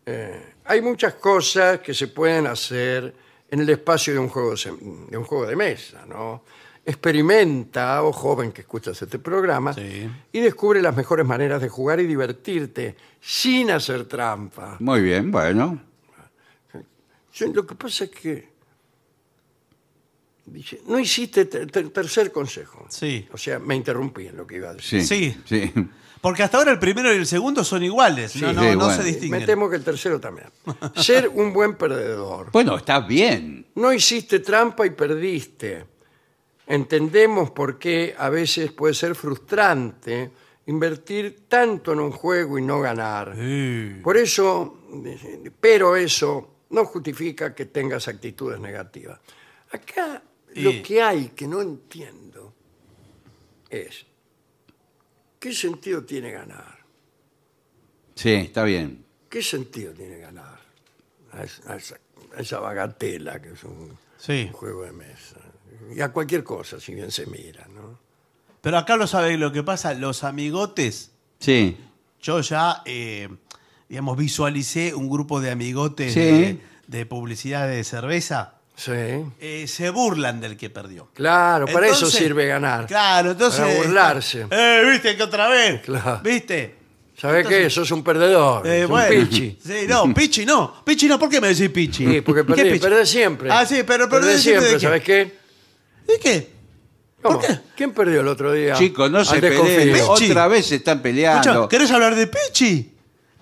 eh, 0.07 0.53
hay 0.65 0.81
muchas 0.81 1.13
cosas 1.15 1.81
que 1.81 1.93
se 1.93 2.07
pueden 2.07 2.47
hacer 2.47 3.13
en 3.51 3.59
el 3.59 3.69
espacio 3.69 4.13
de 4.13 4.19
un 4.19 4.29
juego, 4.29 4.55
de 4.55 5.17
un 5.17 5.23
juego 5.25 5.45
de 5.45 5.55
mesa, 5.55 6.05
¿no? 6.07 6.43
Experimenta, 6.83 8.01
o 8.03 8.11
joven 8.11 8.51
que 8.51 8.61
escuchas 8.61 8.99
este 9.01 9.19
programa, 9.19 9.73
Sí. 9.73 10.09
y 10.31 10.39
descubre 10.39 10.81
las 10.81 10.95
mejores 10.95 11.25
maneras 11.27 11.61
de 11.61 11.69
jugar 11.69 11.99
y 11.99 12.07
divertirte 12.07 12.95
sin 13.19 13.69
hacer 13.69 14.05
trampa. 14.05 14.77
Muy 14.79 15.01
bien, 15.01 15.29
bueno. 15.31 15.79
Yo- 17.33 17.53
Lo 17.53 17.65
que 17.67 17.75
pasa 17.75 18.05
es 18.05 18.09
que 18.09 18.49
dice, 20.45 20.81
no 20.87 20.99
hiciste 20.99 21.45
ter- 21.45 21.69
ter- 21.71 21.89
tercer 21.89 22.31
consejo. 22.31 22.85
Sí. 22.89 23.27
O 23.31 23.37
sea, 23.37 23.59
me 23.59 23.75
interrumpí 23.75 24.27
en 24.27 24.37
lo 24.37 24.45
que 24.47 24.55
iba 24.57 24.69
a 24.69 24.73
decir. 24.73 25.03
Sí. 25.05 25.37
Sí. 25.45 25.71
sí. 25.73 25.87
Porque 26.21 26.43
hasta 26.43 26.57
ahora 26.59 26.71
el 26.71 26.79
primero 26.79 27.11
y 27.13 27.17
el 27.17 27.25
segundo 27.25 27.63
son 27.63 27.83
iguales, 27.83 28.35
no, 28.35 28.49
Sí, 28.49 28.55
no, 28.55 28.61
sí, 28.61 28.67
no 28.69 28.75
bueno. 28.77 28.91
se 28.91 28.99
Me 28.99 29.03
distinguen. 29.09 29.45
temo 29.45 29.69
que 29.69 29.75
el 29.75 29.83
tercero 29.83 30.19
también. 30.19 30.47
Ser 30.95 31.27
un 31.29 31.51
buen 31.51 31.75
perdedor. 31.75 32.51
Bueno, 32.51 32.77
está 32.77 32.99
bien. 32.99 33.65
No 33.75 33.91
hiciste 33.91 34.39
trampa 34.39 34.85
y 34.85 34.91
perdiste. 34.91 35.85
Entendemos 36.67 37.51
por 37.51 37.77
qué 37.79 38.15
a 38.17 38.29
veces 38.29 38.71
puede 38.71 38.93
ser 38.93 39.15
frustrante 39.15 40.31
invertir 40.67 41.45
tanto 41.47 41.91
en 41.93 41.99
un 41.99 42.11
juego 42.11 42.57
y 42.57 42.61
no 42.61 42.79
ganar. 42.79 43.35
Sí. 43.35 43.99
Por 44.03 44.15
eso, 44.15 44.77
pero 45.59 45.95
eso 45.95 46.49
no 46.69 46.85
justifica 46.85 47.53
que 47.53 47.65
tengas 47.65 48.07
actitudes 48.07 48.59
negativas. 48.59 49.19
Acá 49.71 50.21
lo 50.55 50.71
que 50.83 51.01
hay 51.01 51.29
que 51.29 51.47
no 51.47 51.61
entiendo 51.61 52.53
es, 53.69 54.05
¿qué 55.41 55.53
sentido 55.53 56.03
tiene 56.05 56.31
ganar? 56.31 56.77
Sí, 58.15 58.31
está 58.33 58.63
bien. 58.63 59.03
¿Qué 59.29 59.41
sentido 59.41 59.91
tiene 59.93 60.19
ganar? 60.19 60.59
A 61.33 61.43
esa, 61.43 61.73
a 61.73 61.75
esa- 61.77 61.99
a 62.37 62.39
esa 62.41 62.59
bagatela 62.59 63.41
que 63.41 63.51
es 63.53 63.63
un 63.63 63.97
Sí. 64.17 64.49
juego 64.53 64.83
de 64.83 64.91
mesa. 64.91 65.37
Y 65.95 65.99
a 66.01 66.13
cualquier 66.13 66.43
cosa, 66.43 66.79
si 66.79 66.93
bien 66.93 67.11
se 67.11 67.25
mira, 67.25 67.67
¿no? 67.73 67.99
Pero 68.61 68.77
acá 68.77 68.95
lo 68.95 69.07
sabe 69.07 69.37
lo 69.37 69.51
que 69.51 69.63
pasa, 69.63 69.93
los 69.95 70.23
amigotes, 70.23 71.11
Sí. 71.39 71.75
yo 72.21 72.39
ya, 72.41 72.83
eh, 72.85 73.27
digamos, 73.89 74.15
visualicé 74.17 74.93
un 74.93 75.09
grupo 75.09 75.41
de 75.41 75.49
amigotes 75.51 76.13
Sí. 76.13 76.19
de, 76.19 76.59
de 76.87 77.05
publicidad 77.07 77.67
de 77.67 77.83
cerveza, 77.83 78.60
Sí. 78.75 78.91
eh, 78.93 79.65
se 79.67 79.89
burlan 79.91 80.41
del 80.41 80.57
que 80.57 80.69
perdió. 80.69 81.09
Claro, 81.13 81.65
para 81.67 81.85
eso 81.87 81.95
Entonces- 81.95 82.19
sirve 82.19 82.47
ganar. 82.47 82.87
Claro, 82.87 83.31
entonces... 83.31 83.59
Para 83.61 83.75
burlarse. 83.75 84.47
Eh, 84.49 84.81
¿viste 84.91 85.15
que 85.15 85.23
otra 85.23 85.47
vez? 85.49 85.81
Claro. 85.81 86.19
¿Viste? 86.23 86.75
¿Sabés 87.15 87.45
qué? 87.45 87.69
Sos 87.69 87.91
un 87.91 88.03
perdedor. 88.03 88.65
Eh, 88.65 88.79
sos 88.81 88.85
un 88.85 88.91
bueno. 88.91 89.09
pichi. 89.29 89.59
Sí, 89.63 89.73
no, 89.87 90.11
Pichi 90.13 90.45
no. 90.45 90.83
Pichi 90.83 91.07
no, 91.07 91.19
¿por 91.19 91.29
qué 91.29 91.39
me 91.39 91.49
decís 91.49 91.69
Pichi? 91.69 92.07
Sí, 92.07 92.21
porque 92.21 92.41
¿Qué 92.41 92.47
perdés, 92.47 92.73
Pichi? 92.73 92.79
perdés 92.79 93.09
siempre. 93.09 93.49
Ah, 93.51 93.63
sí, 93.67 93.83
pero 93.85 94.09
perdés 94.09 94.25
perdés 94.27 94.41
siempre 94.41 94.79
siempre. 94.79 94.89
de 94.99 95.01
qué? 95.03 95.13
¿Sabés 95.21 95.39
qué? 96.07 96.13
¿Y 96.15 96.19
qué? 96.19 96.49
¿Cómo? 97.21 97.37
¿Por 97.39 97.47
qué? 97.47 97.59
¿Quién 97.77 97.91
perdió 97.93 98.21
el 98.21 98.27
otro 98.27 98.51
día? 98.51 98.73
Chicos, 98.73 99.11
no 99.11 99.19
Al 99.19 99.25
se 99.27 99.39
desconfío. 99.39 99.75
peleen. 99.77 100.07
Pichi. 100.15 100.31
Otra 100.31 100.47
vez 100.47 100.65
se 100.65 100.75
están 100.77 100.97
Escucha, 100.97 101.03
peleando. 101.03 101.69
¿querés 101.69 101.91
hablar 101.91 102.15
de 102.15 102.25
Pichi? 102.25 102.90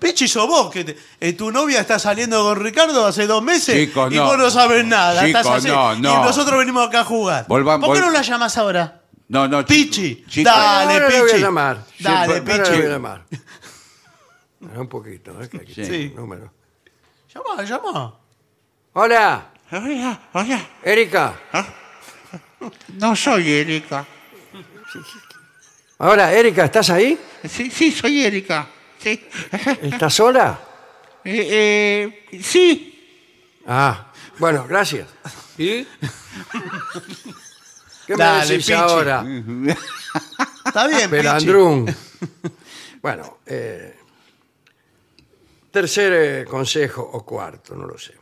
Pichi 0.00 0.26
sos 0.26 0.46
vos, 0.48 0.70
que 0.72 0.82
te- 0.84 0.96
eh, 1.20 1.34
tu 1.34 1.50
novia 1.52 1.80
está 1.80 1.98
saliendo 1.98 2.42
con 2.42 2.58
Ricardo 2.58 3.06
hace 3.06 3.26
dos 3.26 3.42
meses 3.42 3.74
Chicos, 3.88 4.10
y 4.12 4.16
no. 4.16 4.24
vos 4.24 4.38
no 4.38 4.50
sabes 4.50 4.84
nada. 4.84 5.24
Chicos, 5.26 5.40
estás 5.42 5.56
así, 5.58 5.68
no, 5.68 5.94
no. 5.96 6.12
Y 6.12 6.22
nosotros 6.26 6.58
venimos 6.58 6.88
acá 6.88 7.00
a 7.00 7.04
jugar. 7.04 7.46
¿Por 7.46 7.62
qué 7.62 7.68
vol- 7.70 8.00
no 8.00 8.10
la 8.10 8.22
llamas 8.22 8.56
ahora? 8.56 9.02
No, 9.28 9.46
no, 9.46 9.64
Pichi, 9.64 10.24
dale, 10.42 10.94
Ahora 10.94 11.08
le 11.08 11.20
voy 11.20 11.28
a 11.30 11.32
Pichi. 11.32 11.42
llamar. 11.44 11.84
Dale, 12.00 12.16
Ahora 12.18 12.34
le 12.34 12.40
Pichi. 12.40 12.76
voy 12.78 12.86
a 12.86 12.88
llamar. 12.88 13.24
Espera 13.30 14.80
Un 14.80 14.88
poquito, 14.88 15.42
¿eh? 15.42 15.48
que 15.48 15.56
aquí 15.58 15.74
Sí. 15.84 16.12
número. 16.16 16.52
Llama, 17.32 17.62
llama. 17.62 18.14
Hola, 18.94 19.46
Hola, 19.72 20.20
hola. 20.32 20.68
Erika. 20.82 21.34
No 22.98 23.14
soy 23.14 23.48
Erika. 23.52 24.04
Hola, 25.98 26.32
Erika, 26.32 26.64
¿estás 26.64 26.90
ahí? 26.90 27.18
Sí, 27.48 27.70
sí, 27.70 27.92
soy 27.92 28.24
Erika. 28.24 28.66
Sí. 29.02 29.28
¿Estás 29.82 30.14
sola? 30.14 30.60
Eh, 31.24 32.26
eh, 32.32 32.40
sí. 32.42 33.60
Ah, 33.66 34.12
bueno, 34.38 34.66
gracias. 34.68 35.08
¿Y? 35.58 35.84
¿Qué 38.06 38.16
me 38.16 38.16
Dale, 38.16 38.46
decís 38.46 38.66
Pichi. 38.66 38.72
ahora? 38.72 39.24
Está 40.66 40.86
bien, 40.86 41.00
Pichi. 41.00 41.08
Pelandrún. 41.10 41.96
Bueno, 43.00 43.38
eh, 43.46 43.96
tercer 45.70 46.12
eh, 46.12 46.44
consejo 46.44 47.02
o 47.02 47.24
cuarto, 47.24 47.74
no 47.74 47.86
lo 47.86 47.96
sé. 47.96 48.14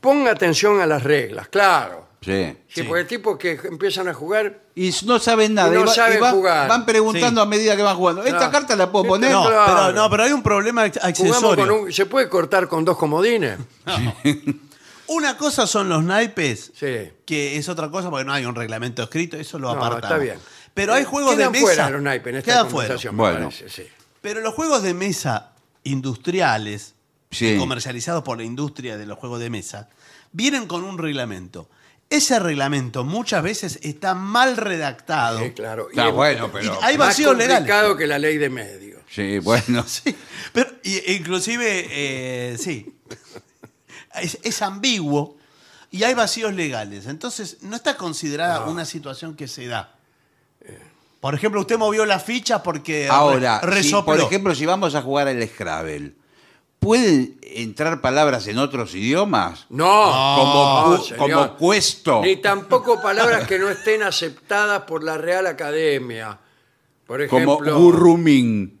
Ponga 0.00 0.32
atención 0.32 0.80
a 0.80 0.86
las 0.86 1.02
reglas, 1.02 1.48
claro. 1.48 2.08
Sí. 2.24 2.56
Sí, 2.68 2.82
porque 2.84 3.00
hay 3.00 3.06
tipos 3.08 3.36
que 3.36 3.58
empiezan 3.64 4.06
a 4.08 4.14
jugar. 4.14 4.60
Y 4.76 4.94
no 5.06 5.18
saben 5.18 5.54
nada. 5.54 5.70
Y 5.74 5.78
no 5.78 5.86
va- 5.86 5.92
saben 5.94 6.20
van, 6.20 6.34
jugar. 6.34 6.68
van 6.68 6.86
preguntando 6.86 7.40
Sí. 7.40 7.46
a 7.46 7.50
medida 7.50 7.76
que 7.76 7.82
van 7.82 7.96
jugando. 7.96 8.22
¿Esta 8.22 8.38
Claro. 8.38 8.52
carta 8.52 8.76
la 8.76 8.92
puedo 8.92 9.04
Esta 9.04 9.08
poner? 9.14 9.32
No, 9.32 9.42
Claro. 9.48 9.64
pero, 9.66 9.92
no, 9.92 10.08
pero 10.10 10.22
hay 10.22 10.32
un 10.32 10.42
problema 10.42 10.82
Jugamos 10.88 11.04
accesorio. 11.04 11.66
con 11.66 11.70
un, 11.86 11.92
¿Se 11.92 12.06
puede 12.06 12.28
cortar 12.28 12.68
con 12.68 12.84
dos 12.84 12.96
comodines? 12.96 13.58
Una 15.08 15.36
cosa 15.36 15.66
son 15.66 15.88
los 15.88 16.02
naipes, 16.04 16.72
Sí. 16.74 17.10
que 17.26 17.56
es 17.58 17.68
otra 17.68 17.90
cosa 17.90 18.08
porque 18.08 18.24
no 18.24 18.32
hay 18.32 18.46
un 18.46 18.54
reglamento 18.54 19.02
escrito, 19.02 19.36
eso 19.36 19.58
lo 19.58 19.68
No, 19.74 19.74
apartamos. 19.84 20.04
está 20.04 20.18
bien. 20.18 20.38
Pero 20.74 20.94
hay 20.94 21.02
Eh, 21.02 21.06
juegos 21.06 21.32
de 21.32 21.38
quedan 21.38 21.52
mesa. 21.52 21.64
fuera 21.66 21.90
los 21.90 22.02
naipes 22.02 22.30
en 22.32 22.36
esta 22.38 22.50
Quedan 22.52 22.70
fuera. 22.70 22.86
conversación, 22.88 23.16
me 23.16 23.22
Bueno. 23.22 23.38
parece, 23.50 23.68
sí. 23.68 23.82
Pero 24.22 24.40
los 24.40 24.54
juegos 24.54 24.82
de 24.82 24.94
mesa 24.94 25.50
industriales, 25.84 26.94
Sí. 27.30 27.56
comercializados 27.58 28.22
por 28.22 28.38
la 28.38 28.44
industria 28.44 28.96
de 28.96 29.04
los 29.06 29.18
juegos 29.18 29.40
de 29.40 29.50
mesa, 29.50 29.88
vienen 30.32 30.66
con 30.66 30.84
un 30.84 30.96
reglamento. 30.98 31.68
Ese 32.14 32.38
reglamento 32.38 33.04
muchas 33.04 33.42
veces 33.42 33.78
está 33.82 34.14
mal 34.14 34.56
redactado. 34.56 35.38
Sí, 35.40 35.52
claro. 35.52 35.88
Está 35.90 36.08
es 36.08 36.14
bueno, 36.14 36.50
pero. 36.52 36.78
hay 36.82 36.98
más 36.98 37.08
vacíos 37.08 37.36
legales. 37.36 37.58
complicado 37.58 37.96
que 37.96 38.06
la 38.06 38.18
ley 38.18 38.38
de 38.38 38.50
medios. 38.50 39.00
Sí, 39.10 39.38
bueno. 39.38 39.84
Sí, 39.86 40.14
pero 40.52 40.70
y- 40.82 41.12
inclusive, 41.14 41.86
eh, 41.90 42.56
sí, 42.58 42.94
es, 44.20 44.38
es 44.42 44.62
ambiguo 44.62 45.36
y 45.90 46.02
hay 46.04 46.14
vacíos 46.14 46.52
legales. 46.54 47.06
Entonces, 47.06 47.58
no 47.62 47.76
está 47.76 47.96
considerada 47.96 48.66
una 48.66 48.84
situación 48.84 49.34
que 49.36 49.48
se 49.48 49.66
da. 49.66 49.94
Por 51.20 51.34
ejemplo, 51.34 51.60
usted 51.60 51.78
movió 51.78 52.04
la 52.04 52.18
ficha 52.18 52.62
porque 52.62 53.08
Ahora, 53.08 53.60
re- 53.60 53.76
si, 53.82 53.88
resopló. 53.90 54.16
por 54.16 54.20
ejemplo, 54.26 54.54
si 54.54 54.66
vamos 54.66 54.94
a 54.96 55.02
jugar 55.02 55.28
al 55.28 55.46
Scrabble, 55.48 56.14
¿pueden 56.82 57.38
entrar 57.42 58.00
palabras 58.00 58.48
en 58.48 58.58
otros 58.58 58.92
idiomas? 58.96 59.66
No, 59.70 59.86
Como, 59.86 60.90
no, 60.90 60.96
cu- 60.98 61.04
señor. 61.04 61.18
como 61.30 61.56
cuesto. 61.56 62.20
Ni 62.22 62.36
tampoco 62.36 63.00
palabras 63.00 63.46
que 63.46 63.58
no 63.58 63.70
estén 63.70 64.02
aceptadas 64.02 64.82
por 64.82 65.04
la 65.04 65.16
Real 65.16 65.46
Academia. 65.46 66.36
Por 67.06 67.26
Como 67.28 67.54
ejemplo, 67.54 67.78
gurrumín. 67.78 68.78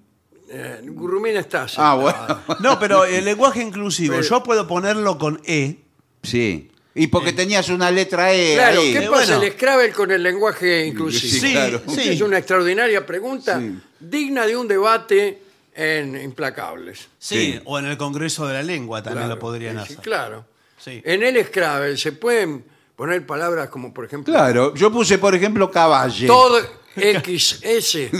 eh, 0.50 0.80
gurrumín 0.84 1.36
está 1.36 1.66
Ah, 1.76 1.94
bueno. 1.94 2.40
No, 2.60 2.78
pero 2.78 3.04
el 3.04 3.24
lenguaje 3.24 3.62
inclusivo, 3.62 4.16
Pero- 4.16 4.28
yo 4.28 4.42
puedo 4.42 4.66
ponerlo 4.66 5.16
con 5.16 5.40
E. 5.46 5.76
Sí. 6.24 6.68
Y 6.94 7.06
porque 7.06 7.32
tenías 7.32 7.68
una 7.70 7.90
letra 7.90 8.34
E 8.34 8.54
Claro, 8.54 8.80
ahí. 8.80 8.92
¿qué 8.92 8.98
Eh, 9.04 9.08
pasa 9.10 9.36
bueno. 9.36 9.42
el 9.44 9.52
Scrabble 9.52 9.92
con 9.92 10.10
el 10.10 10.22
lenguaje 10.22 10.86
inclusivo? 10.86 11.46
Sí, 11.46 11.52
claro. 11.52 11.80
Sí. 11.88 12.08
Es 12.10 12.20
una 12.20 12.38
extraordinaria 12.38 13.06
pregunta 13.06 13.58
Sí. 13.60 13.78
digna 14.00 14.44
de 14.44 14.56
un 14.56 14.66
debate 14.68 15.42
en 15.74 16.20
Implacables. 16.20 17.08
Sí, 17.18 17.52
Sí. 17.54 17.60
o 17.64 17.78
en 17.78 17.86
el 17.86 17.96
Congreso 17.96 18.46
de 18.46 18.54
la 18.54 18.62
Lengua 18.62 19.02
también 19.02 19.24
Claro, 19.26 19.34
lo 19.36 19.40
podrían 19.40 19.76
sí, 19.78 19.82
hacer. 19.94 19.96
Claro. 19.98 20.44
Sí. 20.78 21.00
En 21.04 21.22
el 21.22 21.44
Scrabble 21.46 21.96
se 21.96 22.12
pueden 22.12 22.64
poner 22.96 23.24
palabras 23.26 23.68
como, 23.68 23.92
por 23.94 24.04
ejemplo, 24.04 24.32
Claro, 24.34 24.74
yo 24.74 24.90
puse, 24.92 25.18
por 25.18 25.34
ejemplo, 25.34 25.70
caballe. 25.70 26.26
todo 26.26 26.60
XS. 26.96 28.10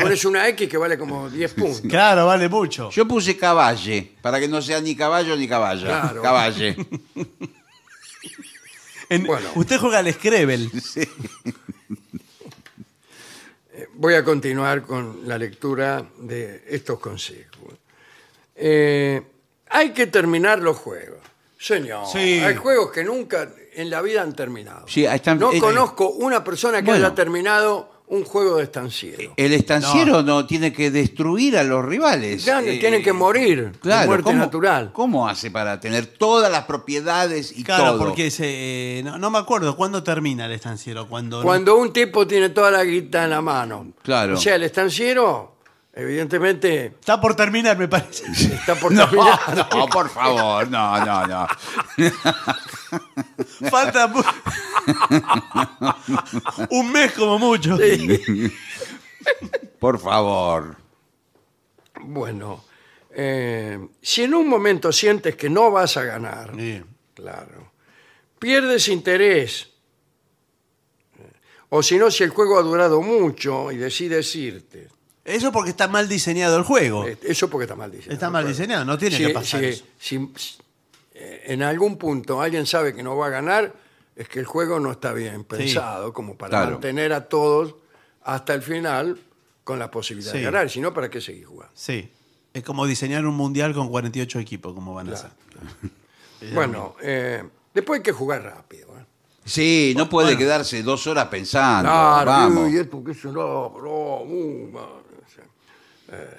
Pones 0.00 0.24
una 0.24 0.48
X 0.48 0.68
que 0.68 0.76
vale 0.76 0.98
como 0.98 1.30
10 1.30 1.54
puntos. 1.54 1.82
Claro, 1.88 2.26
vale 2.26 2.48
mucho. 2.48 2.90
Yo 2.90 3.06
puse 3.06 3.36
caballe, 3.36 4.14
para 4.20 4.40
que 4.40 4.48
no 4.48 4.60
sea 4.60 4.80
ni 4.80 4.96
caballo 4.96 5.36
ni 5.36 5.46
caballa. 5.46 5.84
Claro. 5.86 6.22
Caballe. 6.22 6.76
En- 9.08 9.24
Bueno. 9.24 9.48
Usted 9.54 9.78
juega 9.78 9.98
al 10.00 10.12
Scrabble. 10.12 10.68
Voy 13.98 14.14
a 14.14 14.22
continuar 14.24 14.82
con 14.82 15.26
la 15.26 15.38
lectura 15.38 16.04
de 16.18 16.62
estos 16.68 16.98
consejos. 16.98 17.74
Eh, 18.54 19.22
hay 19.70 19.90
que 19.92 20.06
terminar 20.06 20.58
los 20.60 20.76
juegos. 20.76 21.18
Señor, 21.58 22.06
Sí. 22.12 22.38
hay 22.40 22.54
juegos 22.56 22.90
que 22.92 23.02
nunca 23.04 23.50
en 23.74 23.88
la 23.88 24.02
vida 24.02 24.20
han 24.22 24.34
terminado. 24.34 24.86
Sí, 24.86 25.06
están- 25.06 25.38
no 25.38 25.50
eh, 25.52 25.58
conozco 25.58 26.10
una 26.10 26.44
persona 26.44 26.80
que 26.82 26.86
Bueno. 26.90 27.06
haya 27.06 27.14
terminado 27.14 27.90
un 28.08 28.24
juego 28.24 28.56
de 28.58 28.62
estanciero. 28.64 29.32
El 29.36 29.52
estanciero 29.52 30.22
no. 30.22 30.46
tiene 30.46 30.72
que 30.72 30.90
destruir 30.92 31.58
a 31.58 31.64
los 31.64 31.84
rivales. 31.84 32.44
Ya 32.44 32.60
Eh, 32.62 32.78
tienen 32.78 33.02
que 33.02 33.12
morir 33.12 33.72
de 33.72 33.78
Claro, 33.80 34.06
muerte 34.06 34.24
¿cómo- 34.24 34.38
natural. 34.38 34.90
¿Cómo 34.92 35.28
hace 35.28 35.50
para 35.50 35.80
tener 35.80 36.06
todas 36.06 36.50
las 36.52 36.64
propiedades 36.66 37.50
y 37.56 37.64
Claro, 37.64 37.84
todo? 37.96 37.98
porque 37.98 38.30
se, 38.30 38.98
eh, 38.98 39.02
no, 39.02 39.18
no 39.18 39.30
me 39.30 39.38
acuerdo 39.38 39.76
cuándo 39.76 40.04
termina 40.04 40.46
el 40.46 40.52
estanciero. 40.52 41.08
Cuando, 41.08 41.42
Cuando 41.42 41.76
un 41.76 41.92
tipo 41.92 42.26
tiene 42.26 42.50
toda 42.50 42.70
la 42.70 42.84
guita 42.84 43.24
en 43.24 43.30
la 43.30 43.40
mano. 43.40 43.88
Claro. 44.02 44.34
O 44.34 44.36
sea, 44.36 44.54
el 44.54 44.62
estanciero, 44.62 45.56
evidentemente, 45.92 46.86
Está 47.00 47.20
por 47.20 47.34
terminar, 47.34 47.76
me 47.76 47.88
parece. 47.88 48.24
está 48.54 48.76
por 48.76 48.92
No, 48.94 49.04
terminar. 49.08 49.66
no, 49.74 49.86
por 49.88 50.08
favor, 50.10 50.68
no, 50.70 51.04
no, 51.04 51.26
no. 51.26 51.46
Falta 53.70 54.06
mu- 54.08 54.22
un 56.70 56.92
mes 56.92 57.12
como 57.12 57.38
mucho. 57.38 57.76
Por 59.78 59.98
favor. 59.98 60.76
Bueno, 62.02 62.64
eh, 63.10 63.78
si 64.00 64.22
en 64.22 64.34
un 64.34 64.48
momento 64.48 64.92
sientes 64.92 65.36
que 65.36 65.48
no 65.50 65.70
vas 65.70 65.96
a 65.96 66.04
ganar, 66.04 66.52
Sí. 66.56 66.82
claro, 67.14 67.72
pierdes 68.38 68.88
interés. 68.88 69.70
O 71.68 71.82
si 71.82 71.98
no, 71.98 72.10
si 72.10 72.22
el 72.22 72.30
juego 72.30 72.58
ha 72.58 72.62
durado 72.62 73.02
mucho 73.02 73.72
y 73.72 73.76
decides 73.76 74.34
irte. 74.36 74.88
Eso 75.24 75.50
porque 75.50 75.70
está 75.70 75.88
mal 75.88 76.08
diseñado 76.08 76.56
el 76.56 76.62
juego. 76.62 77.04
Eh, 77.08 77.18
Eso 77.24 77.50
porque 77.50 77.64
está 77.64 77.74
mal 77.74 77.90
diseñado. 77.90 78.12
Está 78.14 78.30
mal 78.30 78.42
claro. 78.44 78.56
diseñado, 78.56 78.84
no 78.84 78.96
tiene 78.96 79.18
que 79.18 79.30
pasar 79.30 79.60
si- 79.60 79.66
eso. 79.66 79.84
si- 79.98 80.30
si, 80.36 80.58
eh, 81.14 81.42
en 81.46 81.64
algún 81.64 81.98
punto 81.98 82.40
alguien 82.40 82.64
sabe 82.66 82.94
que 82.94 83.02
no 83.02 83.16
va 83.16 83.26
a 83.26 83.30
ganar, 83.30 83.74
es 84.16 84.28
que 84.28 84.40
el 84.40 84.46
juego 84.46 84.80
no 84.80 84.90
está 84.90 85.12
bien 85.12 85.44
pensado 85.44 86.12
como 86.12 86.36
para 86.36 86.50
Claro. 86.50 86.70
mantener 86.72 87.12
a 87.12 87.28
todos 87.28 87.74
hasta 88.24 88.54
el 88.54 88.62
final 88.62 89.18
con 89.62 89.78
la 89.78 89.90
posibilidad 89.90 90.32
Sí. 90.32 90.38
de 90.38 90.44
ganar. 90.44 90.70
Si 90.70 90.80
no, 90.80 90.92
¿para 90.94 91.08
qué 91.10 91.20
seguir 91.20 91.44
jugando? 91.46 91.72
Sí. 91.76 92.10
Es 92.54 92.62
como 92.64 92.86
diseñar 92.86 93.26
un 93.26 93.34
mundial 93.34 93.74
con 93.74 93.88
48 93.88 94.38
equipos, 94.40 94.72
como 94.74 94.94
van 94.94 95.10
a 95.10 95.12
hacer. 95.12 95.30
Bueno, 96.54 96.94
eh, 97.02 97.42
después 97.72 97.98
hay 97.98 98.02
que 98.02 98.12
jugar 98.12 98.42
rápido. 98.42 98.88
¿eh? 98.98 99.04
Sí, 99.44 99.94
no 99.96 100.06
puede 100.08 100.36
quedarse 100.36 100.82
dos 100.82 101.06
horas 101.06 101.26
pensando. 101.28 101.88
Claro, 101.90 102.30
Vamos. 102.30 102.70
y 102.72 102.76
esto, 102.76 103.02
que 103.02 103.12
eso 103.12 103.32
no, 103.32 103.74
no, 103.82 104.20
uh, 104.22 104.70
man, 104.70 104.84
o 104.84 105.30
sea, 105.34 105.44
eh, 106.12 106.36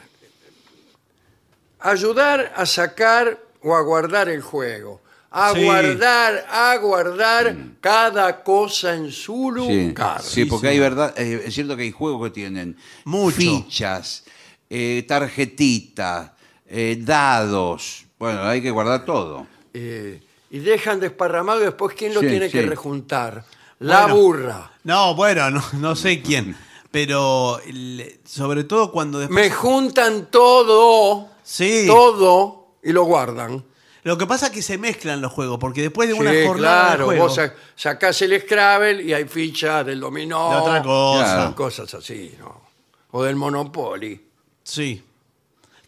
ayudar 1.79 2.53
a 2.55 2.65
sacar 2.65 3.39
o 3.63 3.75
a 3.75 3.81
guardar 3.81 4.29
el 4.29 4.41
juego. 4.41 5.01
A 5.39 5.53
Sí. 5.53 5.63
guardar, 5.63 6.45
a 6.49 6.77
guardar 6.77 7.55
cada 7.79 8.43
cosa 8.43 8.95
en 8.95 9.11
su 9.11 9.51
Sí, 9.67 9.87
lugar. 9.87 10.21
sí, 10.23 10.45
porque 10.45 10.69
hay 10.69 10.79
verdad, 10.79 11.13
eh, 11.15 11.43
es 11.45 11.53
cierto 11.53 11.75
que 11.77 11.83
hay 11.83 11.91
juegos 11.91 12.23
que 12.29 12.33
tienen 12.33 12.75
Mucho. 13.05 13.37
fichas, 13.37 14.23
eh, 14.69 15.05
tarjetitas, 15.07 16.31
eh, 16.65 16.97
dados. 17.01 18.05
Bueno, 18.17 18.43
hay 18.43 18.61
que 18.63 18.71
guardar 18.71 19.05
todo. 19.05 19.45
Eh, 19.73 20.21
y 20.49 20.59
dejan 20.59 20.99
desparramado 20.99 21.61
y 21.61 21.65
después 21.65 21.95
quién 21.95 22.13
lo 22.15 22.21
Sí, 22.21 22.27
tiene 22.27 22.49
que 22.49 22.61
sí. 22.63 22.67
rejuntar. 22.67 23.45
La 23.79 24.01
Bueno. 24.07 24.15
burra. 24.15 24.71
No, 24.85 25.13
bueno, 25.13 25.51
no, 25.51 25.63
no 25.73 25.95
sé 25.95 26.19
quién. 26.23 26.55
Pero 26.89 27.59
el- 27.65 28.19
sobre 28.25 28.63
todo 28.63 28.91
cuando 28.91 29.19
después. 29.19 29.35
Me 29.39 29.51
juntan 29.51 30.31
todo, 30.31 31.29
Sí. 31.43 31.83
todo 31.85 32.77
y 32.83 32.91
lo 32.91 33.03
guardan. 33.03 33.63
Lo 34.07 34.17
que 34.17 34.25
pasa 34.25 34.45
es 34.47 34.51
que 34.53 34.61
se 34.61 34.77
mezclan 34.77 35.21
los 35.21 35.31
juegos, 35.33 35.57
porque 35.59 35.81
después 35.81 36.07
de 36.07 36.13
una 36.15 36.31
Sí, 36.31 36.45
jornada 36.47 36.81
claro, 36.87 36.99
de 36.99 37.05
juego. 37.07 37.23
vos 37.25 37.35
sa- 37.35 37.53
sacás 37.75 38.21
el 38.21 38.39
Scrabble 38.41 39.03
y 39.03 39.11
hay 39.13 39.25
fichas 39.25 39.85
del 39.85 39.99
dominó. 39.99 40.49
De 40.49 40.55
otra 40.57 40.81
cosa. 40.81 41.23
Claro. 41.35 41.55
Cosas 41.55 41.93
así, 41.93 42.33
¿no? 42.39 42.61
O 43.11 43.23
del 43.23 43.35
Monopoly. 43.35 44.21
Sí. 44.63 45.03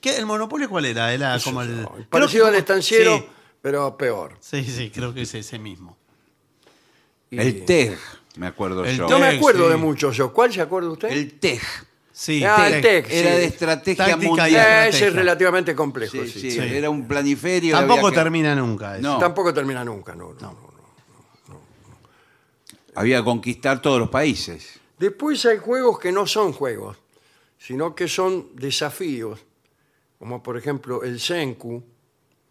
¿Qué, 0.02 0.18
¿El 0.18 0.26
Monopoly 0.26 0.68
cuál 0.68 0.86
era? 0.86 1.14
Era 1.14 1.40
como 1.44 1.62
el. 1.62 1.82
No, 1.82 1.90
creo 1.92 2.10
Parecido 2.10 2.44
que 2.44 2.48
al 2.50 2.54
como- 2.54 2.60
estanciero, 2.60 3.26
pero 3.62 3.98
peor. 3.98 4.38
Sí, 4.42 4.64
sí, 4.64 4.72
sí, 4.72 4.90
creo 4.92 5.14
que 5.14 5.22
es 5.22 5.34
ese 5.36 5.58
mismo. 5.58 5.98
Y- 7.32 7.40
El 7.40 7.66
TEG, 7.66 7.98
me 8.36 8.48
acuerdo 8.48 8.84
El 8.86 8.98
yo. 8.98 9.08
No 9.08 9.20
me 9.20 9.30
TEG, 9.30 9.38
acuerdo 9.38 9.64
sí. 9.66 9.70
de 9.72 9.78
muchos 9.78 10.18
yo. 10.18 10.34
¿Cuál 10.34 10.52
se 10.54 10.62
acuerda 10.62 10.90
usted? 10.90 11.10
El 11.10 11.40
TEG. 11.40 11.62
Sí, 12.22 12.44
Ah, 12.44 12.68
el 12.68 12.84
Era 12.84 13.36
de 13.36 13.46
estrategia 13.46 14.06
Táctica 14.08 14.26
y 14.26 14.28
mundial. 14.28 14.50
Eh, 14.50 14.58
estrategia. 14.58 14.88
ese 14.90 15.08
es 15.08 15.14
relativamente 15.14 15.74
complejo. 15.74 16.12
Sí, 16.12 16.28
sí, 16.28 16.40
sí, 16.42 16.52
sí. 16.52 16.60
era 16.60 16.90
un 16.90 17.08
planiferio. 17.08 17.74
Tampoco 17.78 18.08
había 18.08 18.10
que- 18.10 18.16
termina 18.24 18.56
nunca 18.56 18.98
eso. 18.98 19.04
No. 19.08 19.20
Tampoco 19.20 19.54
termina 19.54 19.86
nunca, 19.86 20.16
no, 20.16 20.34
no, 20.34 20.70
no. 21.48 21.62
Había 22.96 23.20
que 23.20 23.24
conquistar 23.24 23.82
todos 23.82 24.00
los 24.02 24.10
países. 24.10 24.80
Después 24.98 25.46
hay 25.46 25.60
juegos 25.60 25.98
que 25.98 26.12
no 26.12 26.28
son 26.28 26.52
juegos, 26.52 26.98
sino 27.58 27.96
que 27.96 28.10
son 28.10 28.48
desafíos, 28.54 29.40
como 30.18 30.44
por 30.44 30.58
ejemplo 30.58 31.04
el 31.04 31.22
Senku. 31.22 31.82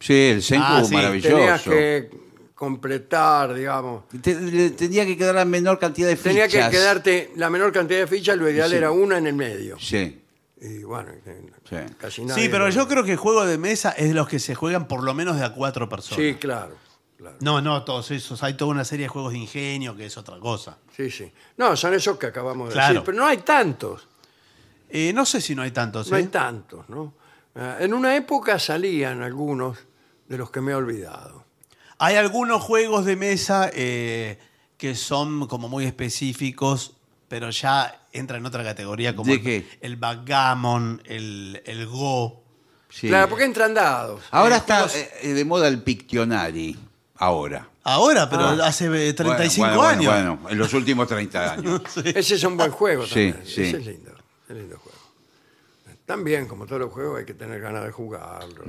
Sí, 0.00 0.14
el 0.30 0.42
Senku 0.42 0.64
Ah, 0.66 0.82
sí, 0.82 0.90
Tenías 0.92 1.20
maravilloso. 1.66 1.70
que 1.70 2.10
completar, 2.58 3.54
digamos. 3.54 4.02
Te- 4.20 4.34
le- 4.34 4.70
tenía 4.70 5.06
que 5.06 5.16
quedar 5.16 5.36
la 5.36 5.44
menor 5.44 5.78
cantidad 5.78 6.08
de 6.08 6.16
fichas. 6.16 6.32
Tenía 6.32 6.48
que 6.48 6.76
quedarte 6.76 7.32
la 7.36 7.48
menor 7.50 7.72
cantidad 7.72 8.00
de 8.00 8.06
fichas, 8.08 8.36
lo 8.36 8.50
ideal 8.50 8.68
Sí. 8.68 8.76
era 8.76 8.90
una 8.90 9.16
en 9.18 9.26
el 9.28 9.34
medio. 9.34 9.78
Sí, 9.78 10.22
Y 10.60 10.82
bueno, 10.82 11.12
Sí. 11.68 11.76
casi 11.98 12.24
nadie. 12.24 12.42
Sí, 12.42 12.48
pero 12.48 12.64
lo- 12.66 12.70
yo 12.72 12.88
creo 12.88 13.04
que 13.04 13.12
el 13.12 13.16
juego 13.16 13.46
de 13.46 13.58
mesa 13.58 13.92
es 13.92 14.08
de 14.08 14.14
los 14.14 14.26
que 14.28 14.40
se 14.40 14.56
juegan 14.56 14.88
por 14.88 15.04
lo 15.04 15.14
menos 15.14 15.36
de 15.38 15.44
a 15.44 15.54
cuatro 15.54 15.88
personas. 15.88 16.16
Sí, 16.20 16.34
claro, 16.34 16.74
claro. 17.16 17.36
No, 17.38 17.60
no, 17.62 17.84
todos 17.84 18.10
esos. 18.10 18.42
Hay 18.42 18.54
toda 18.54 18.72
una 18.72 18.84
serie 18.84 19.04
de 19.04 19.08
juegos 19.08 19.34
de 19.34 19.38
ingenio 19.38 19.94
que 19.96 20.06
es 20.06 20.16
otra 20.18 20.36
cosa. 20.40 20.78
Sí, 20.96 21.12
sí. 21.12 21.30
No, 21.58 21.76
son 21.76 21.94
esos 21.94 22.18
que 22.18 22.26
acabamos 22.26 22.70
de 22.70 22.72
Claro. 22.72 22.88
decir, 22.94 23.04
pero 23.06 23.16
no 23.18 23.26
hay 23.26 23.36
tantos. 23.38 24.08
Eh, 24.90 25.12
no 25.12 25.24
sé 25.24 25.40
si 25.40 25.54
no 25.54 25.62
hay 25.62 25.70
tantos. 25.70 26.10
No 26.10 26.16
¿eh? 26.16 26.20
hay 26.22 26.26
tantos, 26.26 26.88
¿no? 26.88 27.14
En 27.78 27.94
una 27.94 28.16
época 28.16 28.58
salían 28.58 29.22
algunos 29.22 29.78
de 30.26 30.38
los 30.38 30.50
que 30.50 30.60
me 30.60 30.72
he 30.72 30.74
olvidado. 30.74 31.44
Hay 31.98 32.14
algunos 32.16 32.62
juegos 32.62 33.04
de 33.04 33.16
mesa 33.16 33.70
eh, 33.74 34.38
que 34.76 34.94
son 34.94 35.46
como 35.48 35.68
muy 35.68 35.84
específicos, 35.84 36.94
pero 37.28 37.50
ya 37.50 38.06
entran 38.12 38.40
en 38.40 38.46
otra 38.46 38.62
categoría 38.64 39.14
como 39.16 39.30
¿De 39.34 39.66
el- 39.80 39.96
backgammon, 39.96 41.02
el, 41.04 41.60
el 41.66 41.86
go. 41.86 42.42
sí. 42.88 43.08
Claro, 43.08 43.28
porque 43.28 43.44
entran 43.44 43.74
dados. 43.74 44.22
Ahora 44.30 44.56
Eh, 44.56 44.58
está 44.58 44.76
juegos- 44.88 44.96
eh, 45.22 45.32
de 45.34 45.44
moda 45.44 45.68
el 45.68 45.82
Pictionary. 45.82 46.78
Ahora. 47.16 47.68
Ahora, 47.82 48.30
pero 48.30 48.42
Ah. 48.44 48.66
hace 48.66 49.08
eh, 49.08 49.12
35 49.12 49.66
Bueno, 49.66 49.82
bueno, 49.82 49.88
años. 49.90 50.12
Bueno, 50.12 50.36
bueno, 50.36 50.50
en 50.50 50.58
los 50.58 50.72
últimos 50.74 51.08
30 51.08 51.52
años. 51.54 51.82
Ese 52.04 52.34
es 52.36 52.44
un 52.44 52.56
buen 52.56 52.70
juego 52.70 53.04
Sí, 53.06 53.32
también. 53.32 53.40
sí. 53.44 53.62
Ese 53.62 53.76
es 53.78 53.86
lindo. 53.86 54.12
Es 54.48 54.56
lindo 54.56 54.78
juego. 54.78 54.98
También, 56.06 56.46
como 56.46 56.64
todos 56.66 56.80
los 56.80 56.92
juegos, 56.92 57.18
hay 57.18 57.26
que 57.26 57.34
tener 57.34 57.60
ganas 57.60 57.84
de 57.84 57.90
jugarlo. 57.92 58.62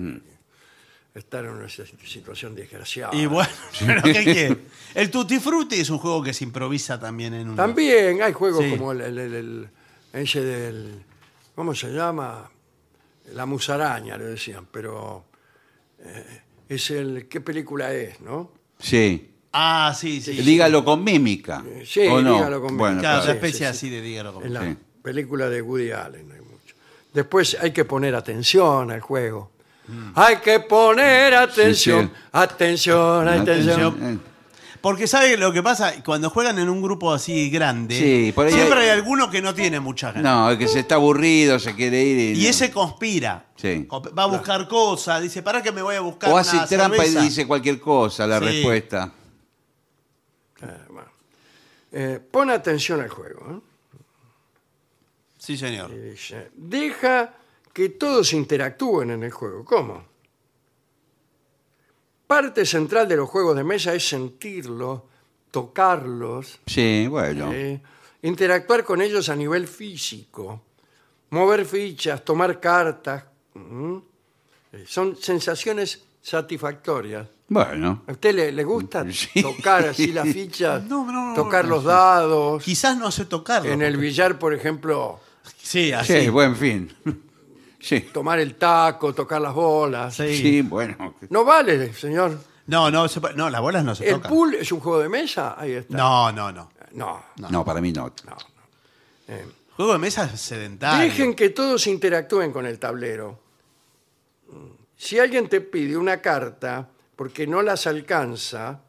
Estar 1.13 1.43
en 1.45 1.51
una 1.51 1.67
si- 1.67 1.83
situación 2.05 2.53
desgraciada. 2.55 3.15
Y 3.15 3.25
bueno, 3.25 3.49
pero 3.85 4.01
¿qué 4.03 4.23
quiere? 4.23 4.57
El 4.93 5.09
Tutti 5.09 5.39
Frutti 5.39 5.75
es 5.79 5.89
un 5.89 5.97
juego 5.97 6.21
que 6.23 6.33
se 6.33 6.43
improvisa 6.43 6.99
también 6.99 7.33
en 7.33 7.49
un. 7.49 7.55
También 7.55 8.21
hay 8.21 8.31
juegos 8.31 8.63
Sí. 8.63 8.71
como 8.71 8.91
el, 8.91 9.01
el- 9.01 9.17
el- 9.17 9.33
el- 9.33 9.69
ese 10.13 10.41
del. 10.41 11.03
¿Cómo 11.55 11.73
se 11.75 11.89
llama? 11.91 12.49
La 13.33 13.45
musaraña, 13.45 14.17
le 14.17 14.25
decían, 14.25 14.67
pero. 14.71 15.25
eh, 15.99 16.41
es 16.69 16.91
el. 16.91 17.27
¿Qué 17.27 17.41
película 17.41 17.91
es, 17.93 18.21
no? 18.21 18.51
Sí. 18.79 19.31
Ah, 19.51 19.93
sí, 19.99 20.21
sí. 20.21 20.33
Dígalo 20.33 20.85
con 20.85 21.03
mímica. 21.03 21.63
Sí, 21.83 22.01
¿o 22.07 22.21
no? 22.21 22.35
dígalo 22.35 22.61
con 22.61 22.77
Bueno, 22.77 22.95
mímica. 22.97 23.09
Claro, 23.15 23.23
sí, 23.25 23.31
especie 23.31 23.51
sí, 23.53 23.57
sí. 23.57 23.65
así 23.65 23.89
de 23.89 24.01
dígalo 24.01 24.33
como- 24.33 24.45
En 24.45 24.53
la 24.53 24.61
Sí. 24.61 24.77
película 25.01 25.49
de 25.49 25.61
Woody 25.63 25.89
Allen 25.91 26.31
hay 26.31 26.41
mucho. 26.41 26.75
Después 27.13 27.57
hay 27.59 27.71
que 27.71 27.83
poner 27.83 28.13
atención 28.13 28.91
al 28.91 29.01
juego. 29.01 29.51
Mm. 29.89 30.11
Hay 30.15 30.37
que 30.37 30.59
poner 30.59 31.33
atención, 31.33 32.07
sí. 32.13 32.21
atención, 32.31 33.27
atención. 33.27 33.79
Atención. 33.81 34.13
Eh, 34.15 34.19
Porque 34.81 35.07
sabe 35.07 35.35
lo 35.35 35.51
que 35.51 35.61
pasa 35.61 35.93
cuando 36.05 36.29
juegan 36.29 36.57
en 36.59 36.69
un 36.69 36.81
grupo 36.81 37.11
así 37.11 37.49
grande. 37.49 37.97
Sí, 37.99 38.31
por 38.33 38.45
ahí 38.45 38.53
siempre 38.53 38.79
hay- 38.79 38.85
hay 38.85 38.91
alguno 38.91 39.29
que 39.29 39.41
no 39.41 39.53
tiene 39.53 39.79
muchas 39.81 40.13
ganas. 40.13 40.31
No, 40.31 40.49
el 40.51 40.57
que 40.57 40.69
se 40.69 40.79
está 40.79 40.95
aburrido, 40.95 41.59
se 41.59 41.75
quiere 41.75 42.01
ir. 42.01 42.37
Y 42.37 42.43
no. 42.43 42.49
ese 42.49 42.71
conspira. 42.71 43.45
Sí. 43.57 43.85
Va 44.17 44.23
a 44.23 44.27
buscar 44.27 44.67
cosas. 44.69 45.21
Dice, 45.21 45.41
¿para 45.41 45.61
que 45.61 45.73
me 45.73 45.81
voy 45.81 45.95
a 45.95 45.99
buscar 46.01 46.29
O 46.29 46.33
una 46.33 46.41
hace 46.41 46.57
trampa 46.77 46.95
cerveza?". 46.97 47.19
y 47.19 47.23
dice 47.25 47.45
cualquier 47.45 47.79
cosa, 47.81 48.25
la 48.25 48.39
Sí. 48.39 48.45
respuesta. 48.45 49.11
Eh, 50.61 50.65
bueno. 50.89 51.09
Eh, 51.91 52.19
pon 52.31 52.49
atención 52.49 53.01
al 53.01 53.09
juego. 53.09 53.45
¿eh? 53.51 53.59
Sí, 55.37 55.57
señor. 55.57 55.91
Y 55.91 55.97
dice, 56.11 56.51
deja 56.55 57.33
que 57.79 57.89
todos 57.89 58.33
interactúen 58.33 59.11
en 59.11 59.23
el 59.23 59.31
juego. 59.31 59.63
¿Cómo? 59.63 60.03
Parte 62.27 62.65
central 62.65 63.07
de 63.07 63.15
los 63.15 63.29
juegos 63.29 63.55
de 63.55 63.63
mesa 63.63 63.93
es 63.93 64.05
sentirlos, 64.07 65.01
tocarlos, 65.49 66.59
Sí, 66.65 67.07
bueno. 67.09 67.51
eh, 67.53 67.81
interactuar 68.23 68.83
con 68.83 69.01
ellos 69.01 69.29
a 69.29 69.35
nivel 69.37 69.65
físico, 69.65 70.61
mover 71.29 71.65
fichas, 71.65 72.23
tomar 72.25 72.59
cartas. 72.59 73.23
Eh, 73.55 74.83
Son 74.85 75.15
sensaciones 75.15 76.03
satisfactorias 76.21 77.27
Bueno. 77.47 78.03
¿A 78.07 78.11
usted 78.11 78.35
le, 78.35 78.51
le 78.51 78.63
gusta 78.65 79.05
Sí. 79.11 79.41
tocar 79.41 79.87
así 79.87 80.11
las 80.11 80.27
fichas? 80.27 80.83
No, 80.89 81.05
no, 81.09 81.29
no, 81.29 81.33
tocar 81.33 81.63
no. 81.63 81.75
los 81.75 81.85
dados. 81.85 82.61
Quizás 82.61 82.97
no 82.97 83.09
sé 83.09 83.23
tocarlo. 83.25 83.71
En 83.71 83.81
el 83.81 83.95
billar, 83.95 84.37
por 84.37 84.53
ejemplo, 84.53 85.19
Sí, 85.57 85.91
así. 85.93 86.21
Sí, 86.23 86.29
buen 86.29 86.55
fin. 86.57 86.93
Sí. 87.79 88.01
tomar 88.11 88.39
el 88.39 88.55
taco, 88.55 89.13
tocar 89.13 89.41
las 89.41 89.53
bolas. 89.53 90.15
Sí. 90.15 90.35
Sí, 90.35 90.61
bueno. 90.61 91.15
No 91.29 91.45
vale, 91.45 91.93
señor. 91.93 92.37
No, 92.67 92.91
no, 92.91 93.07
se 93.07 93.19
no, 93.35 93.49
las 93.49 93.61
bolas 93.61 93.83
no 93.83 93.95
se 93.95 94.07
¿El 94.07 94.15
tocan. 94.15 94.29
pool 94.29 94.55
es 94.55 94.71
un 94.71 94.79
juego 94.79 94.99
de 94.99 95.09
mesa? 95.09 95.55
Ahí 95.57 95.71
está. 95.71 95.97
No, 95.97 96.31
no, 96.31 96.51
no. 96.51 96.69
No. 96.91 97.23
No, 97.49 97.65
para 97.65 97.81
mí 97.81 97.91
no. 97.91 98.11
Juego 99.75 99.93
de 99.93 99.99
mesa 99.99 100.29
es 100.33 100.41
sedentario. 100.41 101.09
Dejen 101.09 101.33
que 101.35 101.49
todos 101.49 101.87
interactúen 101.87 102.51
con 102.51 102.65
el 102.65 102.77
tablero. 102.79 103.39
Si 104.97 105.17
alguien 105.17 105.47
te 105.47 105.61
pide 105.61 105.95
una 105.95 106.21
carta 106.21 106.89
porque 107.15 107.47
no 107.47 107.61
las 107.61 107.87
alcanza, 107.87 108.81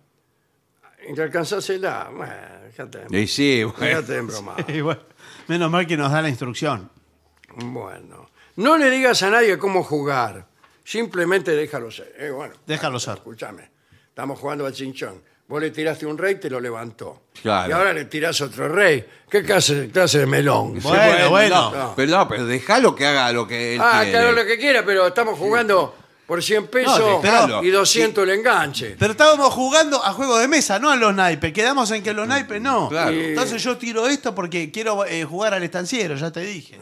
y 1.08 1.18
alcanzásela, 1.18 2.10
bueno, 2.14 2.32
déjate, 2.64 3.06
Y 3.16 3.26
sí, 3.26 3.62
bueno. 3.64 3.78
déjate 4.02 4.22
de. 4.22 4.76
Y 4.76 4.80
bueno, 4.82 5.00
menos 5.48 5.70
mal 5.70 5.86
que 5.86 5.96
nos 5.96 6.10
da 6.10 6.20
la 6.20 6.28
instrucción. 6.28 6.90
Bueno, 7.56 8.28
no 8.60 8.78
le 8.78 8.90
digas 8.90 9.22
a 9.22 9.30
nadie 9.30 9.58
cómo 9.58 9.82
jugar, 9.82 10.46
simplemente 10.84 11.52
déjalo 11.52 11.90
ser. 11.90 12.14
Eh, 12.18 12.30
bueno, 12.30 12.54
Déjalo 12.66 12.98
ser. 13.00 13.14
escúchame, 13.14 13.70
estamos 14.08 14.38
jugando 14.38 14.66
al 14.66 14.72
chinchón. 14.72 15.22
Vos 15.48 15.60
le 15.60 15.70
tiraste 15.72 16.06
un 16.06 16.16
rey, 16.16 16.36
te 16.36 16.48
lo 16.48 16.60
levantó. 16.60 17.22
Claro. 17.42 17.68
Y 17.68 17.72
ahora 17.72 17.92
le 17.92 18.04
tirás 18.04 18.40
otro 18.40 18.68
rey. 18.68 19.04
¿Qué 19.28 19.42
clase, 19.42 19.88
clase 19.92 20.20
de 20.20 20.26
melón? 20.26 20.78
Bueno, 20.80 21.30
bueno. 21.30 21.70
no, 21.72 21.92
pero 21.96 22.10
no, 22.18 22.28
pero 22.28 22.46
déjalo 22.46 22.94
que 22.94 23.04
haga 23.04 23.32
lo 23.32 23.48
que 23.48 23.74
él 23.74 23.80
Ah, 23.82 24.02
quiere. 24.02 24.10
claro, 24.12 24.32
lo 24.32 24.44
que 24.46 24.56
quiera, 24.58 24.84
pero 24.84 25.08
estamos 25.08 25.36
jugando 25.36 25.96
por 26.24 26.40
100 26.40 26.68
pesos 26.68 27.02
y 27.64 27.68
200 27.70 28.22
el 28.22 28.30
enganche. 28.30 28.94
Pero 28.96 29.10
estábamos 29.10 29.52
jugando 29.52 29.96
a 30.04 30.12
juego 30.12 30.38
de 30.38 30.46
mesa, 30.46 30.78
no 30.78 30.88
a 30.88 30.94
los 30.94 31.12
naipes. 31.12 31.52
Quedamos 31.52 31.90
en 31.90 32.04
que 32.04 32.12
los 32.12 32.28
naipes 32.28 32.60
no. 32.62 32.88
Claro. 32.88 33.10
Entonces 33.10 33.60
yo 33.60 33.76
tiro 33.76 34.06
esto 34.06 34.32
porque 34.32 34.70
quiero 34.70 35.04
eh, 35.04 35.24
jugar 35.24 35.52
al 35.54 35.64
estanciero, 35.64 36.14
ya 36.14 36.30
te 36.30 36.42
dije. 36.42 36.78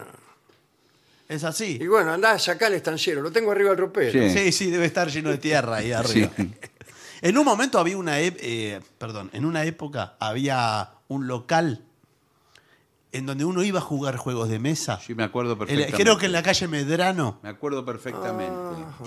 Es 1.29 1.43
Y 1.43 1.47
así. 1.47 1.87
bueno, 1.87 2.12
andá 2.12 2.33
a 2.33 2.39
sacar 2.39 2.70
el 2.72 2.76
estanciero, 2.79 3.20
lo 3.20 3.31
tengo 3.31 3.53
arriba 3.53 3.70
del 3.70 3.79
ropero. 3.79 4.12
Sí. 4.12 4.31
Sí, 4.31 4.53
sí, 4.53 4.70
debe 4.70 4.87
estar 4.87 5.09
lleno 5.11 5.29
de 5.31 5.39
tierra 5.39 5.76
ahí 5.76 5.93
arriba. 5.93 6.31
Sí. 6.35 6.51
En 7.20 7.37
un 7.37 7.45
momento 7.45 7.79
había 7.79 7.99
una, 7.99 8.20
ep- 8.20 8.37
eh, 8.41 8.81
perdón, 8.97 9.29
en 9.33 9.45
una 9.45 9.64
época 9.64 10.14
había 10.20 10.91
un 11.09 11.26
local 11.26 11.85
en 13.11 13.24
donde 13.24 13.44
uno 13.44 13.62
iba 13.62 13.78
a 13.78 13.82
jugar 13.82 14.16
juegos 14.16 14.48
de 14.50 14.59
mesa. 14.59 15.00
Sí, 15.04 15.14
me 15.14 15.22
acuerdo 15.24 15.52
El- 15.52 15.59
perfectamente. 15.59 16.02
creo 16.02 16.18
que 16.18 16.26
en 16.26 16.32
la 16.32 16.42
calle 16.42 16.68
Medrano. 16.68 17.38
Me 17.42 17.48
acuerdo 17.48 17.84
perfectamente. 17.84 18.52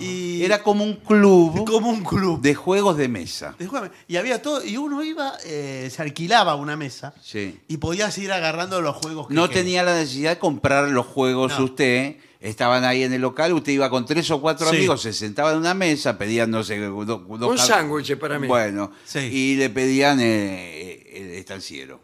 Y 0.00 0.42
Era 0.42 0.62
como 0.62 0.82
un 0.84 0.96
club 0.96 1.64
como 1.66 1.88
un 1.90 2.02
club. 2.02 2.40
de 2.40 2.54
juegos 2.54 2.96
de 2.96 3.08
mesa. 3.08 3.54
de 3.58 3.66
juego. 3.66 3.88
Y 4.08 4.16
había 4.16 4.42
todo, 4.42 4.64
y 4.64 4.76
uno 4.76 5.02
iba, 5.04 5.34
eh, 5.44 5.88
se 5.94 6.02
alquilaba 6.02 6.54
una 6.56 6.76
mesa 6.76 7.14
Sí. 7.22 7.60
y 7.68 7.76
podías 7.76 8.16
ir 8.18 8.32
agarrando 8.32 8.80
los 8.80 8.96
juegos 8.96 9.28
que 9.28 9.34
No 9.34 9.42
querías. 9.48 9.64
tenía 9.64 9.82
la 9.84 9.94
necesidad 9.94 10.30
de 10.32 10.38
comprar 10.38 10.88
los 10.88 11.06
juegos 11.06 11.58
No. 11.58 11.64
usted. 11.66 12.16
Estaban 12.40 12.82
ahí 12.82 13.04
en 13.04 13.12
el 13.12 13.20
local, 13.22 13.52
usted 13.52 13.70
iba 13.70 13.88
con 13.88 14.04
tres 14.04 14.28
o 14.32 14.40
cuatro 14.40 14.68
Sí. 14.68 14.74
amigos, 14.78 15.00
se 15.02 15.12
sentaban 15.12 15.52
en 15.54 15.60
una 15.60 15.74
mesa, 15.74 16.18
pedían, 16.18 16.50
no 16.50 16.64
sé, 16.64 16.76
do- 16.76 17.24
Un 17.28 17.56
sándwich 17.58 18.18
para 18.18 18.40
mí. 18.40 18.48
Bueno, 18.48 18.90
Sí. 19.04 19.20
y 19.20 19.54
le 19.54 19.70
pedían 19.70 20.18
eh, 20.20 21.08
el 21.14 21.30
estanciero. 21.38 22.00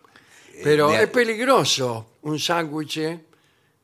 Pero 0.62 0.90
Eh, 0.92 0.98
de- 0.98 1.02
es 1.04 1.10
peligroso 1.10 2.14
un 2.22 2.38
sándwich 2.38 2.98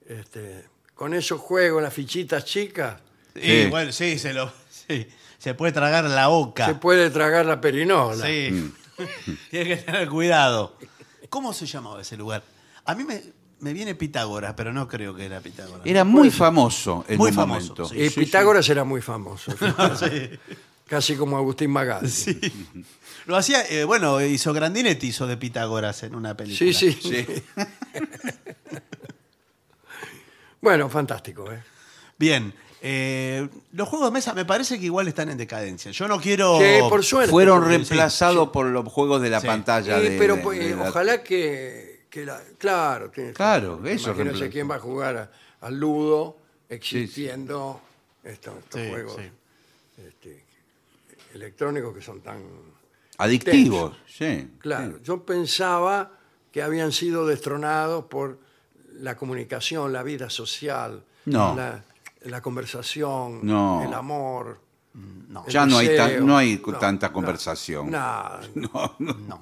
este, 0.07 0.65
con 0.95 1.15
esos 1.15 1.41
juegos, 1.41 1.83
las 1.83 1.93
fichitas 1.95 2.45
chicas. 2.45 3.01
Y 3.35 3.41
Sí. 3.41 3.67
bueno, 3.71 3.93
sí, 3.93 4.19
se 4.19 4.33
lo. 4.33 4.53
sí, 4.71 5.07
se 5.39 5.55
puede 5.55 5.73
tragar 5.73 6.05
la 6.05 6.29
boca. 6.29 6.67
Se 6.67 6.75
puede 6.75 7.11
tragar 7.11 7.47
la 7.47 7.61
perinola. 7.61 8.25
Sí. 8.27 8.51
Mm. 8.51 8.73
Tiene 9.51 9.69
que 9.71 9.77
tener 9.79 10.09
cuidado. 10.09 10.77
¿Cómo 11.29 11.53
se 11.53 11.67
llamaba 11.67 12.01
ese 12.01 12.17
lugar? 12.17 12.43
A 12.85 12.95
mí 12.95 13.03
me, 13.03 13.21
me 13.61 13.73
viene 13.73 13.95
Pitágoras, 13.97 14.55
pero 14.55 14.73
no 14.73 14.87
creo 14.87 15.15
que 15.17 15.25
era 15.27 15.41
Pitágoras. 15.41 15.81
Era 15.85 16.05
muy 16.05 16.31
famoso 16.31 17.05
en 17.09 17.19
Muy 17.19 17.31
un 17.31 17.35
famoso, 17.35 17.75
momento. 17.75 17.89
sí. 17.89 18.01
Y 18.03 18.11
Pitágoras 18.11 18.69
era 18.69 18.85
muy 18.85 19.01
famoso. 19.01 19.53
Casi 20.87 21.17
como 21.17 21.37
Agustín 21.39 21.71
Magal. 21.71 22.09
Sí. 22.09 22.39
Lo 23.27 23.37
hacía, 23.37 23.63
eh, 23.69 23.85
bueno, 23.85 24.21
hizo 24.21 24.53
Grandinetti, 24.53 25.09
hizo 25.09 25.27
de 25.27 25.37
Pitágoras 25.37 26.03
en 26.03 26.15
una 26.15 26.37
película. 26.37 26.73
Sí, 26.73 26.93
sí. 26.93 26.99
Sí. 27.03 27.27
Bueno, 30.61 30.89
fantástico. 30.89 31.51
¿eh? 31.53 31.63
Bien. 32.19 32.55
eh, 32.81 33.49
los 33.73 33.89
juegos 33.89 34.09
de 34.09 34.13
mesa 34.13 34.33
me 34.35 34.45
parece 34.45 34.79
que 34.79 34.87
igual 34.87 35.09
están 35.09 35.29
en 35.31 35.37
decadencia. 35.39 35.91
Yo 35.91 36.09
no 36.09 36.21
quiero. 36.21 36.59
Sí, 36.59 36.65
por 36.89 37.05
suerte. 37.05 37.31
Fueron 37.31 37.65
reemplazados 37.67 38.49
por 38.51 38.67
los 38.67 38.87
juegos 38.91 39.21
de 39.23 39.31
la 39.31 39.41
Sí. 39.41 39.47
pantalla. 39.47 39.99
Sí, 40.01 40.09
de- 40.09 40.19
pero 40.19 40.37
de- 40.37 40.43
pues, 40.43 40.59
de 40.59 40.75
ojalá 40.75 41.23
que, 41.23 42.07
que 42.11 42.25
la- 42.25 42.43
claro, 42.59 43.11
tiene- 43.11 43.33
Claro, 43.33 43.75
eso 43.85 44.11
Imagínese 44.11 44.15
reemplaza. 44.23 44.49
quién 44.51 44.71
va 44.71 44.75
a 44.77 44.81
jugar 44.81 45.17
a- 45.17 45.31
al 45.67 45.79
ludo 45.81 46.37
existiendo 46.69 47.81
estos, 48.23 48.57
estos 48.59 48.81
Sí, 48.81 48.89
juegos 48.89 49.17
sí. 49.19 50.03
este, 50.07 50.45
electrónicos 51.35 51.95
que 51.95 52.03
son 52.03 52.21
tan 52.23 52.43
Adictivos, 53.19 53.97
sí. 54.07 54.51
claro. 54.59 54.99
Yo 55.03 55.25
pensaba 55.25 56.13
que 56.53 56.63
habían 56.63 56.93
sido 56.93 57.27
destronados 57.27 58.05
por 58.07 58.39
la 58.95 59.17
comunicación, 59.17 59.93
la 59.93 60.03
vida 60.03 60.31
social, 60.31 61.05
No. 61.27 61.55
la, 61.57 61.85
la 62.23 62.41
conversación, 62.43 63.41
No. 63.43 63.83
el 63.85 63.93
amor. 63.95 64.61
No. 64.95 65.45
el 65.47 65.53
Ya 65.53 65.67
no 65.67 65.79
hay, 65.79 65.97
tan- 65.97 66.25
no 66.27 66.37
hay 66.37 66.63
No, 66.65 66.79
tanta 66.79 67.09
no, 67.09 67.13
conversación. 67.13 67.91
Nada. 67.91 68.41
No, 68.55 68.95
no. 68.99 69.15
No. 69.15 69.41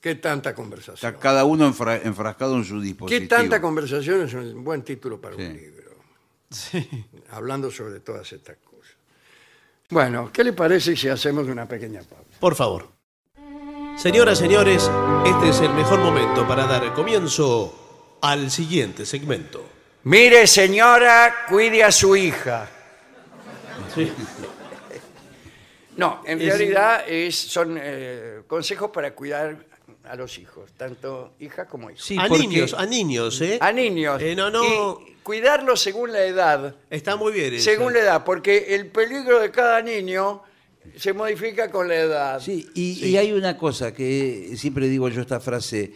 ¿Qué 0.00 0.14
tanta 0.14 0.54
conversación? 0.54 0.94
Está 0.94 1.20
cada 1.20 1.44
uno 1.44 1.66
enfra- 1.70 2.00
enfrascado 2.04 2.56
en 2.56 2.64
su 2.64 2.80
dispositivo. 2.80 3.20
¿Qué 3.20 3.26
tanta 3.26 3.60
conversación 3.60 4.22
es 4.22 4.32
un 4.32 4.62
buen 4.64 4.82
título 4.82 5.20
para 5.20 5.36
Sí. 5.36 5.42
un 5.42 5.52
libro? 5.56 5.78
Hablando 7.30 7.70
sobre 7.70 8.00
todas 8.00 8.32
estas 8.32 8.56
cosas. 8.56 8.67
Bueno, 9.90 10.30
¿qué 10.30 10.44
le 10.44 10.52
parece 10.52 10.94
si 10.96 11.08
hacemos 11.08 11.46
una 11.46 11.66
pequeña 11.66 12.02
pausa? 12.02 12.24
Por 12.38 12.54
favor. 12.54 12.88
Señoras, 13.96 14.38
señores, 14.38 14.90
este 15.26 15.48
es 15.48 15.60
el 15.60 15.70
mejor 15.72 15.98
momento 16.00 16.46
para 16.46 16.66
dar 16.66 16.92
comienzo 16.92 18.18
al 18.20 18.50
siguiente 18.50 19.06
segmento. 19.06 19.64
Mire, 20.04 20.46
señora, 20.46 21.46
cuide 21.48 21.82
a 21.84 21.90
su 21.90 22.14
hija. 22.16 22.68
Sí. 23.94 24.12
No, 25.96 26.22
en 26.26 26.40
Es- 26.42 26.46
realidad 26.48 27.04
es, 27.08 27.34
son 27.34 27.78
eh, 27.80 28.42
consejos 28.46 28.90
para 28.90 29.14
cuidar 29.14 29.56
a 30.04 30.14
los 30.16 30.38
hijos, 30.38 30.70
tanto 30.76 31.32
hijas 31.40 31.66
como 31.66 31.90
hijos. 31.90 32.04
Sí, 32.04 32.16
a 32.18 32.26
porque- 32.28 32.46
niños, 32.46 32.74
a 32.74 32.84
niños, 32.84 33.40
¿eh? 33.40 33.58
A 33.60 33.72
niños. 33.72 34.20
Eh, 34.22 34.36
no, 34.36 34.50
no. 34.50 35.00
Y 35.00 35.16
cuidarlos 35.28 35.82
según 35.82 36.10
la 36.10 36.24
edad. 36.24 36.74
Está 36.88 37.14
muy 37.16 37.34
bien. 37.34 37.52
eso. 37.52 37.64
Según 37.64 37.92
la 37.92 37.98
edad, 37.98 38.24
porque 38.24 38.74
el 38.74 38.86
peligro 38.86 39.40
de 39.40 39.50
cada 39.50 39.82
niño 39.82 40.42
se 40.96 41.12
modifica 41.12 41.70
con 41.70 41.86
la 41.86 41.96
edad. 41.96 42.40
Sí, 42.40 42.66
y, 42.74 43.04
y 43.06 43.18
hay 43.18 43.32
una 43.32 43.58
cosa 43.58 43.92
que 43.92 44.54
siempre 44.56 44.88
digo 44.88 45.06
yo 45.10 45.20
esta 45.20 45.38
frase, 45.38 45.92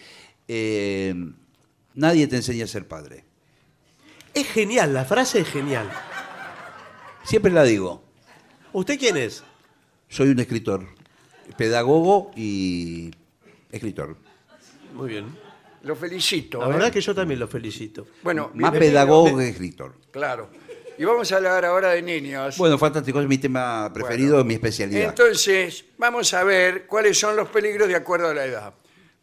eh, 0.47 1.15
nadie 1.95 2.27
te 2.27 2.37
enseña 2.37 2.65
a 2.65 2.69
ser 2.69 2.87
padre. 2.87 3.25
Es 4.35 4.49
genial, 4.49 4.93
la 4.93 5.07
frase 5.07 5.41
es 5.41 5.49
genial. 5.49 5.91
Siempre 7.25 7.51
la 7.53 7.65
digo, 7.65 8.05
¿Usted 8.75 8.99
quién 8.99 9.17
es? 9.17 9.43
soy 10.11 10.29
un 10.29 10.41
escritor, 10.41 10.87
pedagogo 11.57 12.33
y 12.37 13.13
escritor. 13.71 14.19
Muy 14.93 15.09
bien. 15.09 15.25
Lo 15.83 15.97
felicito. 15.97 16.61
La 16.61 16.67
¿eh? 16.67 16.73
verdad 16.73 16.93
que 16.93 17.01
yo 17.01 17.15
también 17.15 17.41
lo 17.41 17.49
felicito. 17.49 18.07
Bueno, 18.23 18.51
Más 18.55 18.71
pedagogo 18.73 19.37
que 19.37 19.49
escritor. 19.49 19.95
Claro. 20.11 20.49
Y 20.99 21.05
vamos 21.05 21.33
a 21.33 21.37
hablar 21.37 21.65
ahora 21.65 21.91
de 21.91 22.03
niños. 22.03 22.57
Bueno, 22.59 22.79
fantástico, 22.79 23.21
es 23.21 23.27
mi 23.27 23.39
tema 23.39 23.91
preferido, 23.93 24.35
Bueno. 24.35 24.45
mi 24.49 24.55
especialidad. 24.55 25.09
Entonces, 25.09 25.85
vamos 25.99 26.33
a 26.35 26.45
ver 26.45 26.87
cuáles 26.87 27.19
son 27.19 27.35
los 27.35 27.49
peligros 27.49 27.89
de 27.89 27.97
acuerdo 27.97 28.29
a 28.29 28.35
la 28.35 28.45
edad. 28.45 28.75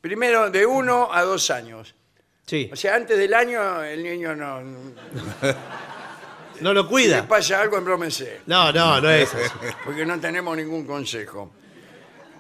Primero, 0.02 0.50
de 0.50 0.66
uno 0.66 1.10
a 1.14 1.22
dos 1.24 1.50
años. 1.52 1.96
Sí. 2.46 2.70
O 2.74 2.76
sea, 2.76 2.96
antes 2.96 3.18
del 3.18 3.34
año 3.34 3.84
el 3.84 4.02
niño 4.04 4.36
no... 4.36 4.62
No 6.62 6.74
lo 6.74 6.82
Si 6.82 6.86
le 6.86 6.90
cuida. 6.90 7.28
pasa 7.28 7.62
algo, 7.62 7.78
embrómese, 7.78 8.42
No, 8.46 8.72
no, 8.74 9.00
no 9.00 9.10
es 9.10 9.34
así. 9.34 9.50
porque 9.86 10.06
no 10.06 10.20
tenemos 10.20 10.58
ningún 10.58 10.86
consejo. 10.86 11.52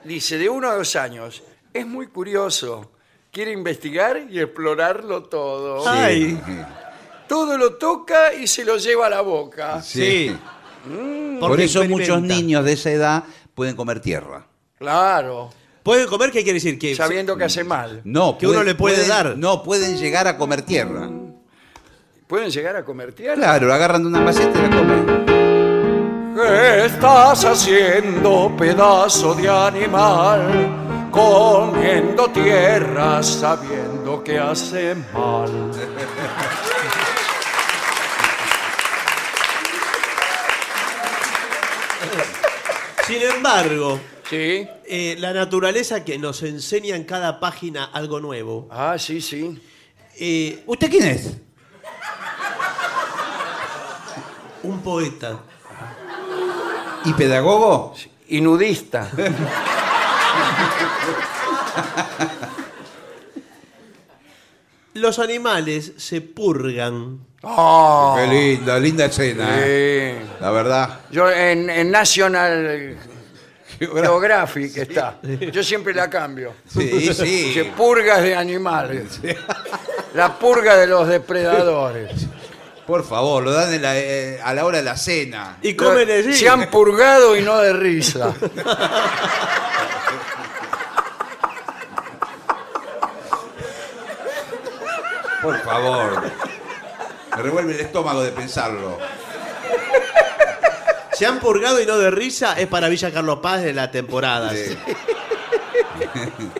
Dice, 0.03 0.37
de 0.37 0.49
uno 0.49 0.69
a 0.69 0.75
dos 0.75 0.95
años. 0.97 1.41
Es 1.73 1.85
muy 1.85 2.07
curioso. 2.07 2.91
Quiere 3.31 3.51
investigar 3.51 4.19
y 4.29 4.39
explorarlo 4.39 5.23
todo. 5.23 5.81
Sí. 5.83 5.89
Ay. 5.91 6.41
Todo 7.27 7.57
lo 7.57 7.75
toca 7.75 8.33
y 8.33 8.47
se 8.47 8.65
lo 8.65 8.77
lleva 8.77 9.05
a 9.05 9.09
la 9.09 9.21
boca. 9.21 9.81
Sí. 9.83 10.35
Por 11.39 11.49
Porque 11.49 11.65
eso 11.65 11.83
muchos 11.85 12.21
niños 12.21 12.65
de 12.65 12.73
esa 12.73 12.89
edad 12.89 13.23
pueden 13.53 13.75
comer 13.75 13.99
tierra. 13.99 14.45
Claro. 14.79 15.51
¿Puede 15.83 16.07
comer 16.07 16.31
qué 16.31 16.41
quiere 16.43 16.55
decir? 16.55 16.79
Que 16.79 16.95
Sabiendo 16.95 17.37
que 17.37 17.43
hace 17.43 17.63
mal. 17.63 18.01
No, 18.03 18.37
Que 18.37 18.47
uno 18.47 18.63
le 18.63 18.73
puede 18.75 18.95
pueden- 18.95 19.09
dar. 19.09 19.37
No, 19.37 19.61
pueden 19.61 19.97
llegar 19.97 20.27
a 20.27 20.37
comer 20.37 20.63
tierra. 20.63 21.07
¿Pueden 22.27 22.49
llegar 22.49 22.75
a 22.75 22.83
comer 22.85 23.13
tierra? 23.13 23.35
Claro, 23.35 23.67
la 23.67 23.75
agarran 23.75 24.01
de 24.03 24.07
una 24.09 24.21
maceta 24.21 24.57
y 24.57 24.61
la 24.61 24.69
comen. 24.75 26.35
¿Qué 26.35 26.85
estás 26.85 27.43
haciendo, 27.45 28.55
pedazo 28.57 29.33
de 29.35 29.49
animal? 29.49 30.98
Comiendo 31.11 32.29
tierra 32.29 33.21
sabiendo 33.23 34.23
que 34.23 34.37
hace 34.39 34.95
mal. 35.13 35.71
Sin 43.07 43.21
embargo, 43.21 43.99
Sí. 44.29 44.67
eh, 44.85 45.15
la 45.19 45.33
naturaleza 45.33 46.03
que 46.05 46.19
nos 46.19 46.43
enseña 46.43 46.95
en 46.95 47.03
cada 47.03 47.39
página 47.39 47.85
algo 47.85 48.19
nuevo. 48.19 48.67
Ah, 48.69 48.95
sí, 48.99 49.21
sí. 49.21 49.59
eh, 50.19 50.63
¿Usted 50.67 50.89
quién 50.89 51.05
es? 51.07 51.33
un 54.61 54.81
poeta. 54.81 55.39
¿Y 57.05 57.13
pedagogo? 57.13 57.93
Y 58.27 58.41
nudista. 58.41 59.09
Los 64.93 65.19
animales 65.19 65.93
se 65.97 66.21
purgan. 66.21 67.19
Oh, 67.43 68.15
Qué 68.17 68.27
linda, 68.27 68.79
linda 68.79 69.05
escena. 69.05 69.47
¿eh? 69.59 70.17
sí. 70.19 70.27
La 70.41 70.51
verdad. 70.51 70.99
Yo 71.09 71.31
en, 71.31 71.69
en 71.69 71.89
National 71.89 72.97
Geographic 73.79 74.75
está. 74.77 75.19
Yo 75.51 75.63
siempre 75.63 75.93
la 75.93 76.09
cambio. 76.09 76.53
Sí, 76.67 77.13
sí. 77.13 77.23
Dice 77.23 77.65
purgas 77.77 78.21
de 78.21 78.35
animales. 78.35 79.21
La 80.13 80.37
purga 80.37 80.75
de 80.75 80.87
los 80.87 81.07
depredadores. 81.07 82.11
Por 82.85 83.05
favor, 83.05 83.43
lo 83.43 83.51
dan 83.51 83.71
en 83.71 83.83
la, 83.83 83.97
eh, 83.97 84.39
a 84.43 84.53
la 84.53 84.65
hora 84.65 84.79
de 84.79 84.83
la 84.83 84.97
cena. 84.97 85.57
Y 85.61 85.75
comen 85.75 86.09
allí. 86.09 86.33
Se 86.33 86.49
han 86.49 86.69
purgado 86.71 87.37
y 87.37 87.43
no 87.43 87.59
de 87.59 87.71
risa. 87.71 88.33
Por 95.41 95.57
favor. 95.61 96.23
Me 97.35 97.41
revuelve 97.43 97.73
el 97.75 97.79
estómago 97.81 98.21
de 98.23 98.31
pensarlo. 98.31 98.97
Se 101.13 101.25
han 101.25 101.39
purgado 101.39 101.81
y 101.81 101.85
no 101.85 101.97
de 101.97 102.11
risa 102.11 102.53
es 102.59 102.67
para 102.67 102.87
Villa 102.89 103.11
Carlos 103.11 103.39
Paz 103.39 103.61
de 103.63 103.73
la 103.73 103.91
temporada. 103.91 104.51
Sí. 104.53 104.75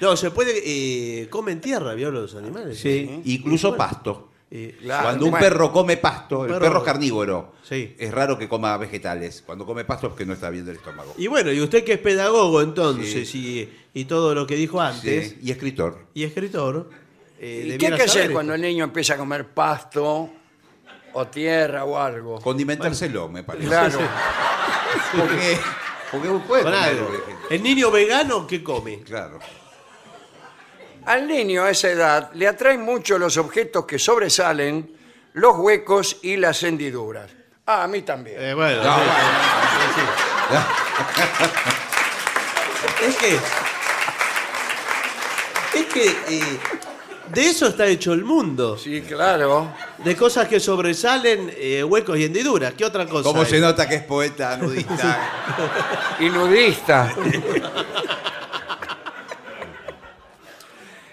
No, 0.00 0.16
se 0.16 0.32
puede. 0.32 0.60
Eh, 0.64 1.28
comen 1.28 1.60
tierra, 1.60 1.94
¿vio 1.94 2.10
los 2.10 2.34
animales? 2.34 2.76
Sí, 2.78 3.20
incluso 3.24 3.76
pasto. 3.76 4.30
Eh, 4.50 4.76
Claro, 4.82 5.04
Cuando 5.04 5.26
un 5.26 5.32
perro 5.32 5.70
come 5.72 5.96
pasto, 5.96 6.44
el 6.44 6.50
Perro- 6.50 6.60
perro 6.60 6.78
es 6.78 6.84
carnívoro. 6.84 7.52
Sí. 7.62 7.94
Es 7.96 8.10
raro 8.12 8.36
que 8.36 8.48
coma 8.48 8.76
vegetales. 8.78 9.44
Cuando 9.46 9.64
come 9.64 9.84
pasto 9.84 10.08
es 10.08 10.14
que 10.14 10.26
no 10.26 10.32
está 10.32 10.50
bien 10.50 10.66
del 10.66 10.74
estómago. 10.76 11.14
y 11.16 11.28
bueno, 11.28 11.52
y 11.52 11.60
usted 11.60 11.84
que 11.84 11.92
es 11.92 11.98
pedagogo 12.00 12.60
entonces 12.62 13.32
y, 13.36 13.72
y 13.94 14.04
todo 14.06 14.34
lo 14.34 14.44
que 14.44 14.56
dijo 14.56 14.80
antes, 14.80 15.30
Sí, 15.30 15.38
Y 15.40 15.50
escritor. 15.52 16.00
y 16.14 16.24
escritor. 16.24 16.90
Eh, 17.44 17.72
¿Y 17.74 17.78
qué 17.78 17.86
hay 17.88 17.96
que 17.96 18.02
hacer 18.04 18.22
saber 18.22 18.32
cuando 18.32 18.54
el 18.54 18.60
niño 18.60 18.84
empieza 18.84 19.14
a 19.14 19.16
comer 19.16 19.48
pasto 19.48 20.30
o 21.12 21.26
tierra 21.26 21.84
o 21.84 21.98
algo? 21.98 22.40
Condimentárselo, 22.40 23.28
me 23.28 23.42
parece. 23.42 23.66
Claro. 23.66 23.98
Porque, 25.18 25.58
porque 26.10 26.28
puede 26.46 26.62
Con 26.62 26.72
comer 26.72 26.88
algo. 26.88 27.10
El 27.50 27.62
niño 27.62 27.90
vegano, 27.90 28.46
¿qué 28.46 28.62
come? 28.62 29.00
Claro. 29.02 29.38
Al 31.06 31.26
niño 31.26 31.64
a 31.64 31.70
esa 31.70 31.88
edad 31.90 32.30
le 32.34 32.46
atraen 32.46 32.82
mucho 32.82 33.18
los 33.18 33.36
objetos 33.38 33.86
que 33.86 33.98
sobresalen, 33.98 34.94
los 35.32 35.56
huecos 35.58 36.18
y 36.22 36.36
las 36.36 36.62
hendiduras. 36.62 37.30
Ah, 37.66 37.84
a 37.84 37.88
mí 37.88 38.02
también. 38.02 38.36
Eh, 38.38 38.54
bueno, 38.54 38.82
No, 38.84 38.94
sí, 38.96 39.00
bueno. 39.00 39.16
sí. 39.96 40.02
es 43.06 43.16
que. 43.16 43.38
Es 45.78 45.86
que. 45.86 46.06
eh, 46.36 46.58
de 47.28 47.46
eso 47.46 47.68
está 47.68 47.86
hecho 47.86 48.12
el 48.12 48.24
mundo. 48.24 48.76
Sí, 48.76 49.02
claro. 49.02 49.72
De 49.98 50.16
cosas 50.16 50.48
que 50.48 50.58
sobresalen, 50.60 51.52
eh, 51.56 51.84
huecos 51.84 52.18
y 52.18 52.24
hendiduras. 52.24 52.74
¿Qué 52.74 52.84
otra 52.84 53.06
cosa? 53.06 53.24
¿Cómo 53.24 53.42
hay? 53.42 53.48
se 53.48 53.60
nota 53.60 53.88
que 53.88 53.96
es 53.96 54.02
poeta 54.04 54.56
nudista? 54.56 56.16
Y 56.20 56.28
nudista. 56.28 57.14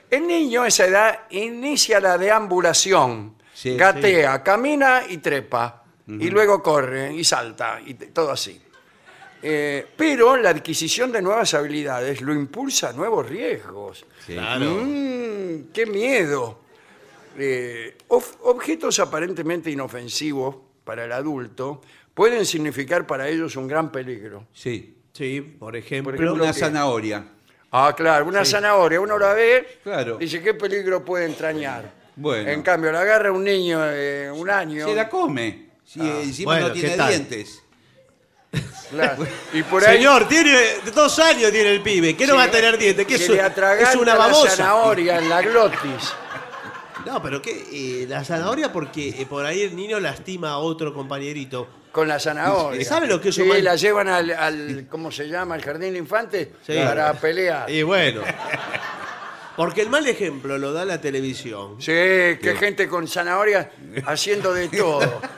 El 0.10 0.26
niño 0.26 0.64
a 0.64 0.68
esa 0.68 0.86
edad 0.86 1.20
inicia 1.30 2.00
la 2.00 2.18
deambulación. 2.18 3.36
Sí, 3.54 3.78
gatea, 3.78 4.42
camina 4.42 5.04
y 5.08 5.18
trepa. 5.18 5.84
Y 6.08 6.32
luego 6.32 6.64
corre 6.64 7.14
y 7.14 7.24
salta. 7.24 7.80
Y 7.86 7.94
todo 7.94 8.32
así. 8.32 8.60
Eh, 9.42 9.86
pero 9.96 10.36
la 10.38 10.50
adquisición 10.50 11.12
de 11.12 11.22
nuevas 11.22 11.54
habilidades 11.54 12.22
lo 12.22 12.34
impulsa 12.34 12.90
a 12.90 12.94
nuevos 12.94 13.28
riesgos. 13.28 14.06
Claro. 14.26 14.66
Mm, 14.84 15.72
¡Qué 15.74 15.86
miedo! 15.86 16.60
Eh, 17.38 17.98
objetos 18.10 19.00
aparentemente 19.00 19.72
inofensivos 19.72 20.56
para 20.84 21.06
el 21.06 21.12
adulto 21.14 21.82
pueden 22.14 22.46
significar 22.46 23.08
para 23.08 23.30
ellos 23.30 23.56
un 23.56 23.68
gran 23.68 23.92
peligro. 23.92 24.48
Sí. 24.54 24.96
Sí, 25.14 25.42
por 25.42 25.76
ejemplo. 25.76 26.12
Por 26.14 26.22
ejemplo, 26.24 26.44
Una 26.44 26.54
¿qué? 26.54 26.60
zanahoria. 26.60 27.26
Ah, 27.72 27.94
claro, 27.96 28.26
una 28.26 28.44
zanahoria, 28.44 29.00
uno 29.00 29.18
la 29.18 29.34
ve, 29.34 29.80
Claro. 29.84 30.18
dice 30.18 30.42
qué 30.42 30.54
peligro 30.54 31.04
puede 31.06 31.26
entrañar. 31.26 31.92
Bueno. 32.16 32.50
En 32.50 32.62
cambio, 32.62 32.92
la 32.92 33.02
agarra 33.02 33.32
un 33.32 33.44
niño 33.44 33.80
de 33.80 34.32
un 34.34 34.50
año. 34.50 34.86
Se 34.88 34.96
la 34.96 35.08
come. 35.08 35.70
Si 35.86 36.00
encima 36.02 36.52
Bueno, 36.54 36.68
no 36.70 36.74
¿qué 36.74 36.80
tiene 36.82 36.98
tal? 36.98 37.10
dientes. 37.10 37.64
Claro, 38.92 39.26
y 39.54 39.64
por 39.64 39.84
ahí 39.86 39.98
Señor, 39.98 40.28
tiene 40.28 40.56
dos 40.94 41.20
años 41.20 41.52
tiene 41.52 41.72
el 41.72 41.82
pibe. 41.82 42.16
¿Qué 42.16 42.26
no 42.28 42.36
va 42.36 42.44
a 42.44 42.52
tener 42.52 42.78
dientes? 42.78 43.06
¿Qué 43.06 43.18
se 43.18 43.24
es, 43.26 43.30
le 43.30 43.36
es 43.38 43.44
atraganta 43.44 43.98
una 44.00 44.14
la 44.14 44.18
babosa? 44.28 44.56
zanahoria 44.56 45.18
en 45.20 45.30
la 45.30 45.42
glotis. 45.42 45.80
No, 47.06 47.24
pero 47.24 47.42
¿qué? 47.42 47.66
Eh, 47.72 48.06
la 48.10 48.26
zanahoria 48.26 48.74
porque 48.74 49.08
eh, 49.10 49.26
por 49.26 49.46
ahí 49.46 49.62
el 49.62 49.74
niño 49.76 50.00
lastima 50.02 50.50
a 50.52 50.58
otro 50.58 50.94
compañerito. 50.94 51.68
Con 51.94 52.10
la 52.10 52.20
zanahoria. 52.20 52.84
¿Sabe 52.86 53.08
lo 53.08 53.22
que 53.22 53.30
es 53.30 53.36
Sí, 53.36 53.42
un 53.42 53.48
mal- 53.48 53.64
la 53.64 53.78
llevan 53.78 54.10
al, 54.10 54.30
al- 54.32 54.86
¿cómo 54.92 55.10
se 55.10 55.28
llama? 55.30 55.56
Al 55.56 55.62
jardín 55.64 55.94
de 55.94 55.98
infantes 55.98 56.50
Sí. 56.68 56.74
para 56.78 57.14
pelear. 57.14 57.70
Y 57.72 57.84
bueno. 57.84 58.22
Porque 59.56 59.82
el 59.82 59.90
mal 59.90 60.06
ejemplo 60.08 60.58
lo 60.58 60.74
da 60.74 60.84
la 60.86 61.00
televisión. 61.00 61.78
Sí, 61.80 61.86
que 62.42 62.56
gente 62.60 62.88
con 62.90 63.08
zanahoria 63.08 63.72
haciendo 64.06 64.54
de 64.54 64.68
todo. 64.68 65.22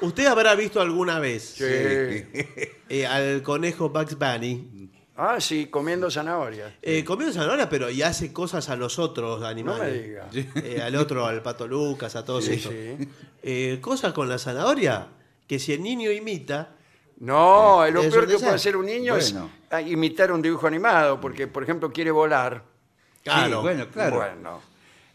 Usted 0.00 0.26
habrá 0.26 0.54
visto 0.54 0.80
alguna 0.80 1.18
vez 1.18 1.42
Sí. 1.56 1.64
eh, 1.64 3.06
al 3.06 3.42
conejo 3.42 3.88
Bugs 3.88 4.16
Bunny 4.18 4.90
Ah, 5.18 5.40
sí, 5.40 5.66
comiendo 5.68 6.10
zanahoria. 6.10 6.76
eh, 6.82 7.02
comiendo 7.02 7.32
zanahoria, 7.32 7.70
pero 7.70 7.88
y 7.90 8.02
hace 8.02 8.32
cosas 8.34 8.68
a 8.68 8.76
los 8.76 8.98
otros 8.98 9.40
No 9.40 9.46
animales. 9.46 9.92
me 9.94 10.02
diga. 10.02 10.28
Eh, 10.62 10.82
al 10.82 10.94
otro, 10.96 11.24
al 11.24 11.42
pato 11.42 11.66
Lucas, 11.66 12.14
a 12.16 12.24
todos 12.24 12.44
Sí, 12.44 12.52
estos. 12.54 12.72
sí. 12.72 13.08
Eh, 13.42 13.78
cosas 13.80 14.12
con 14.12 14.28
la 14.28 14.38
zanahoria 14.38 15.06
que 15.46 15.58
si 15.58 15.72
el 15.72 15.82
niño 15.82 16.10
imita, 16.10 16.72
No, 17.18 17.88
lo 17.90 18.02
Es 18.02 18.08
peor 18.12 18.24
un 18.24 18.30
que 18.30 18.34
puede 18.34 18.50
desastre. 18.50 18.54
hacer 18.56 18.76
un 18.76 18.84
niño 18.84 19.14
Bueno. 19.14 19.46
es 19.46 19.72
ah, 19.72 19.80
imitar 19.80 20.30
un 20.30 20.42
dibujo 20.42 20.66
animado, 20.66 21.18
porque, 21.18 21.46
por 21.46 21.62
ejemplo, 21.62 21.90
quiere 21.90 22.10
volar. 22.10 22.62
claro, 23.24 23.62
bueno, 23.62 23.88
claro. 23.90 24.16
Bueno, 24.16 24.60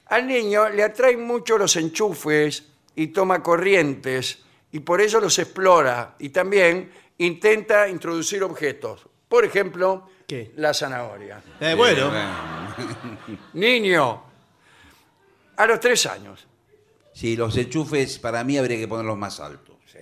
al 0.07 0.25
niño 0.25 0.67
le 0.69 0.81
atraen 0.83 1.23
mucho 1.23 1.59
los 1.59 1.75
enchufes 1.75 2.63
y 2.95 3.07
toma 3.09 3.43
corrientes, 3.43 4.39
y 4.71 4.79
por 4.79 5.01
eso 5.01 5.19
los 5.19 5.37
explora. 5.39 6.15
Y 6.19 6.29
también 6.29 6.91
intenta 7.17 7.87
introducir 7.87 8.43
objetos. 8.43 9.07
Por 9.27 9.45
ejemplo, 9.45 10.09
¿Qué? 10.27 10.51
la 10.57 10.73
zanahoria. 10.73 11.41
Eh, 11.59 11.73
bueno, 11.75 12.11
Niño, 13.53 14.23
a 15.57 15.65
los 15.65 15.79
tres 15.79 16.05
años. 16.05 16.47
Sí, 17.13 17.35
los 17.35 17.55
enchufes 17.57 18.19
para 18.19 18.43
mí 18.43 18.57
habría 18.57 18.77
que 18.77 18.87
ponerlos 18.87 19.17
más 19.17 19.39
altos. 19.39 19.75
Sí. 19.91 19.99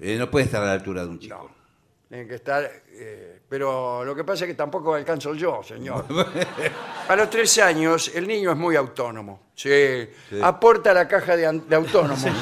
Eh, 0.00 0.16
no 0.18 0.30
puede 0.30 0.46
estar 0.46 0.62
a 0.62 0.66
la 0.66 0.72
altura 0.72 1.02
de 1.02 1.08
un 1.08 1.18
chico. 1.18 1.34
No. 1.36 1.62
Tienen 2.08 2.28
que 2.28 2.34
estar. 2.34 2.70
eh, 2.90 3.40
pero 3.52 4.02
lo 4.02 4.14
que 4.14 4.24
pasa 4.24 4.44
es 4.46 4.48
que 4.52 4.54
tampoco 4.54 4.94
alcanzo 4.94 5.34
yo, 5.34 5.60
señor. 5.62 6.06
A 7.08 7.14
los 7.14 7.28
tres 7.28 7.58
años, 7.58 8.10
el 8.14 8.26
niño 8.26 8.50
es 8.52 8.56
muy 8.56 8.76
autónomo. 8.76 9.48
Sí. 9.54 10.08
Aporta 10.42 10.94
la 10.94 11.06
caja 11.06 11.36
de, 11.36 11.46
an- 11.46 11.68
de 11.68 11.76
autónomos. 11.76 12.24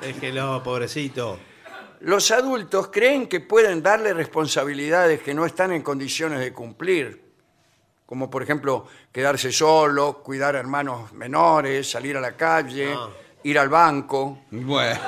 déjelo, 0.00 0.62
pobrecito. 0.62 1.38
Los 2.00 2.30
adultos 2.30 2.88
creen 2.88 3.26
que 3.28 3.40
pueden 3.40 3.82
darle 3.82 4.14
responsabilidades 4.14 5.20
que 5.20 5.34
no 5.34 5.44
están 5.44 5.72
en 5.72 5.82
condiciones 5.82 6.40
de 6.40 6.54
cumplir. 6.54 7.28
Como 8.06 8.30
por 8.30 8.42
ejemplo, 8.42 8.86
quedarse 9.12 9.52
solo, 9.52 10.22
cuidar 10.22 10.56
a 10.56 10.60
hermanos 10.60 11.12
menores, 11.12 11.90
salir 11.90 12.16
a 12.16 12.22
la 12.22 12.34
calle, 12.38 12.94
Ah. 12.96 13.10
ir 13.42 13.58
al 13.58 13.68
banco. 13.68 14.38
Bueno, 14.50 14.98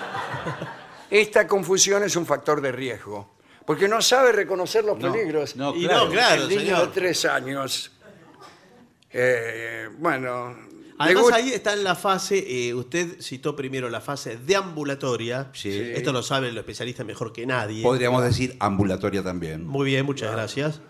Esta 1.09 1.47
confusión 1.47 2.03
es 2.03 2.15
un 2.17 2.27
factor 2.27 2.61
de 2.61 2.73
riesgo. 2.73 3.30
Porque 3.71 3.87
no 3.87 4.03
sabe 4.03 4.33
reconocer 4.33 4.85
los 4.85 4.99
No, 4.99 5.13
peligros. 5.13 5.55
no, 5.55 5.73
Y 5.77 5.85
claro. 5.87 6.07
no, 6.07 6.11
claro, 6.11 6.43
el 6.43 6.49
niño 6.49 6.61
señor. 6.61 6.87
de 6.89 7.01
tres 7.01 7.25
años. 7.25 7.93
eh, 9.13 9.89
bueno, 9.97 10.57
Además 10.99 11.23
gusta- 11.23 11.37
ahí 11.37 11.53
está 11.53 11.73
en 11.75 11.85
la 11.85 11.95
fase, 11.95 12.45
eh, 12.69 12.75
usted 12.75 13.21
citó 13.21 13.55
primero 13.55 13.89
la 13.89 14.01
fase 14.01 14.39
deambulatoria. 14.39 15.51
Sí. 15.53 15.93
Esto 15.95 16.13
lo 16.13 16.21
saben 16.25 16.53
los 16.53 16.63
especialistas 16.63 17.07
mejor 17.07 17.33
que 17.33 17.47
nadie. 17.47 17.85
Podríamos 17.85 18.25
decir 18.25 18.57
ambulatoria 18.59 19.23
también. 19.23 19.65
Muy 19.65 19.87
bien, 19.87 20.05
muchas 20.05 20.33
gracias. 20.33 20.81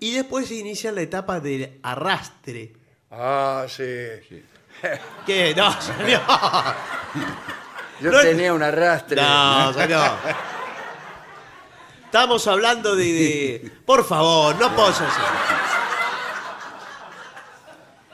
Y 0.00 0.14
después 0.14 0.48
se 0.48 0.54
inicia 0.54 0.90
la 0.90 1.02
etapa 1.02 1.38
del 1.38 1.80
arrastre. 1.82 2.72
Ah, 3.10 3.66
sí. 3.68 3.82
¿Qué? 5.26 5.54
No, 5.54 5.70
señor. 5.82 6.22
Yo 8.00 8.10
No- 8.10 8.20
tenía 8.22 8.54
un 8.54 8.62
arrastre. 8.62 9.20
No, 9.20 9.72
señor. 9.74 10.10
Estamos 12.12 12.46
hablando 12.46 12.94
de, 12.94 13.04
de- 13.06 13.72
Por 13.86 14.04
favor, 14.04 14.54
no 14.60 14.76
poses 14.76 15.00
así. 15.00 15.22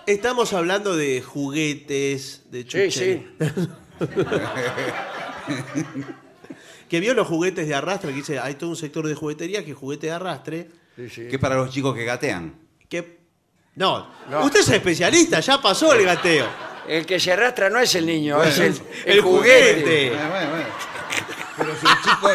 Estamos 0.06 0.52
hablando 0.52 0.96
de 0.96 1.20
juguetes, 1.20 2.42
de 2.48 2.62
Sí, 2.62 2.68
chucherías. 2.68 2.94
sí. 2.94 3.26
Que 6.88 7.00
vio 7.00 7.12
los 7.12 7.26
juguetes 7.26 7.66
de 7.66 7.74
arrastre, 7.74 8.10
que 8.10 8.16
dice, 8.18 8.38
hay 8.38 8.54
todo 8.54 8.70
un 8.70 8.76
sector 8.76 9.04
de 9.06 9.14
juguetería 9.16 9.64
que 9.64 9.72
es 9.72 9.76
juguete 9.76 10.06
de 10.06 10.12
arrastre. 10.12 10.68
sí, 10.96 11.10
sí. 11.10 11.26
Que 11.28 11.38
para 11.40 11.56
los 11.56 11.68
chicos 11.70 11.92
que 11.96 12.04
gatean. 12.04 12.54
Que. 12.88 13.18
No, 13.74 14.08
No. 14.30 14.44
usted 14.44 14.60
es 14.60 14.68
especialista, 14.68 15.40
ya 15.40 15.60
pasó 15.60 15.92
el 15.92 16.04
gateo. 16.04 16.46
El 16.86 17.04
que 17.04 17.18
se 17.18 17.32
arrastra 17.32 17.68
no 17.68 17.80
es 17.80 17.92
el 17.96 18.06
niño, 18.06 18.40
es 18.44 18.58
el, 18.60 18.74
el 19.06 19.16
El 19.16 19.20
juguete. 19.22 19.80
juguete. 19.82 20.10
Bueno, 20.10 20.28
bueno, 20.30 20.50
bueno. 20.50 20.66
Pero 21.58 21.74
si 21.74 21.84
el 21.86 21.92
chico, 22.04 22.28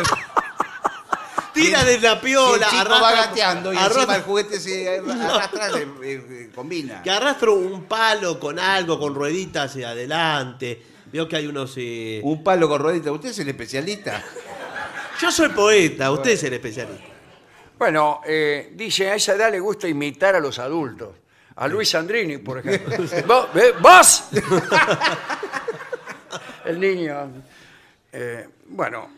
Tira 1.54 1.84
de 1.84 1.99
la 1.99 2.16
si 2.20 2.26
piola, 2.26 2.66
el 2.66 2.72
chico 2.72 2.82
arrastra- 2.82 3.01
va 3.01 3.12
gateando 3.14 3.74
y 3.74 3.78
arrastra- 3.78 3.95
encima 4.01 4.16
el 4.16 4.22
juguete 4.24 4.60
se 4.60 4.89
arrastra, 4.99 5.68
eh, 5.80 5.88
eh, 6.04 6.49
combina. 6.54 7.01
Que 7.04 7.12
arrastra 7.12 7.51
un 7.51 7.84
palo 7.86 8.39
con 8.39 8.58
algo, 8.60 8.99
con 8.99 9.14
rueditas 9.16 9.72
hacia 9.72 9.89
adelante. 9.89 10.82
Veo 11.12 11.28
que 11.28 11.36
hay 11.36 11.45
unos. 11.47 11.74
eh, 11.78 12.22
Un 12.24 12.43
palo 12.43 12.68
con 12.68 12.82
ruedita. 12.82 13.12
¿Usted 13.12 13.30
es 13.30 13.39
el 13.39 13.49
especialista? 13.49 14.24
Yo 15.22 15.32
soy 15.32 15.49
poeta, 15.49 16.12
usted 16.12 16.32
es 16.32 16.43
el 16.43 16.54
especialista. 16.54 17.06
Bueno, 17.78 18.22
eh, 18.26 18.72
dice, 18.74 19.10
a 19.12 19.16
esa 19.16 19.34
edad 19.36 19.51
le 19.51 19.60
gusta 19.60 19.88
imitar 19.88 20.36
a 20.36 20.39
los 20.39 20.58
adultos. 20.60 21.16
A 21.56 21.68
Luis 21.68 21.89
Sandrini, 21.89 22.39
por 22.39 22.60
ejemplo. 22.60 22.95
¿Vos? 23.28 23.54
ve- 23.54 23.74
¿Vos? 23.80 24.24
el 26.66 26.80
niño. 26.80 27.32
Eh, 28.12 28.47
bueno, 28.68 29.10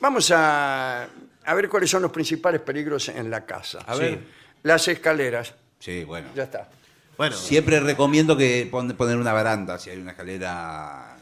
vamos 0.00 0.30
a, 0.34 1.06
a 1.48 1.54
ver 1.54 1.68
cuáles 1.68 1.90
son 1.90 2.02
los 2.02 2.10
principales 2.12 2.60
peligros 2.60 3.08
en 3.08 3.30
la 3.30 3.44
casa. 3.46 3.78
A 3.86 3.94
ver. 3.96 4.18
Las 4.62 4.86
escaleras. 4.88 5.54
Sí, 5.78 6.04
bueno. 6.04 6.28
Ya 6.34 6.42
está. 6.44 6.68
Bueno, 7.16 7.34
Siempre 7.36 7.80
recomiendo 7.80 8.36
que 8.36 8.68
pon- 8.70 8.92
poner 8.96 9.16
una 9.16 9.32
baranda 9.32 9.78
si 9.78 9.90
hay 9.90 9.98
una 9.98 10.10
escalera. 10.12 11.16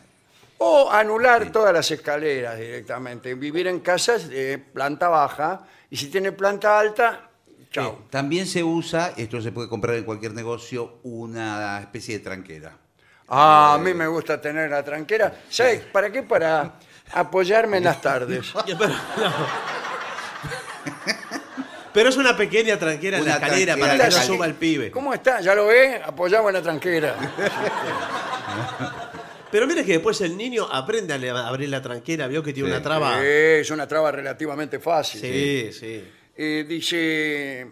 O 0.59 0.91
anular 0.91 1.51
todas 1.53 1.73
las 1.73 1.91
escaleras 1.91 2.59
directamente. 2.59 3.35
Vivir 3.35 3.67
en 3.67 3.81
casas 3.81 4.29
de 4.29 4.59
planta 4.59 5.09
baja. 5.09 5.61
Y 5.91 5.97
si 5.97 6.09
tiene 6.09 6.33
planta 6.33 6.79
alta, 6.79 7.29
chao. 7.71 7.93
Eh, 8.03 8.07
también 8.11 8.47
se 8.47 8.65
usa, 8.65 9.13
esto 9.17 9.41
se 9.41 9.53
puede 9.53 9.69
comprar 9.69 9.97
en 9.97 10.05
cualquier 10.05 10.33
negocio, 10.33 10.99
una 11.05 11.79
especie 11.81 12.19
de 12.19 12.25
tranquera. 12.25 12.73
Ah, 13.29 13.75
a 13.75 13.79
mí 13.79 13.93
me 13.95 14.07
gusta 14.07 14.41
tener 14.41 14.71
la 14.71 14.83
tranquera. 14.83 15.43
¿Sabes 15.51 15.83
para 15.83 16.11
qué? 16.11 16.23
Para 16.23 16.73
apoyarme 17.13 17.77
en 17.79 17.85
las 17.85 18.01
tardes. 18.03 18.53
Pero, 18.67 18.89
no. 18.89 19.86
Pero 21.93 22.11
es 22.11 22.17
una 22.19 22.37
pequeña 22.37 22.79
tranquera 22.79 23.19
en 23.19 23.25
la 23.25 23.35
escalera 23.35 23.75
tranquera 23.75 23.77
para 23.77 23.93
en 23.93 23.93
que 23.93 23.99
la 23.99 24.05
no 24.05 24.09
escalera. 24.11 24.35
suba 24.37 24.47
el 24.47 24.55
pibe. 24.55 24.91
¿Cómo 24.91 25.15
está? 25.15 25.41
¿Ya 25.41 25.55
lo 25.55 25.67
ve? 25.67 26.01
Apoyamos 26.05 26.49
en 26.51 26.55
la 26.55 26.63
tranquera. 26.63 27.17
Pero 29.51 29.67
mire 29.67 29.85
que 29.85 29.93
después 29.93 30.21
el 30.21 30.37
niño 30.37 30.67
aprende 30.71 31.15
a 31.15 31.19
le- 31.19 31.31
a 31.31 31.47
abrir 31.47 31.69
la 31.69 31.81
tranquera, 31.81 32.27
vio 32.27 32.43
que 32.43 32.53
tiene 32.53 32.69
Sí. 32.69 32.75
una 32.75 32.83
traba. 32.83 33.25
Es 33.25 33.71
una 33.71 33.87
traba 33.87 34.11
relativamente 34.13 34.79
fácil. 34.81 35.21
Sí, 35.21 35.71
sí. 35.73 36.05
Eh, 36.37 36.65
dice... 36.69 37.67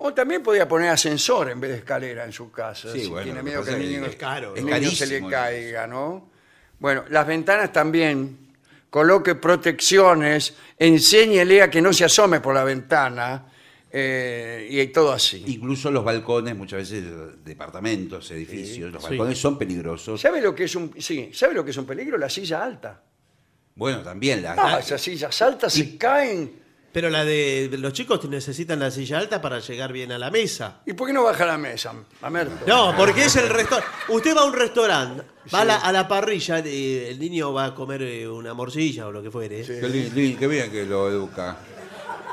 O 0.00 0.14
también 0.14 0.44
podía 0.44 0.68
poner 0.68 0.90
ascensor 0.90 1.50
en 1.50 1.60
vez 1.60 1.72
de 1.72 1.76
escalera 1.78 2.24
en 2.24 2.32
su 2.32 2.52
casa. 2.52 2.92
Sí, 2.92 3.00
si 3.00 3.06
bueno, 3.08 3.24
tiene 3.24 3.38
lo 3.40 3.44
miedo 3.44 3.64
que 3.64 3.70
el 3.72 3.80
niño, 3.80 4.06
es 4.06 4.14
caro, 4.14 4.54
el 4.54 4.64
¿no? 4.64 4.70
niño 4.78 4.90
se 4.92 5.06
le 5.08 5.14
Carísimo. 5.18 5.28
caiga, 5.30 5.86
¿no? 5.88 6.30
Bueno, 6.78 7.04
las 7.10 7.26
ventanas 7.26 7.72
también. 7.72 8.47
Coloque 8.90 9.34
protecciones, 9.34 10.54
enséñele 10.78 11.62
a 11.62 11.70
que 11.70 11.82
no 11.82 11.92
se 11.92 12.04
asome 12.04 12.40
por 12.40 12.54
la 12.54 12.64
ventana 12.64 13.46
eh, 13.90 14.66
y 14.70 14.86
todo 14.88 15.12
así. 15.12 15.44
Incluso 15.46 15.90
los 15.90 16.04
balcones, 16.04 16.56
muchas 16.56 16.78
veces 16.80 17.04
departamentos, 17.44 18.30
edificios, 18.30 18.92
los 18.92 19.02
balcones 19.02 19.38
son 19.38 19.58
peligrosos. 19.58 20.20
¿Sabe 20.20 20.40
lo 20.40 20.54
que 20.54 20.64
es 20.64 20.74
un 20.74 20.94
sí, 20.98 21.30
¿sabe 21.32 21.54
lo 21.54 21.64
que 21.64 21.70
es 21.72 21.76
un 21.76 21.86
peligro? 21.86 22.16
La 22.16 22.30
silla 22.30 22.64
alta. 22.64 23.02
Bueno, 23.74 24.02
también 24.02 24.42
la, 24.42 24.54
Ah, 24.58 24.78
esas 24.80 25.00
sillas 25.00 25.40
altas 25.42 25.72
se 25.72 25.96
caen. 25.96 26.67
Pero 26.92 27.10
la 27.10 27.24
de 27.24 27.68
los 27.78 27.92
chicos 27.92 28.24
necesitan 28.28 28.80
la 28.80 28.90
silla 28.90 29.18
alta 29.18 29.42
para 29.42 29.58
llegar 29.60 29.92
bien 29.92 30.10
a 30.10 30.18
la 30.18 30.30
mesa. 30.30 30.80
¿Y 30.86 30.94
por 30.94 31.06
qué 31.06 31.12
no 31.12 31.22
baja 31.22 31.44
la 31.44 31.58
mesa, 31.58 31.92
Mamerto? 32.22 32.64
No, 32.66 32.94
porque 32.96 33.26
es 33.26 33.36
el 33.36 33.48
restaurante. 33.50 33.92
Usted 34.08 34.34
va 34.36 34.40
a 34.40 34.44
un 34.46 34.54
restaurante, 34.54 35.22
va 35.54 35.60
a, 35.60 35.64
la, 35.66 35.76
a 35.76 35.92
la 35.92 36.08
parrilla, 36.08 36.60
eh, 36.60 37.10
el 37.10 37.18
niño 37.18 37.52
va 37.52 37.66
a 37.66 37.74
comer 37.74 38.02
eh, 38.02 38.26
una 38.28 38.54
morcilla 38.54 39.06
o 39.06 39.12
lo 39.12 39.22
que 39.22 39.30
fuere. 39.30 39.62
Sí. 39.64 39.74
Qué, 40.14 40.36
qué 40.38 40.46
bien 40.46 40.70
que 40.70 40.86
lo 40.86 41.08
educa. 41.10 41.58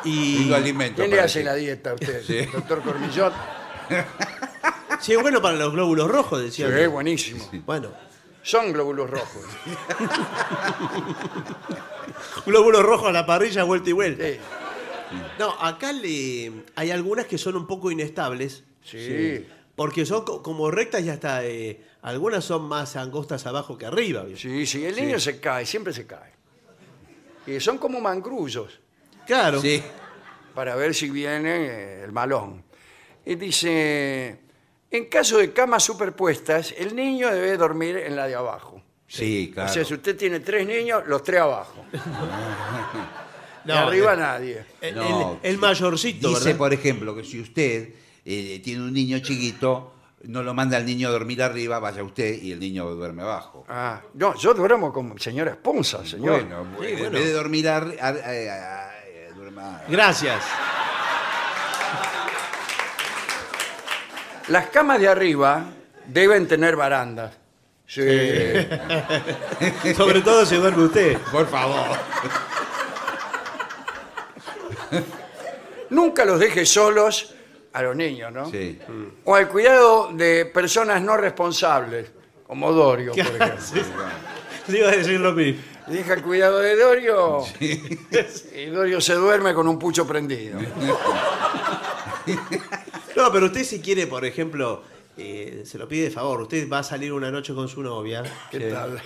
Y 0.05 0.37
Lindo 0.39 0.55
alimento. 0.55 1.01
¿Quién 1.01 1.11
le 1.11 1.19
hace 1.19 1.43
la 1.43 1.53
dieta 1.55 1.91
a 1.91 1.93
usted? 1.95 2.23
Sí. 2.23 2.45
Doctor 2.53 2.81
Cormillot. 2.81 3.33
sí, 5.01 5.13
es 5.13 5.21
bueno 5.21 5.41
para 5.41 5.57
los 5.57 5.73
glóbulos 5.73 6.09
rojos, 6.09 6.39
Sí, 6.39 6.63
decía. 6.63 6.79
es 6.79 6.89
buenísimo. 6.89 7.43
Bueno, 7.65 7.91
Son 8.45 8.71
glóbulos 8.71 9.09
rojos. 9.09 9.43
glóbulos 12.45 12.83
rojos 12.83 13.09
a 13.09 13.11
la 13.11 13.25
parrilla, 13.25 13.63
vuelta 13.63 13.89
y 13.89 13.93
vuelta. 13.93 14.23
Sí. 14.25 14.37
No, 15.39 15.51
acá 15.61 15.91
le, 15.91 16.51
hay 16.75 16.91
algunas 16.91 17.25
que 17.25 17.37
son 17.37 17.55
un 17.55 17.67
poco 17.67 17.91
inestables. 17.91 18.63
Sí. 18.83 19.45
Porque 19.75 20.05
son 20.05 20.23
co- 20.23 20.41
como 20.43 20.71
rectas 20.71 21.03
y 21.03 21.09
hasta 21.09 21.43
eh, 21.45 21.81
algunas 22.01 22.43
son 22.45 22.67
más 22.67 22.95
angostas 22.95 23.45
abajo 23.45 23.77
que 23.77 23.85
arriba. 23.85 24.23
¿vio? 24.23 24.37
Sí, 24.37 24.65
sí, 24.65 24.85
el 24.85 24.95
niño 24.95 25.19
se 25.19 25.39
cae, 25.39 25.65
siempre 25.65 25.93
se 25.93 26.05
cae. 26.05 26.33
Y 27.47 27.59
son 27.59 27.77
como 27.77 28.01
mangrullos 28.01 28.79
Claro. 29.25 29.61
Sí. 29.61 29.81
para 30.53 30.75
ver 30.75 30.93
si 30.95 31.09
viene 31.09 31.65
eh, 31.65 32.03
el 32.03 32.11
malón. 32.11 32.63
Y 33.25 33.35
dice, 33.35 34.39
en 34.91 35.05
caso 35.05 35.37
de 35.37 35.51
camas 35.51 35.83
superpuestas, 35.83 36.73
el 36.77 36.95
niño 36.95 37.29
debe 37.31 37.57
dormir 37.57 37.97
en 37.97 38.15
la 38.15 38.27
de 38.27 38.35
abajo. 38.35 38.81
Sí, 39.07 39.51
claro. 39.53 39.69
O 39.69 39.73
sea, 39.73 39.85
si 39.85 39.93
usted 39.93 40.15
tiene 40.17 40.39
tres 40.39 40.65
niños, 40.67 41.03
los 41.07 41.23
tres 41.23 41.41
abajo. 41.41 41.85
No, 43.65 43.73
de 43.73 43.79
arriba 43.79 44.13
eh, 44.13 44.17
nadie. 44.17 44.65
El, 44.79 44.95
No, 44.95 45.39
el- 45.41 45.51
el 45.53 45.57
mayorcito, 45.57 46.29
Dice, 46.29 46.43
¿verdad? 46.45 46.57
por 46.59 46.71
ejemplo, 46.73 47.15
que 47.15 47.23
si 47.23 47.41
usted 47.41 47.89
eh, 48.23 48.61
tiene 48.63 48.83
un 48.83 48.93
niño 48.93 49.17
chiquito, 49.19 49.91
no 50.25 50.43
lo 50.43 50.53
manda 50.53 50.77
al 50.77 50.85
niño 50.85 51.07
a 51.07 51.11
dormir 51.11 51.41
arriba, 51.41 51.79
vaya 51.79 52.03
usted 52.03 52.39
y 52.43 52.51
el 52.51 52.59
niño 52.59 52.85
duerme 52.91 53.23
abajo. 53.23 53.65
Ah, 53.67 54.01
no, 54.13 54.35
yo 54.37 54.53
duermo 54.53 54.93
con 54.93 55.17
señora 55.19 55.49
esposa, 55.51 56.05
señor. 56.05 56.41
Bueno, 56.43 56.67
Sí, 56.79 56.85
en 56.89 56.99
bueno. 56.99 57.11
vez 57.17 57.25
de 57.25 57.31
dormir 57.33 57.67
ar- 57.67 57.95
ar- 57.99 58.17
eh, 58.17 58.49
eh, 58.49 59.29
duerma- 59.35 59.81
Gracias. 59.89 60.43
Las 64.47 64.67
camas 64.67 64.99
de 64.99 65.07
arriba 65.07 65.65
deben 66.07 66.47
tener 66.47 66.75
barandas. 66.75 67.33
Sí. 67.87 68.01
Sobre 69.95 70.21
todo 70.21 70.45
si 70.45 70.55
duerme 70.55 70.83
usted. 70.83 71.17
Por 71.31 71.47
favor. 71.47 71.97
Nunca 75.89 76.25
los 76.25 76.39
deje 76.39 76.65
solos 76.65 77.33
a 77.73 77.81
los 77.81 77.95
niños, 77.95 78.31
¿no? 78.31 78.49
Sí. 78.49 78.79
O 79.23 79.35
al 79.35 79.47
cuidado 79.49 80.09
de 80.13 80.45
personas 80.45 81.01
no 81.01 81.17
responsables, 81.17 82.11
como 82.47 82.71
Dorio, 82.71 83.11
por 83.11 83.19
ejemplo. 83.41 83.55
Sí. 83.59 83.81
Le 84.67 84.79
iba 84.79 84.89
a 84.89 84.95
decir 84.95 85.19
lo 85.19 85.33
mismo. 85.33 85.61
Deja 85.87 86.13
el 86.15 86.23
cuidado 86.23 86.57
de 86.59 86.75
Dorio 86.75 87.43
y 87.59 88.65
Dorio 88.71 88.99
se 88.99 89.13
duerme 89.13 89.53
con 89.53 89.67
un 89.67 89.77
pucho 89.77 90.07
prendido. 90.07 90.59
No, 93.15 93.31
pero 93.31 93.45
usted 93.47 93.63
si 93.63 93.79
quiere, 93.79 94.07
por 94.07 94.25
ejemplo, 94.25 94.83
eh, 95.17 95.63
se 95.65 95.77
lo 95.77 95.87
pide 95.87 96.03
de 96.05 96.11
favor, 96.11 96.41
usted 96.41 96.69
va 96.69 96.79
a 96.79 96.83
salir 96.83 97.13
una 97.13 97.31
noche 97.31 97.53
con 97.53 97.67
su 97.69 97.81
novia 97.81 98.23
¿Qué 98.51 98.59
tal? 98.59 99.01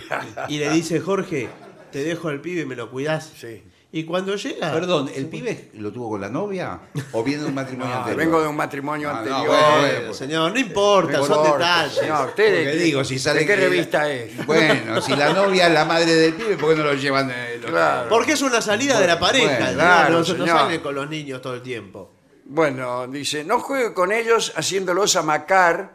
y 0.48 0.58
le 0.58 0.70
dice, 0.70 1.00
Jorge, 1.00 1.48
te 1.92 2.02
dejo 2.02 2.28
al 2.28 2.40
pibe 2.40 2.62
y 2.62 2.66
me 2.66 2.76
lo 2.76 2.90
cuidás. 2.90 3.32
Sí. 3.38 3.62
Y 3.92 4.04
cuando 4.04 4.36
llega... 4.36 4.72
Perdón, 4.72 5.10
¿el 5.12 5.26
pibe 5.26 5.70
lo 5.74 5.90
tuvo 5.90 6.10
con 6.10 6.20
la 6.20 6.28
novia 6.28 6.78
o 7.10 7.24
viene 7.24 7.42
de 7.42 7.48
un 7.48 7.54
matrimonio 7.56 7.92
Ah, 7.92 7.98
anterior? 7.98 8.18
vengo 8.24 8.40
de 8.40 8.46
un 8.46 8.54
matrimonio 8.56 9.10
Ah, 9.10 9.12
no, 9.14 9.18
anterior. 9.18 9.46
bueno, 9.48 9.66
Bueno, 9.80 9.94
bueno, 9.98 10.14
señor, 10.14 10.52
no 10.52 10.58
importa, 10.60 11.18
No 11.18 11.26
son 11.26 11.38
importa, 11.44 11.66
detalles. 11.82 11.94
señor, 11.98 12.28
¿usted 12.28 12.44
de, 12.52 12.56
Porque 12.64 12.78
qué- 12.78 12.84
digo, 12.84 13.04
si 13.04 13.18
sale 13.18 13.40
¿de 13.40 13.46
qué 13.46 13.54
que- 13.56 13.60
revista 13.60 14.12
es? 14.12 14.46
Bueno, 14.46 15.00
si 15.02 15.16
la 15.16 15.32
novia 15.32 15.66
es 15.66 15.72
la 15.74 15.84
madre 15.84 16.14
del 16.14 16.34
pibe, 16.34 16.56
¿por 16.56 16.70
qué 16.70 16.76
no 16.76 16.84
lo 16.84 16.94
llevan? 16.94 17.30
eh, 17.32 17.58
los- 17.60 17.70
Claro. 17.70 18.08
Porque 18.08 18.32
es 18.32 18.42
una 18.42 18.60
salida 18.62 19.00
de 19.00 19.08
la 19.08 19.18
pareja, 19.18 19.58
bueno, 19.58 19.74
claro, 19.74 20.12
no, 20.12 20.18
no 20.20 20.24
señor. 20.24 20.48
sale 20.48 20.80
con 20.80 20.94
los 20.94 21.08
niños 21.10 21.42
todo 21.42 21.54
el 21.54 21.62
tiempo. 21.62 22.12
Bueno, 22.52 23.06
dice, 23.06 23.44
no 23.44 23.60
juegue 23.60 23.94
con 23.94 24.10
ellos 24.10 24.52
haciéndolos 24.56 25.14
amacar 25.14 25.92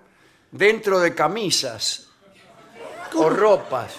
dentro 0.51 1.01
de 1.01 1.13
camisas 1.13 2.07
o 3.13 3.29
ropas. 3.29 3.95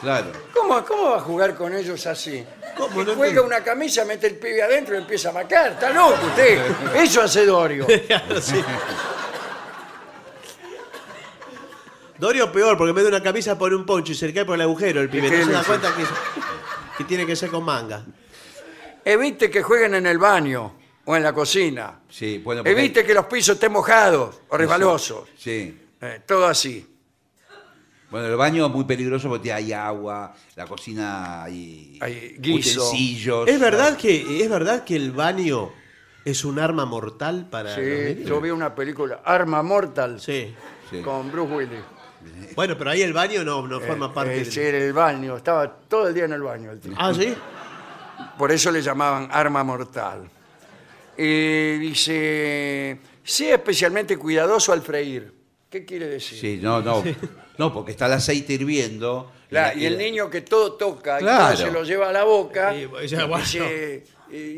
Claro. 0.00 0.32
¿Cómo, 0.52 0.84
¿Cómo 0.84 1.10
va 1.10 1.18
a 1.18 1.20
jugar 1.20 1.54
con 1.54 1.72
ellos 1.72 2.04
así? 2.08 2.44
¿Cómo? 2.76 2.88
No 2.88 3.14
cuelga 3.14 3.26
entiendo. 3.26 3.44
una 3.44 3.62
camisa, 3.62 4.04
mete 4.04 4.26
el 4.26 4.36
pibe 4.36 4.64
adentro 4.64 4.96
y 4.96 4.98
empieza 4.98 5.28
a 5.28 5.32
macar. 5.32 5.72
Está 5.74 5.90
loco 5.90 6.26
usted. 6.26 6.60
Eso 6.96 7.22
hace 7.22 7.46
Dorio. 7.46 7.86
Claro, 7.86 8.40
sí. 8.40 8.60
Dorio 12.18 12.50
peor, 12.50 12.76
porque 12.76 12.90
en 12.90 12.96
vez 12.96 13.04
de 13.04 13.10
una 13.10 13.22
camisa 13.22 13.56
pone 13.56 13.76
un 13.76 13.86
poncho 13.86 14.10
y 14.10 14.16
se 14.16 14.26
le 14.26 14.34
cae 14.34 14.44
por 14.44 14.56
el 14.56 14.62
agujero 14.62 15.00
el 15.02 15.08
pibe. 15.08 15.28
¿Y 15.28 15.30
qué 15.30 15.38
No 15.38 15.44
se 15.46 15.52
da 15.52 15.62
cuenta 15.62 15.94
que, 15.94 16.02
que 16.98 17.04
tiene 17.04 17.24
que 17.24 17.36
ser 17.36 17.48
con 17.48 17.62
manga. 17.62 18.04
Evite 19.04 19.48
que 19.48 19.62
jueguen 19.62 19.94
en 19.94 20.06
el 20.06 20.18
baño 20.18 20.85
o 21.06 21.16
en 21.16 21.22
la 21.22 21.32
cocina. 21.32 22.00
Sí, 22.08 22.38
bueno, 22.44 22.62
porque- 22.62 22.78
Evite 22.78 23.04
que 23.04 23.14
los 23.14 23.26
pisos 23.26 23.54
estén 23.54 23.72
mojados 23.72 24.40
o 24.48 24.56
resbalosos. 24.56 25.28
Sí. 25.38 25.80
Eh, 26.00 26.20
todo 26.26 26.46
así. 26.46 26.86
Bueno, 28.10 28.28
el 28.28 28.36
baño 28.36 28.66
es 28.66 28.72
muy 28.72 28.84
peligroso 28.84 29.28
porque 29.28 29.52
hay 29.52 29.72
agua, 29.72 30.32
la 30.54 30.66
cocina 30.66 31.42
hay, 31.42 31.98
Hay 32.00 32.36
guiso. 32.38 32.86
utensilios. 32.88 33.48
¿Es 33.48 33.58
verdad, 33.58 33.96
que, 33.96 34.42
¿Es 34.44 34.48
verdad 34.48 34.84
que 34.84 34.94
el 34.94 35.10
baño 35.10 35.72
es 36.24 36.44
un 36.44 36.58
arma 36.60 36.84
mortal 36.86 37.48
para 37.50 37.74
los 37.76 37.84
Sí, 37.84 38.14
niños? 38.14 38.28
yo 38.28 38.40
vi 38.40 38.50
una 38.50 38.74
película, 38.74 39.20
Arma 39.24 39.62
Mortal, 39.62 40.20
Sí. 40.20 40.54
Sí. 40.90 41.00
con 41.02 41.30
Bruce 41.32 41.52
Willis. 41.54 41.80
Bueno, 42.54 42.76
pero 42.78 42.90
ahí 42.90 43.02
el 43.02 43.12
baño 43.12 43.44
no, 43.44 43.66
no 43.66 43.80
forma 43.80 44.12
parte 44.12 44.34
Eh, 44.34 44.38
del- 44.38 44.52
sí, 44.52 44.60
en 44.60 44.74
el 44.74 44.92
baño, 44.92 45.36
estaba 45.36 45.68
todo 45.88 46.08
el 46.08 46.14
día 46.14 46.24
en 46.24 46.32
el 46.32 46.42
baño 46.42 46.70
el 46.72 46.80
tipo. 46.80 46.94
Ah, 46.98 47.12
¿sí? 47.14 47.34
Por 48.38 48.50
eso 48.52 48.70
le 48.70 48.82
llamaban 48.82 49.28
arma 49.30 49.62
mortal. 49.64 50.28
Y 51.18 51.78
dice, 51.78 52.98
sea 53.22 53.54
especialmente 53.56 54.16
cuidadoso 54.16 54.72
al 54.72 54.82
freír. 54.82 55.32
¿Qué 55.70 55.84
quiere 55.84 56.08
decir? 56.08 56.38
Sí, 56.38 56.58
no, 56.62 56.80
no. 56.82 57.02
No, 57.58 57.72
porque 57.72 57.92
está 57.92 58.06
el 58.06 58.12
aceite 58.14 58.52
hirviendo. 58.54 59.32
La- 59.50 59.74
y 59.74 59.86
el 59.86 59.96
niño 59.96 60.28
que 60.28 60.42
todo 60.42 60.74
toca, 60.74 61.18
y 61.20 61.22
Claro. 61.22 61.54
todo 61.56 61.66
se 61.66 61.72
lo 61.72 61.84
lleva 61.84 62.10
a 62.10 62.12
la 62.12 62.24
boca, 62.24 62.74
Y, 62.76 62.84
bueno. 62.86 63.02
dice, 63.02 64.04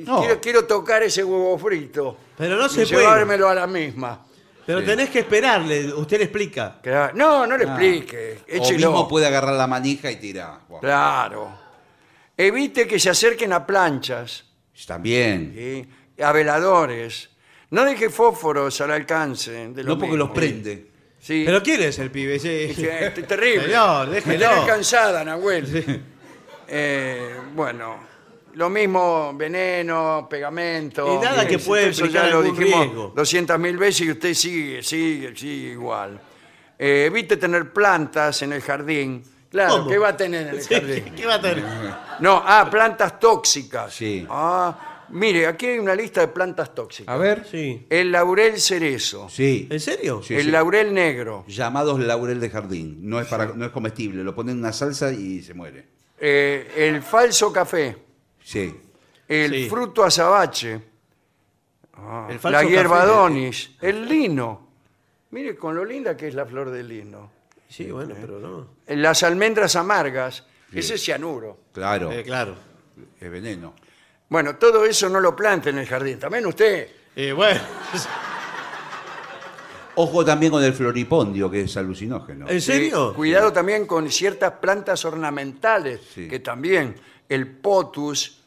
No. 0.04 0.20
quiero, 0.20 0.40
quiero 0.40 0.64
tocar 0.64 1.02
ese 1.02 1.22
huevo 1.22 1.56
frito. 1.58 2.16
Pero 2.36 2.56
no 2.56 2.66
y 2.66 2.68
se 2.70 2.86
puede. 2.86 3.02
llevármelo 3.02 3.48
a 3.48 3.54
la 3.54 3.66
misma. 3.66 4.24
Pero 4.66 4.80
Sí. 4.80 4.86
tenés 4.86 5.10
que 5.10 5.20
esperarle, 5.20 5.92
usted 5.94 6.18
le 6.18 6.24
explica. 6.24 6.78
Claro. 6.82 7.14
No, 7.16 7.46
no 7.46 7.56
le 7.56 7.64
Ah. 7.64 7.68
explique. 7.68 8.38
O 8.42 8.56
Échelo. 8.56 8.90
mismo 8.90 9.08
puede 9.08 9.26
agarrar 9.26 9.54
la 9.54 9.66
manija 9.66 10.10
y 10.10 10.16
tirar. 10.16 10.60
Buah. 10.68 10.80
Claro. 10.80 11.58
Evite 12.36 12.86
que 12.86 12.98
se 12.98 13.10
acerquen 13.10 13.52
a 13.52 13.66
planchas, 13.66 14.44
También. 14.86 15.52
¿sí? 15.56 15.88
A 16.22 16.32
veladores. 16.32 17.30
No 17.70 17.84
deje 17.84 18.08
fósforos 18.10 18.80
al 18.80 18.90
alcance 18.92 19.50
de 19.50 19.82
los 19.82 19.96
No 19.96 19.98
porque 19.98 20.16
los 20.16 20.30
prende. 20.30 20.86
Sí. 21.20 21.42
¿Pero 21.44 21.62
quién 21.62 21.82
es 21.82 21.98
el 21.98 22.10
pibe? 22.10 22.38
Sí. 22.38 22.48
Es 22.70 22.76
que 22.76 23.06
es 23.20 23.26
terrible. 23.28 23.64
Señor, 23.66 24.08
Me 24.08 24.14
déjelo. 24.14 24.48
tenés 24.50 24.64
cansada, 24.66 25.24
Nahuel. 25.24 26.02
Eh, 26.70 27.34
bueno, 27.54 27.96
lo 28.54 28.68
mismo 28.68 29.32
veneno, 29.34 30.26
pegamento. 30.28 31.14
Y 31.14 31.24
nada 31.24 31.46
que 31.46 31.56
Eso 31.56 31.66
puede 31.66 31.92
ya 31.92 32.04
implicar 32.04 32.30
lo 32.30 32.38
algún 32.40 32.58
dijimos 32.58 32.80
riesgo. 32.84 33.12
200 33.16 33.58
mil 33.58 33.78
veces 33.78 34.00
y 34.02 34.10
usted 34.10 34.34
sigue, 34.34 34.82
sigue, 34.82 35.34
sigue 35.36 35.72
igual. 35.72 36.20
Eh, 36.78 37.04
evite 37.06 37.36
tener 37.36 37.72
plantas 37.72 38.42
en 38.42 38.52
el 38.52 38.60
jardín. 38.62 39.22
Claro, 39.50 39.78
¿Cómo? 39.78 39.88
¿qué 39.88 39.98
va 39.98 40.08
a 40.08 40.16
tener 40.16 40.42
en 40.48 40.54
el 40.56 40.62
Sí, 40.62 40.74
jardín? 40.74 41.14
¿Qué 41.16 41.24
va 41.26 41.34
a 41.34 41.40
tener? 41.40 41.64
No, 42.20 42.42
ah, 42.44 42.68
plantas 42.70 43.18
tóxicas. 43.18 43.92
Sí. 43.94 44.26
Ah, 44.28 44.97
mire, 45.10 45.46
aquí 45.46 45.66
hay 45.66 45.78
una 45.78 45.94
lista 45.94 46.20
de 46.20 46.28
plantas 46.28 46.74
tóxicas. 46.74 47.12
A 47.14 47.18
ver. 47.18 47.46
Sí. 47.50 47.86
El 47.90 48.12
laurel 48.12 48.58
cerezo, 48.60 49.28
Sí. 49.28 49.66
¿En 49.70 49.80
serio? 49.80 50.22
Sí, 50.22 50.34
el 50.34 50.44
sí. 50.44 50.50
laurel 50.50 50.92
negro, 50.94 51.44
Llamados 51.48 52.00
laurel 52.00 52.40
de 52.40 52.50
jardín. 52.50 52.98
No 53.08 53.20
es, 53.20 53.26
para, 53.28 53.46
no 53.46 53.64
es 53.66 53.70
comestible. 53.72 54.22
Lo 54.24 54.34
ponen 54.34 54.54
en 54.56 54.58
una 54.60 54.72
salsa 54.72 55.12
y 55.12 55.42
se 55.42 55.54
muere. 55.54 55.86
eh, 56.20 56.72
el 56.76 57.02
falso 57.02 57.52
café, 57.52 57.96
Sí. 58.42 58.74
el 59.28 59.52
Sí. 59.52 59.68
fruto 59.68 60.04
azabache, 60.04 60.80
El 62.28 62.38
falso 62.38 62.50
la 62.50 62.64
hierba 62.64 62.98
café. 63.00 63.08
donis, 63.08 63.70
el 63.80 64.08
lino. 64.08 64.68
Mire 65.30 65.56
con 65.56 65.74
lo 65.74 65.84
linda 65.84 66.16
que 66.16 66.28
es 66.28 66.34
la 66.34 66.46
flor 66.46 66.70
del 66.70 66.88
lino. 66.88 67.30
Sí, 67.68 67.90
bueno, 67.90 68.14
pero 68.18 68.38
no. 68.38 68.68
Las 68.86 69.22
almendras 69.22 69.76
amargas, 69.76 70.44
ese 70.72 70.94
es 70.94 71.02
cianuro. 71.04 71.58
Claro. 71.72 72.10
Eh, 72.10 72.22
claro. 72.24 72.54
Es 73.20 73.30
veneno. 73.30 73.74
Bueno, 74.28 74.56
todo 74.56 74.84
eso 74.84 75.08
no 75.08 75.20
lo 75.20 75.34
plante 75.34 75.70
en 75.70 75.78
el 75.78 75.86
jardín. 75.86 76.18
También 76.18 76.46
usted. 76.46 76.88
Eh, 77.16 77.32
bueno. 77.32 77.60
Ojo 79.96 80.24
también 80.24 80.52
con 80.52 80.62
el 80.62 80.72
floripondio, 80.72 81.50
que 81.50 81.62
es 81.62 81.76
alucinógeno. 81.76 82.48
¿En 82.48 82.60
serio? 82.60 83.12
Cuidado 83.14 83.52
también 83.52 83.84
con 83.86 84.08
ciertas 84.10 84.52
plantas 84.52 85.04
ornamentales, 85.04 86.00
Sí. 86.14 86.28
que 86.28 86.38
también 86.38 86.94
el 87.28 87.48
potus, 87.48 88.40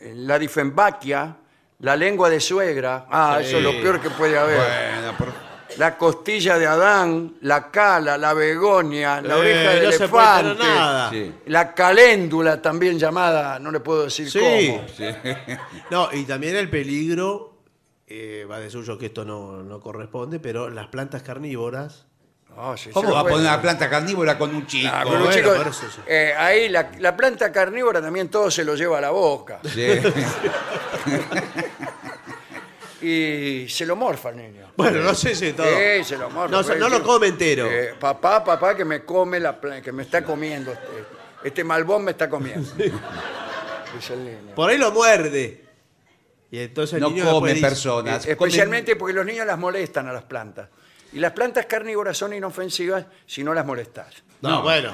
eh, 0.00 0.14
la 0.16 0.38
difembaquia, 0.38 1.36
la 1.80 1.96
lengua 1.96 2.30
de 2.30 2.40
suegra, 2.40 3.06
ah, 3.10 3.38
eso 3.42 3.58
es 3.58 3.62
lo 3.62 3.72
peor 3.72 4.00
que 4.00 4.08
puede 4.10 4.38
haber. 4.38 4.56
Bueno, 4.56 5.18
por- 5.18 5.33
La 5.78 5.96
costilla 5.98 6.58
de 6.58 6.66
Adán, 6.66 7.34
la 7.42 7.70
cala, 7.70 8.16
la 8.16 8.32
begonia, 8.34 9.20
la 9.20 9.34
Eh, 9.36 9.40
oreja 9.40 9.70
de 9.70 9.82
no 9.86 9.92
se 9.92 10.08
puede 10.08 10.26
tener 10.26 10.44
elefante, 10.46 10.64
nada. 10.64 11.10
Sí. 11.10 11.32
la 11.46 11.74
caléndula 11.74 12.62
también 12.62 12.98
llamada, 12.98 13.58
no 13.58 13.70
le 13.70 13.80
puedo 13.80 14.04
decir 14.04 14.30
Sí. 14.30 14.38
cómo. 14.38 14.84
No, 15.90 16.08
y 16.12 16.24
también 16.24 16.56
el 16.56 16.70
peligro, 16.70 17.58
eh, 18.06 18.46
va 18.50 18.60
de 18.60 18.70
suyo 18.70 18.96
que 18.98 19.06
esto 19.06 19.24
no, 19.24 19.62
no 19.62 19.80
corresponde, 19.80 20.38
pero 20.40 20.68
las 20.70 20.86
plantas 20.88 21.22
carnívoras. 21.22 22.06
Ah, 22.56 22.76
sí, 22.78 22.90
¿Cómo 22.90 23.08
se 23.08 23.14
va 23.14 23.18
a 23.20 23.22
puede. 23.24 23.34
poner 23.36 23.48
una 23.50 23.60
planta 23.60 23.90
carnívora 23.90 24.38
con 24.38 24.54
un 24.54 24.64
chico? 24.68 24.88
Ah, 24.92 25.00
pero, 25.02 25.18
bueno, 25.24 25.32
chicos, 25.32 25.56
por 25.56 25.66
eso 25.66 25.86
sí. 25.92 26.00
eh, 26.06 26.34
ahí 26.38 26.68
la, 26.68 26.88
la 27.00 27.16
planta 27.16 27.50
carnívora 27.50 28.00
también 28.00 28.28
todo 28.28 28.48
se 28.48 28.62
lo 28.64 28.76
lleva 28.76 28.98
a 28.98 29.00
la 29.00 29.10
boca 29.10 29.58
Sí. 29.64 29.84
y 33.06 33.68
se 33.68 33.84
lo 33.86 33.96
morfa 33.96 34.30
el 34.30 34.36
niño. 34.36 34.72
Bueno, 34.76 35.00
no 35.00 35.14
sé 35.14 35.34
si 35.34 35.52
todo. 35.52 35.66
Sí, 35.66 36.04
se 36.04 36.16
lo 36.16 36.30
morfa. 36.30 36.62
No, 36.62 36.74
no 36.76 36.88
lo 36.88 37.02
come 37.02 37.28
entero. 37.28 37.66
eh, 37.70 37.94
papá, 37.98 38.42
papá, 38.44 38.74
que 38.76 38.84
me 38.84 39.04
come 39.04 39.38
la 39.40 39.60
pla- 39.60 39.80
que 39.82 39.92
me 39.92 40.02
está 40.04 40.24
comiendo 40.24 40.72
este, 40.72 40.86
este 41.44 41.64
malbón 41.64 42.04
me 42.04 42.12
está 42.12 42.28
comiendo. 42.28 42.70
Dice 43.94 44.14
el 44.14 44.24
niño. 44.24 44.54
Por 44.54 44.70
ahí 44.70 44.78
lo 44.78 44.90
muerde. 44.92 45.64
Y 46.50 46.58
entonces 46.60 46.94
el 46.94 47.00
No 47.00 47.10
niño 47.10 47.30
come 47.30 47.54
dice- 47.54 47.66
personas. 47.66 48.26
Eh, 48.26 48.32
especialmente 48.32 48.96
porque 48.96 49.12
los 49.14 49.26
niños 49.26 49.46
las 49.46 49.58
molestan 49.58 50.08
a 50.08 50.12
las 50.12 50.24
plantas. 50.24 50.68
Y 51.12 51.18
las 51.18 51.32
plantas 51.32 51.66
carnívoras 51.66 52.16
son 52.16 52.32
inofensivas 52.32 53.06
si 53.26 53.44
no 53.44 53.54
las 53.54 53.64
molestas. 53.66 54.14
No, 54.40 54.50
No. 54.50 54.62
bueno. 54.62 54.92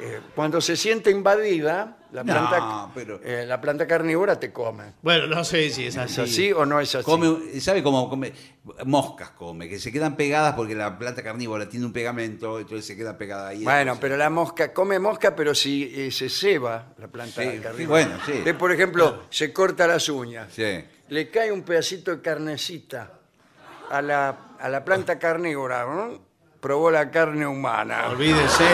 Eh, 0.00 0.20
cuando 0.34 0.60
se 0.60 0.76
siente 0.76 1.10
invadida, 1.10 1.96
la 2.12 2.22
No, 2.24 2.32
planta, 2.34 2.88
pero- 2.94 3.20
eh, 3.24 3.44
la 3.46 3.60
planta 3.60 3.86
carnívora 3.86 4.38
te 4.38 4.52
come. 4.52 4.92
Bueno, 5.02 5.26
no 5.26 5.42
sé 5.44 5.70
si 5.70 5.86
es 5.86 5.96
¿Es 5.96 5.98
así. 5.98 6.20
así 6.20 6.52
o 6.52 6.66
no 6.66 6.78
es 6.78 6.94
así? 6.94 7.04
Come, 7.04 7.58
¿Sabe 7.60 7.82
cómo 7.82 8.08
come? 8.10 8.32
Moscas 8.84 9.30
come, 9.30 9.68
que 9.68 9.78
se 9.78 9.90
quedan 9.90 10.14
pegadas 10.14 10.54
porque 10.54 10.74
la 10.74 10.98
planta 10.98 11.22
carnívora 11.22 11.68
tiene 11.68 11.86
un 11.86 11.92
pegamento, 11.92 12.58
entonces 12.60 12.84
se 12.86 12.96
queda 12.96 13.16
pegada 13.16 13.48
ahí. 13.48 13.64
Bueno, 13.64 13.96
pero 14.00 14.16
la 14.16 14.28
mosca 14.30 14.72
come 14.74 14.98
mosca, 14.98 15.34
pero 15.34 15.54
si 15.54 15.90
eh, 15.94 16.10
se 16.10 16.28
ceba 16.28 16.92
la 16.98 17.08
planta 17.08 17.40
Sí, 17.42 17.58
carnívora. 17.60 17.76
sí, 17.76 17.86
bueno, 17.86 18.14
sí. 18.26 18.32
Usted, 18.38 18.56
por 18.56 18.72
ejemplo, 18.72 19.22
se 19.30 19.52
corta 19.52 19.86
las 19.86 20.08
uñas. 20.08 20.48
Sí. 20.52 20.84
Le 21.08 21.30
cae 21.30 21.50
un 21.50 21.62
pedacito 21.62 22.10
de 22.14 22.20
carnecita 22.22 23.10
a 23.90 24.02
la, 24.02 24.36
a 24.60 24.68
la 24.68 24.84
planta 24.84 25.18
carnívora. 25.18 25.84
¿no? 25.86 26.20
Probó 26.60 26.90
la 26.90 27.10
carne 27.10 27.46
humana. 27.46 28.08
Olvídese. 28.10 28.64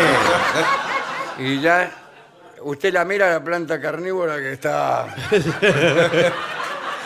Y 1.39 1.61
ya 1.61 2.08
usted 2.63 2.93
la 2.93 3.05
mira 3.05 3.27
a 3.29 3.31
la 3.35 3.45
planta 3.45 3.81
carnívora 3.81 4.37
que 4.39 4.53
está... 4.53 5.15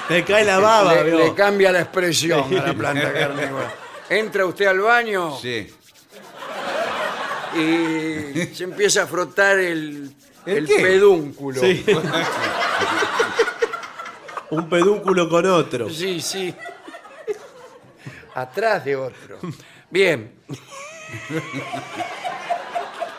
Le 0.08 0.24
cae 0.24 0.44
la 0.44 0.58
baba, 0.58 0.94
le, 1.02 1.14
le 1.16 1.34
cambia 1.34 1.70
la 1.72 1.80
expresión 1.82 2.44
a 2.58 2.66
la 2.66 2.74
planta 2.74 3.12
carnívora. 3.12 3.72
Entra 4.10 4.44
usted 4.44 4.66
al 4.66 4.80
baño 4.80 5.38
Sí. 5.40 5.72
y 7.54 8.54
se 8.54 8.64
empieza 8.64 9.04
a 9.04 9.06
frotar 9.06 9.58
el, 9.58 10.12
¿El 10.44 10.56
el 10.58 10.66
qué? 10.66 10.76
pedúnculo. 10.80 11.60
Sí. 11.60 11.84
Un 14.50 14.68
pedúnculo 14.68 15.28
con 15.28 15.46
otro. 15.46 15.88
Sí, 15.88 16.20
sí. 16.20 16.54
Atrás 18.34 18.84
de 18.84 18.96
otro. 18.96 19.38
Bien, 19.88 20.32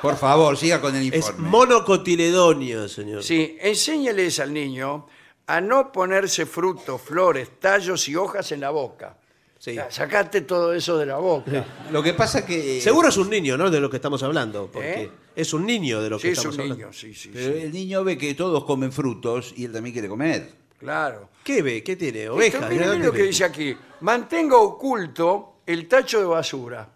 Por 0.03 0.17
favor, 0.17 0.55
siga 0.57 0.80
con 0.80 0.95
el 0.95 1.07
Es 1.11 1.15
informe. 1.30 1.49
monocotiledonio, 1.49 2.88
señor. 2.88 3.23
sí, 3.23 3.57
enséñales 3.59 4.39
al 4.39 4.53
niño 4.53 5.07
a 5.47 5.59
no 5.61 5.91
ponerse 5.91 6.45
frutos, 6.45 7.01
flores, 7.01 7.59
tallos 7.59 8.07
y 8.09 8.15
hojas 8.15 8.51
en 8.51 8.59
la 8.61 8.69
boca. 8.69 9.17
Sí. 9.57 9.75
Ya, 9.75 9.89
Sacate 9.89 10.41
todo 10.41 10.73
eso 10.73 10.97
de 10.97 11.05
la 11.05 11.17
boca. 11.17 11.65
Lo 11.91 12.03
que 12.03 12.13
pasa 12.13 12.45
que... 12.45 12.81
Seguro 12.81 13.07
es 13.07 13.15
un 13.17 13.30
niño, 13.30 13.57
¿no? 13.57 13.69
De 13.71 13.80
lo 13.80 13.89
que 13.89 13.95
estamos 13.95 14.21
hablando. 14.21 14.69
Porque 14.69 15.03
¿Eh? 15.03 15.11
es 15.38 15.53
un 15.53 15.65
niño 15.65 16.01
de 16.01 16.09
lo 16.09 16.17
que 16.17 16.23
Sí, 16.23 16.27
es 16.34 16.38
estamos 16.39 16.55
un 16.57 16.61
hablando. 16.63 16.84
niño, 16.85 16.93
sí, 16.93 17.13
sí, 17.13 17.30
Pero 17.34 17.53
sí. 17.53 17.61
el 17.61 17.71
niño 17.71 18.03
ve 18.03 18.17
que 18.17 18.34
todos 18.35 18.65
comen 18.65 18.91
frutos 18.91 19.53
y 19.55 19.63
él 19.63 19.71
también 19.71 19.93
quiere 19.93 20.09
comer. 20.09 20.51
Claro. 20.80 21.30
¿Qué 21.45 21.61
ve? 21.61 21.81
¿Qué 21.81 21.95
tiene? 21.95 22.27
¿Ovejas? 22.27 22.55
Esto, 22.55 22.67
¿De 22.67 22.75
mire 22.75 22.88
dónde 22.88 23.05
lo 23.05 23.13
que 23.13 23.21
ve? 23.21 23.27
dice 23.27 23.45
aquí. 23.45 23.73
Mantenga 24.01 24.57
oculto 24.57 25.59
el 25.65 25.88
tacho 25.88 26.19
de 26.19 26.25
basura. 26.25 26.89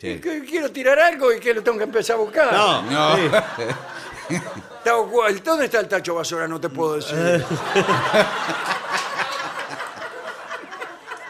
Sí. 0.00 0.18
Que 0.20 0.44
quiero 0.44 0.70
tirar 0.70 0.98
algo 1.00 1.32
y 1.32 1.40
que 1.40 1.52
lo 1.54 1.62
tengo 1.62 1.78
que 1.78 1.84
empezar 1.84 2.16
a 2.16 2.18
buscar. 2.20 2.52
No, 2.52 2.82
No. 2.82 3.16
sí. 3.16 3.22
¿Dónde 5.44 5.64
está 5.66 5.80
el 5.80 5.88
tacho 5.88 6.14
basura? 6.14 6.46
No 6.46 6.60
te 6.60 6.68
puedo 6.68 6.96
decir. 6.96 7.16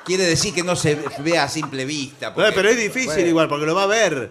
Quiere 0.04 0.24
decir 0.24 0.54
que 0.54 0.62
no 0.62 0.74
se 0.74 0.98
ve 1.18 1.36
a 1.38 1.48
simple 1.48 1.84
vista. 1.84 2.28
No, 2.30 2.34
porque- 2.36 2.52
pero 2.52 2.68
es 2.70 2.76
difícil 2.78 3.06
Bueno. 3.08 3.26
igual, 3.28 3.48
porque 3.48 3.66
lo 3.66 3.74
va 3.74 3.82
a 3.82 3.86
ver 3.86 4.30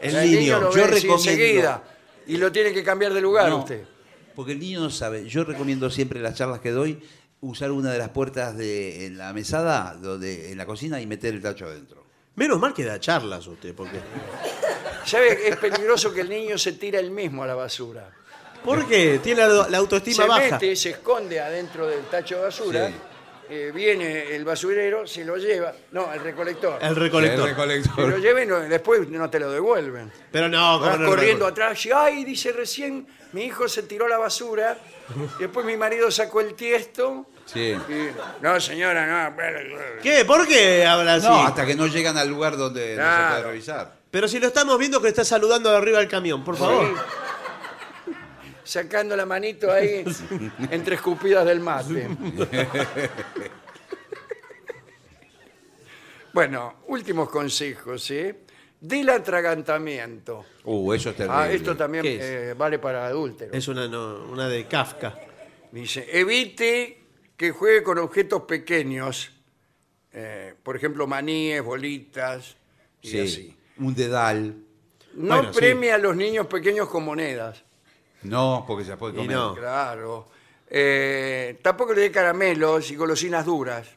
el, 0.00 0.16
El 0.16 0.30
niño. 0.32 0.60
lo 0.60 0.70
Yo 0.70 0.76
ve 0.76 0.82
así 0.82 1.06
recomiendo- 1.06 1.14
enseguida 1.30 1.82
y 2.26 2.36
lo 2.38 2.50
tiene 2.50 2.72
que 2.72 2.82
cambiar 2.82 3.12
de 3.12 3.20
lugar 3.20 3.48
No, 3.48 3.58
usted. 3.58 3.84
Porque 4.34 4.52
el 4.52 4.58
niño 4.58 4.80
no 4.80 4.90
sabe. 4.90 5.28
Yo 5.28 5.44
recomiendo 5.44 5.90
siempre 5.90 6.18
en 6.18 6.24
las 6.24 6.34
charlas 6.34 6.60
que 6.60 6.70
doy 6.72 7.00
usar 7.40 7.70
una 7.70 7.92
de 7.92 7.98
las 7.98 8.08
puertas 8.08 8.56
de 8.56 9.06
en 9.06 9.18
la 9.18 9.32
mesada, 9.32 9.94
donde, 10.00 10.50
en 10.50 10.58
la 10.58 10.66
cocina 10.66 11.00
y 11.00 11.06
meter 11.06 11.34
el 11.34 11.42
tacho 11.42 11.66
adentro. 11.66 12.01
Menos 12.34 12.58
mal 12.58 12.72
que 12.72 12.84
da 12.84 12.98
charlas 12.98 13.46
usted, 13.46 13.74
porque... 13.74 14.00
¿Sabe? 15.04 15.48
Es 15.48 15.56
peligroso 15.56 16.12
que 16.12 16.20
el 16.22 16.28
niño 16.28 16.56
se 16.56 16.72
tira 16.72 16.98
él 17.00 17.10
mismo 17.10 17.42
a 17.42 17.46
la 17.46 17.54
basura. 17.54 18.10
¿Por 18.64 18.86
qué? 18.86 19.18
Tiene 19.22 19.46
la, 19.46 19.68
la 19.68 19.78
autoestima 19.78 20.22
se 20.22 20.28
baja. 20.28 20.50
mete, 20.52 20.76
se 20.76 20.90
esconde 20.90 21.40
adentro 21.40 21.86
del 21.86 22.04
tacho 22.04 22.36
de 22.36 22.42
basura. 22.42 22.88
Sí. 22.88 22.94
Eh, 23.50 23.70
viene 23.74 24.34
el 24.34 24.44
basurero, 24.44 25.06
se 25.06 25.24
lo 25.24 25.36
lleva. 25.36 25.72
No, 25.92 26.12
el 26.12 26.20
recolector. 26.20 26.78
El 26.82 26.96
recolector. 26.96 27.40
El 27.48 27.54
recolector. 27.54 27.94
Se 28.04 28.10
lo 28.10 28.18
lleva 28.18 28.42
y 28.42 28.46
no- 28.46 28.60
después 28.60 29.08
no 29.08 29.28
te 29.30 29.38
lo 29.40 29.50
devuelven. 29.50 30.10
Pero 30.30 30.48
no, 30.48 30.78
Vas 30.80 30.92
¿cómo 30.92 31.04
no 31.04 31.10
corriendo 31.10 31.46
recolector? 31.46 31.64
atrás 31.64 31.86
y, 31.86 31.90
ay, 31.92 32.24
dice 32.24 32.52
recién, 32.52 33.06
mi 33.32 33.44
hijo 33.44 33.68
se 33.68 33.82
tiró 33.84 34.06
a 34.06 34.08
la 34.08 34.18
basura. 34.18 34.76
y 35.38 35.42
después 35.42 35.66
mi 35.66 35.76
marido 35.76 36.10
sacó 36.10 36.40
el 36.40 36.54
tiesto. 36.54 37.26
Sí. 37.44 37.72
y, 37.88 38.08
no, 38.40 38.60
señora, 38.60 39.28
no. 39.30 39.36
pero- 39.36 39.78
¿Qué? 40.02 40.24
¿Por 40.24 40.46
qué 40.46 40.86
habla 40.86 41.14
así? 41.16 41.26
No, 41.26 41.44
hasta 41.46 41.66
que 41.66 41.74
no 41.74 41.86
llegan 41.88 42.16
al 42.16 42.28
lugar 42.28 42.56
donde 42.56 42.90
no 42.96 43.02
se 43.02 43.08
Claro. 43.08 43.30
puede 43.34 43.42
revisar. 43.48 43.92
Pero 44.10 44.28
si 44.28 44.38
lo 44.38 44.46
estamos 44.46 44.78
viendo 44.78 45.00
que 45.02 45.08
está 45.08 45.24
saludando 45.24 45.70
de 45.70 45.76
arriba 45.76 45.98
del 45.98 46.08
camión, 46.08 46.44
por 46.44 46.56
favor. 46.56 46.86
Sí. 46.86 46.94
Sacando 48.72 49.14
la 49.14 49.26
manito 49.26 49.70
ahí 49.70 50.02
entre 50.70 50.94
escupidas 50.94 51.44
del 51.44 51.60
mate. 51.60 52.08
Bueno, 56.32 56.76
últimos 56.86 57.28
consejos, 57.28 58.02
¿sí? 58.02 58.32
Del 58.80 59.10
atragantamiento. 59.10 60.46
Uh, 60.64 60.94
eso 60.94 61.10
es 61.10 61.16
terrible. 61.16 61.38
Ah, 61.38 61.52
esto 61.52 61.76
también 61.76 62.02
¿Qué 62.04 62.14
es? 62.16 62.22
eh, 62.22 62.54
vale 62.56 62.78
para 62.78 63.06
adúlteros. 63.06 63.54
Es 63.54 63.68
una, 63.68 63.86
no, 63.86 64.24
una 64.30 64.48
de 64.48 64.66
Kafka. 64.66 65.14
Dice, 65.70 66.08
evite 66.10 67.02
que 67.36 67.50
juegue 67.50 67.82
con 67.82 67.98
objetos 67.98 68.44
pequeños, 68.44 69.30
eh, 70.14 70.54
por 70.62 70.74
ejemplo, 70.74 71.06
maníes, 71.06 71.62
bolitas 71.62 72.56
y 73.02 73.08
Sí. 73.08 73.20
así. 73.20 73.56
Un 73.76 73.94
dedal. 73.94 74.54
No 75.12 75.34
Bueno, 75.36 75.52
sí. 75.52 75.58
premie 75.60 75.92
a 75.92 75.98
los 75.98 76.16
niños 76.16 76.46
pequeños 76.46 76.88
con 76.88 77.04
monedas. 77.04 77.62
No, 78.24 78.64
porque 78.66 78.84
se 78.84 78.96
puede 78.96 79.14
Y 79.14 79.16
comer. 79.18 79.36
no. 79.36 79.54
Claro. 79.54 80.28
Eh, 80.68 81.58
tampoco 81.62 81.92
le 81.92 82.02
dé 82.02 82.10
caramelos 82.10 82.90
y 82.90 82.96
golosinas 82.96 83.44
duras. 83.44 83.88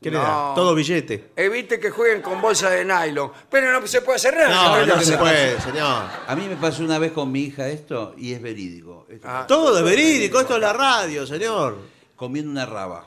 ¿Qué 0.00 0.10
le 0.12 0.16
No. 0.18 0.22
da? 0.22 0.54
Todo 0.54 0.74
billete. 0.76 1.32
Evite 1.34 1.80
que 1.80 1.90
jueguen 1.90 2.22
con 2.22 2.40
bolsa 2.40 2.70
de 2.70 2.84
nylon. 2.84 3.32
Pero 3.50 3.78
no 3.80 3.84
se 3.86 4.00
puede 4.00 4.16
hacer 4.16 4.36
nada. 4.36 4.86
No, 4.86 4.94
no 4.96 5.02
se 5.02 5.18
puede, 5.18 5.60
señor. 5.60 6.04
A 6.26 6.36
mí 6.36 6.46
me 6.48 6.54
pasó 6.56 6.84
una 6.84 6.98
vez 7.00 7.10
con 7.12 7.32
mi 7.32 7.40
hija 7.42 7.66
esto 7.68 8.14
y 8.16 8.32
es 8.32 8.40
verídico. 8.40 9.06
Esto- 9.08 9.26
Ah. 9.28 9.44
Todo 9.48 9.76
es 9.78 9.84
verídico, 9.84 10.38
esto 10.40 10.54
es 10.54 10.60
la 10.60 10.72
radio, 10.72 11.26
señor. 11.26 11.78
Comiendo 12.14 12.50
una 12.50 12.64
raba. 12.64 13.06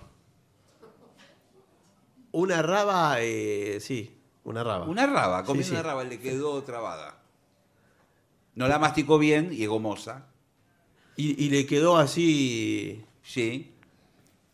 Una 2.34 2.62
raba, 2.62 3.16
eh, 3.20 3.80
sí, 3.82 4.18
una 4.44 4.64
raba. 4.64 4.86
Una 4.86 5.06
raba, 5.06 5.44
comiendo 5.44 5.64
Sí, 5.64 5.70
sí. 5.70 5.80
una 5.80 5.84
raba, 5.84 6.04
le 6.04 6.20
quedó 6.20 6.62
trabada. 6.64 7.16
No 8.56 8.68
la 8.68 8.80
masticó 8.80 9.18
bien 9.18 9.50
y 9.52 9.64
es 9.64 9.70
gomosa. 9.70 10.26
Y, 11.22 11.46
y 11.46 11.50
le 11.50 11.66
quedó 11.68 11.98
así. 11.98 13.04
Sí. 13.24 13.68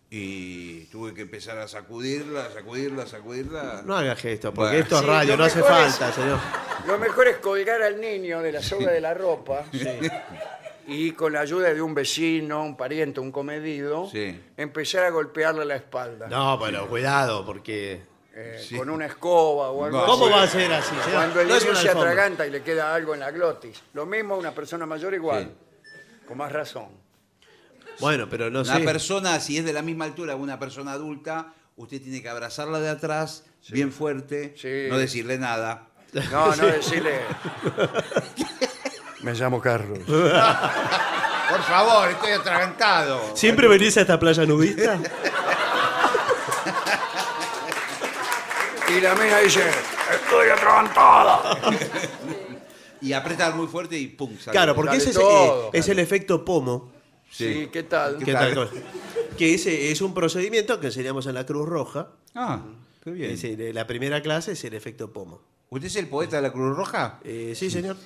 Y 0.09 0.85
tuve 0.85 1.13
que 1.13 1.21
empezar 1.21 1.57
a 1.59 1.67
sacudirla, 1.67 2.49
sacudirla, 2.51 3.05
sacudirla. 3.07 3.83
No 3.85 3.95
haga 3.95 4.15
gesto, 4.15 4.53
porque 4.53 4.69
Bueno. 4.71 4.83
esto 4.83 4.95
es 4.95 5.01
Sí, 5.01 5.07
radio, 5.07 5.31
lo 5.31 5.37
no 5.37 5.43
hace 5.45 5.57
mejor 5.59 5.71
es- 5.81 5.95
falta, 5.97 6.13
señor. 6.13 6.39
Lo 6.87 6.97
mejor 6.97 7.27
es 7.27 7.37
colgar 7.37 7.81
al 7.81 7.99
niño 7.99 8.41
de 8.41 8.51
la 8.53 8.61
soga 8.61 8.91
de 8.91 9.01
la 9.01 9.13
ropa 9.13 9.65
y 10.87 11.11
con 11.11 11.33
la 11.33 11.41
ayuda 11.41 11.73
de 11.73 11.81
un 11.81 11.93
vecino, 11.93 12.63
un 12.63 12.77
pariente, 12.77 13.19
un 13.19 13.31
comedido, 13.31 14.09
Sí. 14.09 14.39
empezar 14.55 15.03
a 15.03 15.09
golpearle 15.09 15.65
la 15.65 15.75
espalda 15.75 16.27
No, 16.27 16.57
pero 16.63 16.87
cuidado, 16.87 17.45
porque. 17.45 18.01
eh, 18.33 18.63
Sí. 18.65 18.77
con 18.77 18.89
una 18.91 19.07
escoba 19.07 19.71
o 19.71 19.83
algo 19.85 19.97
No. 19.97 20.03
así. 20.03 20.11
¿Cómo 20.11 20.29
va 20.31 20.43
a 20.43 20.47
ser 20.47 20.71
así, 20.71 20.89
señor? 20.95 21.11
Cuando 21.11 21.41
el 21.41 21.47
No 21.47 21.55
es 21.55 21.61
niño 21.63 21.71
una 21.71 21.81
se 21.81 21.87
alfombra. 21.89 22.11
atraganta 22.11 22.45
y 22.47 22.51
le 22.51 22.61
queda 22.61 22.93
algo 22.93 23.13
en 23.15 23.19
la 23.19 23.31
glotis. 23.31 23.81
Lo 23.93 24.05
mismo 24.05 24.37
una 24.37 24.51
persona 24.53 24.85
mayor 24.85 25.13
igual, 25.15 25.51
con 26.27 26.37
más 26.37 26.51
razón. 26.51 26.89
Bueno, 27.99 28.27
pero 28.29 28.49
no 28.51 28.61
Una 28.61 28.75
sé. 28.77 28.81
persona, 28.83 29.39
si 29.39 29.57
es 29.57 29.65
de 29.65 29.73
la 29.73 29.81
misma 29.81 30.05
altura, 30.05 30.35
una 30.35 30.59
persona 30.59 30.91
adulta, 30.91 31.53
usted 31.77 32.01
tiene 32.01 32.21
que 32.21 32.29
abrazarla 32.29 32.79
de 32.79 32.89
atrás, 32.89 33.43
bien 33.69 33.91
fuerte, 33.91 34.53
Sí. 34.55 34.87
no 34.89 34.97
decirle 34.97 35.37
nada. 35.39 35.87
No, 36.31 36.55
no 36.55 36.65
decirle. 36.67 37.19
Me 39.23 39.33
llamo 39.33 39.59
Carlos. 39.59 39.99
Por 40.07 41.61
favor, 41.63 42.09
estoy 42.09 42.31
atragantado. 42.33 43.35
¿Siempre 43.35 43.67
venís 43.67 43.97
a 43.97 44.01
esta 44.01 44.19
playa 44.19 44.45
nudista? 44.45 44.99
Y 48.95 49.01
la 49.01 49.15
mina 49.15 49.39
dice, 49.39 49.63
estoy 50.13 50.49
atragantada. 50.49 51.57
Y 53.01 53.13
apretar 53.13 53.55
muy 53.55 53.67
fuerte 53.67 53.97
y 53.97 54.07
pum, 54.07 54.37
sale. 54.39 54.51
Claro, 54.51 54.75
porque 54.75 54.91
Sale 54.99 55.01
ese 55.01 55.09
es, 55.11 55.15
todo. 55.15 55.67
eh, 55.67 55.69
es 55.73 55.87
el 55.89 55.99
efecto 55.99 56.43
pomo. 56.43 56.91
Sí, 57.29 57.69
¿qué 57.71 57.83
tal? 57.83 58.17
¿Qué 58.23 58.31
tal? 58.33 58.53
tal? 58.55 58.69
Que 59.37 59.53
ese 59.53 59.91
es 59.91 60.01
un 60.01 60.13
procedimiento 60.13 60.79
que 60.79 60.87
enseñamos 60.87 61.27
en 61.27 61.35
la 61.35 61.45
Cruz 61.45 61.67
Roja. 61.67 62.09
Ah, 62.33 62.61
qué 63.03 63.11
bien. 63.11 63.31
Es 63.31 63.43
el- 63.43 63.75
la 63.75 63.85
primera 63.85 64.21
clase 64.21 64.53
es 64.53 64.63
el 64.63 64.73
efecto 64.73 65.11
pomo. 65.11 65.41
¿Usted 65.69 65.87
es 65.87 65.95
el 65.97 66.07
poeta 66.07 66.37
de 66.37 66.41
la 66.43 66.51
Cruz 66.53 66.75
Roja? 66.75 67.19
Eh, 67.23 67.53
sí, 67.55 67.69
señor. 67.69 67.97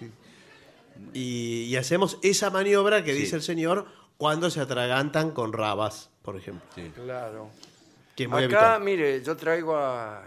Y, 1.13 1.63
y 1.69 1.75
hacemos 1.77 2.17
esa 2.21 2.49
maniobra 2.49 3.03
que 3.03 3.13
Sí. 3.13 3.19
dice 3.21 3.35
el 3.35 3.41
señor 3.41 3.85
cuando 4.17 4.49
se 4.49 4.59
atragantan 4.59 5.31
con 5.31 5.53
rabas, 5.53 6.09
por 6.21 6.35
ejemplo. 6.35 6.63
Sí. 6.75 6.91
Claro. 6.95 7.49
Que 8.15 8.25
Acá, 8.25 8.37
habitual. 8.37 8.83
mire, 8.83 9.23
yo 9.23 9.35
traigo 9.37 9.77
a, 9.77 10.23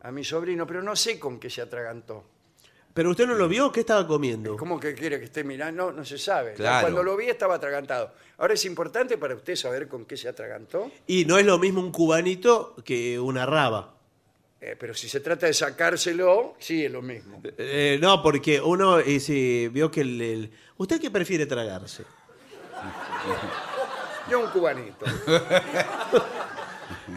a 0.00 0.10
mi 0.10 0.24
sobrino, 0.24 0.66
pero 0.66 0.82
no 0.82 0.96
sé 0.96 1.18
con 1.18 1.38
qué 1.38 1.48
se 1.50 1.62
atragantó. 1.62 2.24
Pero 2.94 3.10
usted 3.10 3.26
no 3.26 3.34
lo 3.34 3.48
vio, 3.48 3.72
¿qué 3.72 3.80
estaba 3.80 4.06
comiendo? 4.06 4.56
¿Cómo 4.56 4.78
que 4.78 4.92
quiere 4.94 5.18
que 5.18 5.24
esté 5.24 5.44
mirando? 5.44 5.86
No, 5.86 5.92
no 5.92 6.04
se 6.04 6.18
sabe. 6.18 6.52
Claro. 6.54 6.82
Cuando 6.82 7.02
lo 7.02 7.16
vi 7.16 7.26
estaba 7.26 7.54
atragantado. 7.54 8.12
Ahora 8.38 8.52
es 8.54 8.64
importante 8.66 9.16
para 9.18 9.34
usted 9.34 9.56
saber 9.56 9.88
con 9.88 10.04
qué 10.04 10.16
se 10.16 10.28
atragantó, 10.28 10.90
Y 11.06 11.24
no 11.24 11.38
es 11.38 11.46
lo 11.46 11.58
mismo 11.58 11.80
un 11.80 11.90
cubanito 11.90 12.74
que 12.84 13.18
una 13.18 13.46
raba. 13.46 13.94
eh, 14.60 14.76
pero 14.78 14.92
si 14.94 15.08
se 15.08 15.20
trata 15.20 15.46
de 15.46 15.54
sacárselo, 15.54 16.54
sí 16.58 16.84
es 16.84 16.90
lo 16.92 17.00
mismo. 17.02 17.40
Eh, 17.56 17.98
no, 18.00 18.22
porque 18.22 18.60
uno 18.60 18.98
eh, 18.98 19.20
se 19.20 19.70
vio 19.72 19.90
que 19.90 20.02
el, 20.02 20.20
el- 20.20 20.50
¿Usted 20.76 21.00
qué 21.00 21.10
prefiere 21.10 21.46
tragarse? 21.46 22.04
Yo 24.30 24.40
un 24.40 24.50
cubanito. 24.50 25.06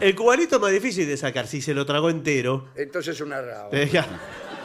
El 0.00 0.14
cubanito 0.14 0.56
es 0.56 0.62
más 0.62 0.72
difícil 0.72 1.06
de 1.06 1.16
sacar, 1.16 1.46
si 1.46 1.62
se 1.62 1.72
lo 1.72 1.86
tragó 1.86 2.10
entero. 2.10 2.68
Entonces 2.74 3.18
una 3.20 3.40
raba. 3.40 3.70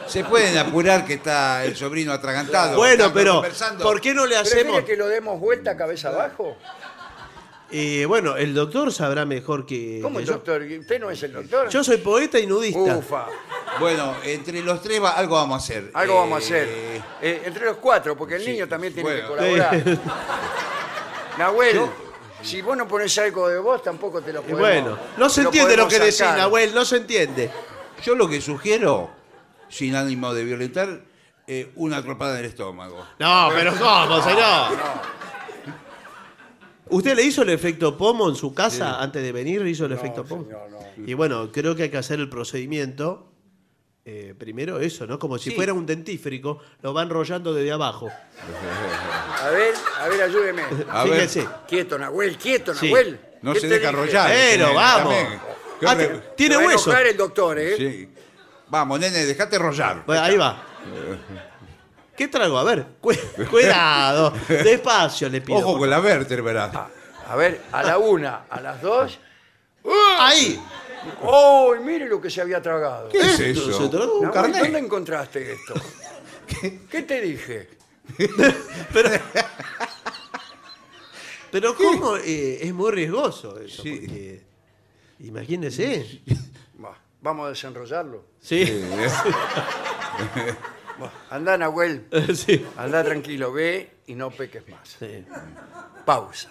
Se 0.06 0.24
pueden 0.24 0.56
apurar 0.58 1.04
que 1.06 1.14
está 1.14 1.64
el 1.64 1.76
sobrino 1.76 2.12
atragantado. 2.12 2.76
Bueno, 2.76 3.12
pero 3.12 3.34
conversando. 3.36 3.84
¿por 3.84 4.00
qué 4.00 4.12
no 4.14 4.26
le 4.26 4.36
hacemos? 4.36 4.74
¿Prefiere 4.74 4.84
que 4.84 4.96
lo 4.96 5.08
demos 5.08 5.40
vuelta 5.40 5.76
cabeza 5.76 6.08
abajo? 6.10 6.56
Eh, 7.74 8.04
bueno, 8.06 8.36
el 8.36 8.52
doctor 8.52 8.92
sabrá 8.92 9.24
mejor 9.24 9.64
que, 9.64 10.00
¿Cómo 10.02 10.18
el 10.18 10.26
yo. 10.26 10.34
doctor? 10.34 10.60
¿Usted 10.62 11.00
no 11.00 11.10
es 11.10 11.22
el 11.22 11.32
doctor? 11.32 11.68
Yo 11.70 11.82
soy 11.82 11.96
poeta 11.98 12.38
y 12.38 12.46
nudista. 12.46 12.78
Ufa, 12.96 13.26
Bueno, 13.80 14.14
entre 14.24 14.60
los 14.60 14.82
tres 14.82 15.02
va- 15.02 15.12
algo 15.12 15.36
vamos 15.36 15.54
a 15.54 15.64
hacer. 15.64 15.90
algo 15.94 16.16
vamos 16.16 16.36
a 16.38 16.42
Eh, 16.42 16.44
hacer. 16.44 16.68
Eh, 17.22 17.42
entre 17.46 17.64
los 17.64 17.78
cuatro, 17.78 18.14
porque 18.14 18.34
el 18.36 18.42
sí, 18.44 18.50
niño 18.52 18.68
también 18.68 18.92
tiene 18.92 19.08
que 19.08 19.22
bueno. 19.22 19.28
colaborar. 19.28 19.82
Nahuel, 21.38 21.80
si 22.42 22.60
vos 22.60 22.76
no 22.76 22.86
pones 22.86 23.16
algo 23.18 23.48
de 23.48 23.58
vos, 23.58 23.82
tampoco 23.82 24.20
te 24.20 24.34
lo 24.34 24.40
Y 24.40 24.42
podemos 24.52 24.60
bueno, 24.60 24.98
no 25.16 25.30
se 25.30 25.42
lo 25.42 25.48
entiende 25.48 25.70
lo 25.76 25.84
podemos 25.84 25.94
que 25.94 25.98
decís, 26.00 26.16
sacar. 26.18 26.38
Nahuel, 26.38 26.74
no 26.74 26.84
se 26.84 26.96
entiende. 26.98 27.50
Yo 28.04 28.14
lo 28.14 28.28
que 28.28 28.40
sugiero, 28.42 29.10
sin 29.72 29.96
ánimo 29.96 30.34
de 30.34 30.44
violentar, 30.44 31.00
eh, 31.46 31.72
una 31.76 31.96
atropada 31.96 32.34
en 32.38 32.44
el 32.44 32.50
estómago. 32.50 33.04
No, 33.18 33.48
pero 33.54 33.72
¿cómo, 33.78 34.22
señor? 34.22 34.76
¿Usted 36.90 37.16
le 37.16 37.22
hizo 37.22 37.42
el 37.42 37.48
efecto 37.50 37.96
pomo 37.96 38.28
en 38.28 38.36
su 38.36 38.52
casa 38.52 39.00
antes 39.00 39.22
de 39.22 39.32
venir? 39.32 39.62
¿Le 39.62 39.70
hizo 39.70 39.86
el 39.86 39.92
efecto 39.92 40.24
pomo? 40.24 40.44
señor, 40.44 40.70
no. 40.70 41.08
Y 41.08 41.14
bueno, 41.14 41.50
creo 41.50 41.74
que 41.74 41.84
hay 41.84 41.88
que 41.90 41.96
hacer 41.98 42.20
el 42.20 42.28
procedimiento. 42.28 43.28
eh, 44.04 44.34
primero 44.36 44.80
eso, 44.80 45.06
¿no? 45.06 45.16
Como 45.16 45.38
si 45.38 45.50
Sí. 45.50 45.54
fuera 45.56 45.72
un 45.72 45.86
dentífrico, 45.86 46.58
lo 46.82 46.92
va 46.92 47.02
enrollando 47.04 47.54
desde 47.54 47.70
abajo. 47.70 48.08
A 48.10 49.48
ver, 49.50 49.74
a 50.00 50.08
ver, 50.08 50.22
ayúdeme. 50.22 50.62
A 50.90 51.04
ver. 51.04 51.12
Fíjese. 51.14 51.46
Quieto, 51.68 51.96
Nahuel, 52.00 52.36
quieto, 52.36 52.74
Sí. 52.74 52.86
Nahuel. 52.86 53.20
No 53.42 53.52
¿Qué 53.52 53.60
se 53.60 53.68
te 53.68 53.74
deja 53.78 53.90
dije? 53.90 54.00
arrollar. 54.00 54.28
Pero 54.28 54.68
Eh, 54.70 54.74
vamos. 54.74 55.14
también. 55.14 55.40
Qué 55.78 55.86
Ah, 55.86 55.94
re- 55.94 56.22
tiene 56.36 56.54
Se 56.56 56.58
va 56.60 56.64
a 56.64 56.66
hueso. 56.66 56.90
enojar 56.90 57.06
el 57.06 57.16
doctor, 57.16 57.58
¿eh? 57.60 57.76
Sí. 57.76 58.08
Vamos, 58.72 58.98
nene, 58.98 59.26
dejate 59.26 59.58
rollar. 59.58 60.02
Bueno, 60.06 60.22
ahí 60.22 60.34
va. 60.38 60.64
¿Qué 62.16 62.26
trago? 62.28 62.56
A 62.58 62.64
ver, 62.64 62.86
cu- 63.02 63.12
cuidado. 63.50 64.32
Despacio 64.48 65.28
le 65.28 65.42
pido. 65.42 65.58
Ojo 65.58 65.76
con 65.76 65.90
la 65.90 66.00
vértebra. 66.00 66.88
A 67.28 67.36
ver, 67.36 67.60
a 67.70 67.82
la 67.82 67.98
una, 67.98 68.44
a 68.48 68.60
las 68.62 68.80
dos. 68.80 69.18
Ahí. 70.18 70.58
¡Oh! 71.20 71.74
Mire 71.84 72.06
lo 72.08 72.18
que 72.18 72.30
se 72.30 72.40
había 72.40 72.62
tragado. 72.62 73.10
¿Qué 73.10 73.18
es. 73.20 73.36
Se 73.36 73.50
eso? 73.50 73.90
tragó 73.90 74.14
un 74.14 74.22
Nahuel, 74.22 74.32
carnet. 74.40 74.62
¿Dónde 74.62 74.78
encontraste 74.78 75.52
esto? 75.52 75.74
¿Qué 76.90 77.02
te 77.02 77.20
dije? 77.20 77.68
Pero 81.50 81.76
¿cómo? 81.76 82.16
Eh, 82.16 82.60
es 82.62 82.72
muy 82.72 82.90
riesgoso 82.90 83.58
eso. 83.60 83.82
Sí. 83.82 83.98
porque- 84.00 84.42
imagínese. 85.20 86.22
Vamos 87.22 87.46
a 87.46 87.48
desenrollarlo. 87.50 88.24
Sí. 88.40 88.64
Bah, 90.98 91.10
Anda, 91.30 91.56
Nahuel. 91.56 92.06
sí. 92.34 92.66
Anda 92.76 93.02
tranquilo, 93.02 93.50
ve 93.50 93.90
y 94.06 94.14
no 94.14 94.30
peques 94.30 94.68
más. 94.68 94.86
sí. 94.98 95.24
Pausa. 96.04 96.50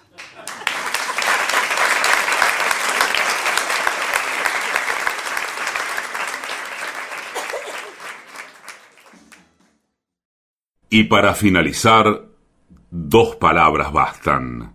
Y 10.90 11.04
para 11.06 11.36
finalizar, 11.36 12.26
dos 12.90 13.36
palabras 13.38 13.94
bastan. 13.94 14.74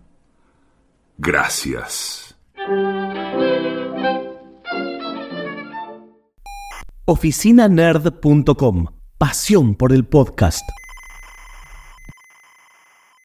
Gracias. 1.17 2.26
oficinanerd.com. 7.07 8.85
Pasión 9.17 9.75
por 9.75 9.93
el 9.93 10.05
podcast. 10.05 10.63